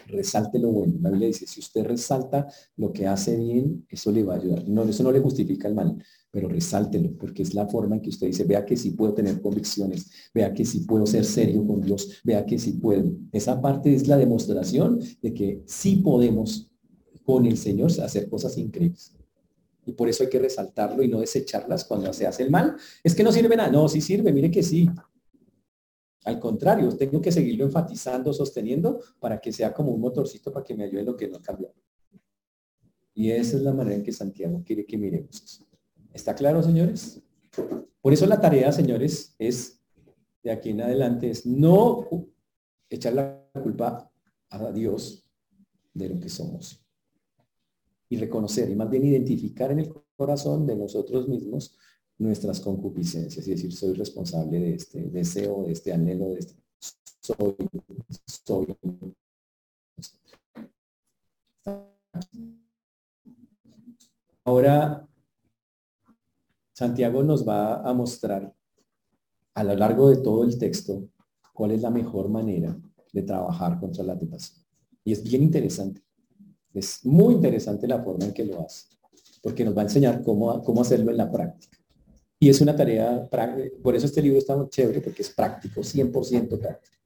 resalte 0.07 0.59
lo 0.59 0.71
bueno. 0.71 0.95
La 1.01 1.09
Biblia 1.09 1.27
dice, 1.27 1.45
si 1.47 1.59
usted 1.59 1.85
resalta 1.85 2.47
lo 2.77 2.91
que 2.91 3.07
hace 3.07 3.37
bien, 3.37 3.85
eso 3.89 4.11
le 4.11 4.23
va 4.23 4.33
a 4.33 4.37
ayudar. 4.37 4.67
No, 4.67 4.83
eso 4.83 5.03
no 5.03 5.11
le 5.11 5.19
justifica 5.19 5.67
el 5.67 5.75
mal, 5.75 6.03
pero 6.31 6.49
resáltelo, 6.49 7.15
porque 7.17 7.43
es 7.43 7.53
la 7.53 7.67
forma 7.67 7.95
en 7.95 8.01
que 8.01 8.09
usted 8.09 8.27
dice, 8.27 8.43
vea 8.43 8.65
que 8.65 8.75
sí 8.75 8.91
puedo 8.91 9.13
tener 9.13 9.41
convicciones, 9.41 10.09
vea 10.33 10.53
que 10.53 10.65
sí 10.65 10.81
puedo 10.81 11.05
ser 11.05 11.25
serio 11.25 11.65
con 11.65 11.81
Dios, 11.81 12.21
vea 12.23 12.45
que 12.45 12.57
sí 12.57 12.73
puedo. 12.73 13.11
Esa 13.31 13.61
parte 13.61 13.93
es 13.93 14.07
la 14.07 14.17
demostración 14.17 14.99
de 15.21 15.33
que 15.33 15.63
sí 15.65 15.97
podemos 15.97 16.71
con 17.23 17.45
el 17.45 17.57
Señor 17.57 17.91
hacer 18.01 18.27
cosas 18.29 18.57
increíbles. 18.57 19.18
Y 19.89 19.93
por 19.93 20.07
eso 20.07 20.23
hay 20.23 20.29
que 20.29 20.37
resaltarlo 20.37 21.01
y 21.01 21.07
no 21.07 21.19
desecharlas 21.19 21.83
cuando 21.83 22.13
se 22.13 22.27
hace 22.27 22.43
el 22.43 22.51
mal. 22.51 22.75
Es 23.03 23.15
que 23.15 23.23
no 23.23 23.31
sirve 23.31 23.57
nada. 23.57 23.71
No, 23.71 23.89
sí 23.89 24.01
sirve, 24.01 24.31
mire 24.31 24.51
que 24.51 24.61
sí. 24.61 24.87
Al 26.25 26.39
contrario, 26.39 26.95
tengo 26.95 27.19
que 27.19 27.31
seguirlo 27.31 27.65
enfatizando, 27.65 28.31
sosteniendo, 28.31 29.01
para 29.19 29.41
que 29.41 29.51
sea 29.51 29.73
como 29.73 29.91
un 29.91 29.99
motorcito 29.99 30.51
para 30.51 30.63
que 30.63 30.75
me 30.75 30.83
ayude 30.83 30.99
en 30.99 31.05
lo 31.07 31.17
que 31.17 31.27
no 31.27 31.41
cambia. 31.41 31.73
Y 33.15 33.31
esa 33.31 33.57
es 33.57 33.63
la 33.63 33.73
manera 33.73 33.95
en 33.95 34.03
que 34.03 34.11
Santiago 34.11 34.61
quiere 34.63 34.85
que 34.85 34.95
miremos. 34.95 35.65
¿Está 36.13 36.35
claro, 36.35 36.61
señores? 36.61 37.19
Por 37.99 38.13
eso 38.13 38.27
la 38.27 38.39
tarea, 38.39 38.71
señores, 38.71 39.33
es, 39.39 39.81
de 40.43 40.51
aquí 40.51 40.69
en 40.69 40.81
adelante, 40.81 41.31
es 41.31 41.47
no 41.47 42.07
echar 42.91 43.13
la 43.13 43.43
culpa 43.63 44.11
a 44.51 44.71
Dios 44.71 45.25
de 45.95 46.09
lo 46.09 46.19
que 46.19 46.29
somos. 46.29 46.79
Y 48.09 48.17
reconocer, 48.17 48.69
y 48.69 48.75
más 48.75 48.89
bien 48.89 49.05
identificar 49.05 49.71
en 49.71 49.79
el 49.79 49.93
corazón 50.17 50.65
de 50.65 50.75
nosotros 50.75 51.27
mismos 51.27 51.77
nuestras 52.17 52.59
concupiscencias 52.59 53.47
y 53.47 53.51
decir, 53.51 53.71
soy 53.71 53.93
responsable 53.93 54.59
de 54.59 54.73
este 54.73 55.01
deseo, 55.09 55.63
de 55.63 55.71
este 55.71 55.93
anhelo, 55.93 56.29
de 56.29 56.39
este 56.39 56.55
soy. 57.21 57.55
Ahora, 64.43 65.07
Santiago 66.73 67.23
nos 67.23 67.47
va 67.47 67.81
a 67.87 67.93
mostrar 67.93 68.53
a 69.53 69.63
lo 69.63 69.75
largo 69.75 70.09
de 70.09 70.17
todo 70.17 70.43
el 70.43 70.57
texto 70.57 71.09
cuál 71.53 71.71
es 71.71 71.81
la 71.81 71.91
mejor 71.91 72.29
manera 72.29 72.75
de 73.13 73.21
trabajar 73.21 73.79
contra 73.79 74.03
la 74.03 74.17
tentación. 74.17 74.63
Y 75.03 75.11
es 75.11 75.23
bien 75.23 75.43
interesante. 75.43 76.01
Es 76.73 77.05
muy 77.05 77.35
interesante 77.35 77.87
la 77.87 78.01
forma 78.03 78.25
en 78.25 78.33
que 78.33 78.45
lo 78.45 78.61
hace, 78.61 78.87
porque 79.41 79.65
nos 79.65 79.75
va 79.75 79.81
a 79.81 79.85
enseñar 79.85 80.21
cómo, 80.23 80.61
cómo 80.63 80.81
hacerlo 80.81 81.11
en 81.11 81.17
la 81.17 81.31
práctica. 81.31 81.77
Y 82.39 82.49
es 82.49 82.61
una 82.61 82.75
tarea, 82.75 83.27
por 83.83 83.95
eso 83.95 84.05
este 84.05 84.21
libro 84.21 84.37
está 84.37 84.55
muy 84.55 84.69
chévere, 84.69 85.01
porque 85.01 85.23
es 85.23 85.29
práctico, 85.29 85.81
100% 85.81 86.57
práctico, 86.57 86.97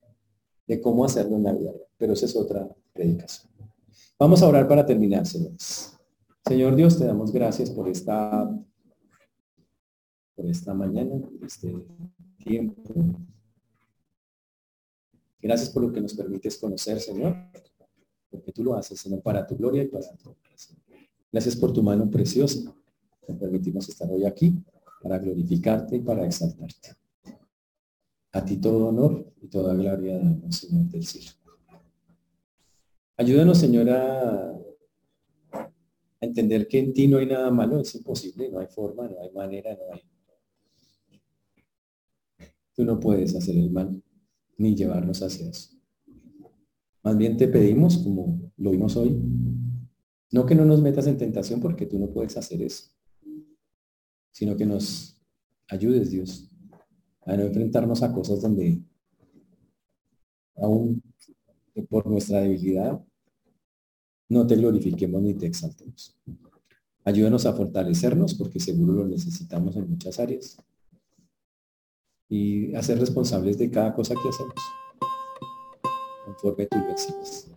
de 0.67 0.79
cómo 0.79 1.05
hacerlo 1.05 1.37
en 1.37 1.43
la 1.43 1.53
vida. 1.53 1.71
Pero 1.97 2.13
esa 2.13 2.25
es 2.25 2.35
otra 2.35 2.67
predicación. 2.93 3.51
Vamos 4.19 4.43
a 4.43 4.47
orar 4.47 4.67
para 4.67 4.85
terminar, 4.85 5.25
señores. 5.25 5.97
Señor 6.45 6.75
Dios, 6.75 6.99
te 6.99 7.05
damos 7.05 7.31
gracias 7.31 7.71
por 7.71 7.87
esta, 7.87 8.47
por 10.35 10.45
esta 10.45 10.73
mañana, 10.73 11.17
por 11.17 11.45
este 11.45 11.73
tiempo. 12.37 12.93
Gracias 15.41 15.69
por 15.71 15.83
lo 15.83 15.91
que 15.91 15.99
nos 15.99 16.13
permites 16.13 16.57
conocer, 16.57 16.99
Señor, 16.99 17.35
porque 18.33 18.51
tú 18.51 18.63
lo 18.63 18.75
haces, 18.75 18.99
Señor, 18.99 19.21
para 19.21 19.45
tu 19.45 19.55
gloria 19.55 19.83
y 19.83 19.87
para 19.87 20.11
tu 20.15 20.35
Gracias 21.31 21.55
por 21.55 21.71
tu 21.71 21.83
mano 21.83 22.09
preciosa. 22.09 22.75
Te 23.25 23.33
permitimos 23.33 23.87
estar 23.87 24.09
hoy 24.09 24.25
aquí 24.25 24.55
para 25.01 25.19
glorificarte 25.19 25.97
y 25.97 25.99
para 25.99 26.25
exaltarte. 26.25 26.95
A 28.31 28.43
ti 28.43 28.57
todo 28.57 28.87
honor 28.87 29.31
y 29.39 29.47
toda 29.47 29.75
gloria 29.75 30.19
Señor 30.49 30.85
del 30.89 31.05
cielo. 31.05 31.31
Ayúdanos, 33.17 33.59
Señor, 33.59 33.89
a, 33.91 34.59
entender 36.19 36.67
que 36.67 36.79
en 36.79 36.93
ti 36.93 37.07
no 37.07 37.17
hay 37.17 37.27
nada 37.27 37.51
malo, 37.51 37.79
es 37.81 37.93
imposible, 37.93 38.49
no 38.49 38.59
hay 38.59 38.67
forma, 38.67 39.07
no 39.07 39.21
hay 39.21 39.31
manera, 39.31 39.75
no 39.75 39.93
hay. 39.93 40.01
Tú 42.73 42.83
no 42.83 42.99
puedes 42.99 43.35
hacer 43.35 43.55
el 43.57 43.69
mal 43.69 44.01
ni 44.57 44.75
llevarnos 44.75 45.21
hacia 45.21 45.49
eso. 45.49 45.72
Más 47.03 47.17
bien 47.17 47.37
te 47.37 47.47
pedimos, 47.47 47.97
como 47.97 48.51
lo 48.57 48.71
vimos 48.71 48.95
hoy, 48.95 49.21
no 50.31 50.45
que 50.45 50.55
no 50.55 50.65
nos 50.65 50.81
metas 50.81 51.07
en 51.07 51.17
tentación 51.17 51.59
porque 51.59 51.85
tú 51.85 51.99
no 51.99 52.09
puedes 52.09 52.37
hacer 52.37 52.61
eso 52.61 52.93
sino 54.33 54.57
que 54.57 54.65
nos 54.65 55.15
ayudes, 55.69 56.11
Dios, 56.11 56.49
a 57.21 57.37
no 57.37 57.43
enfrentarnos 57.43 58.03
a 58.03 58.11
cosas 58.11 58.41
donde 58.41 58.81
aún 60.57 61.01
por 61.87 62.07
nuestra 62.07 62.41
debilidad 62.41 63.01
no 64.27 64.45
te 64.45 64.55
glorifiquemos 64.55 65.21
ni 65.21 65.35
te 65.35 65.45
exaltemos. 65.45 66.17
Ayúdanos 67.05 67.45
a 67.45 67.53
fortalecernos 67.53 68.33
porque 68.33 68.59
seguro 68.59 68.93
lo 68.93 69.07
necesitamos 69.07 69.75
en 69.75 69.89
muchas 69.89 70.19
áreas 70.19 70.57
y 72.27 72.73
a 72.73 72.81
ser 72.81 72.99
responsables 72.99 73.57
de 73.57 73.69
cada 73.69 73.93
cosa 73.93 74.15
que 74.15 74.29
hacemos 74.29 74.55
conforme 76.33 76.65
tú 76.67 76.77
lo 76.79 76.91
exiges. 76.91 77.51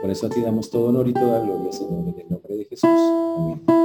Por 0.00 0.10
eso 0.10 0.28
ti 0.28 0.40
damos 0.40 0.70
todo 0.70 0.88
honor 0.88 1.08
y 1.08 1.12
toda 1.12 1.40
gloria, 1.40 1.72
Señor, 1.72 2.08
en 2.08 2.20
el 2.20 2.28
nombre 2.28 2.56
de 2.56 2.64
Jesús. 2.64 2.90
Amén. 3.36 3.79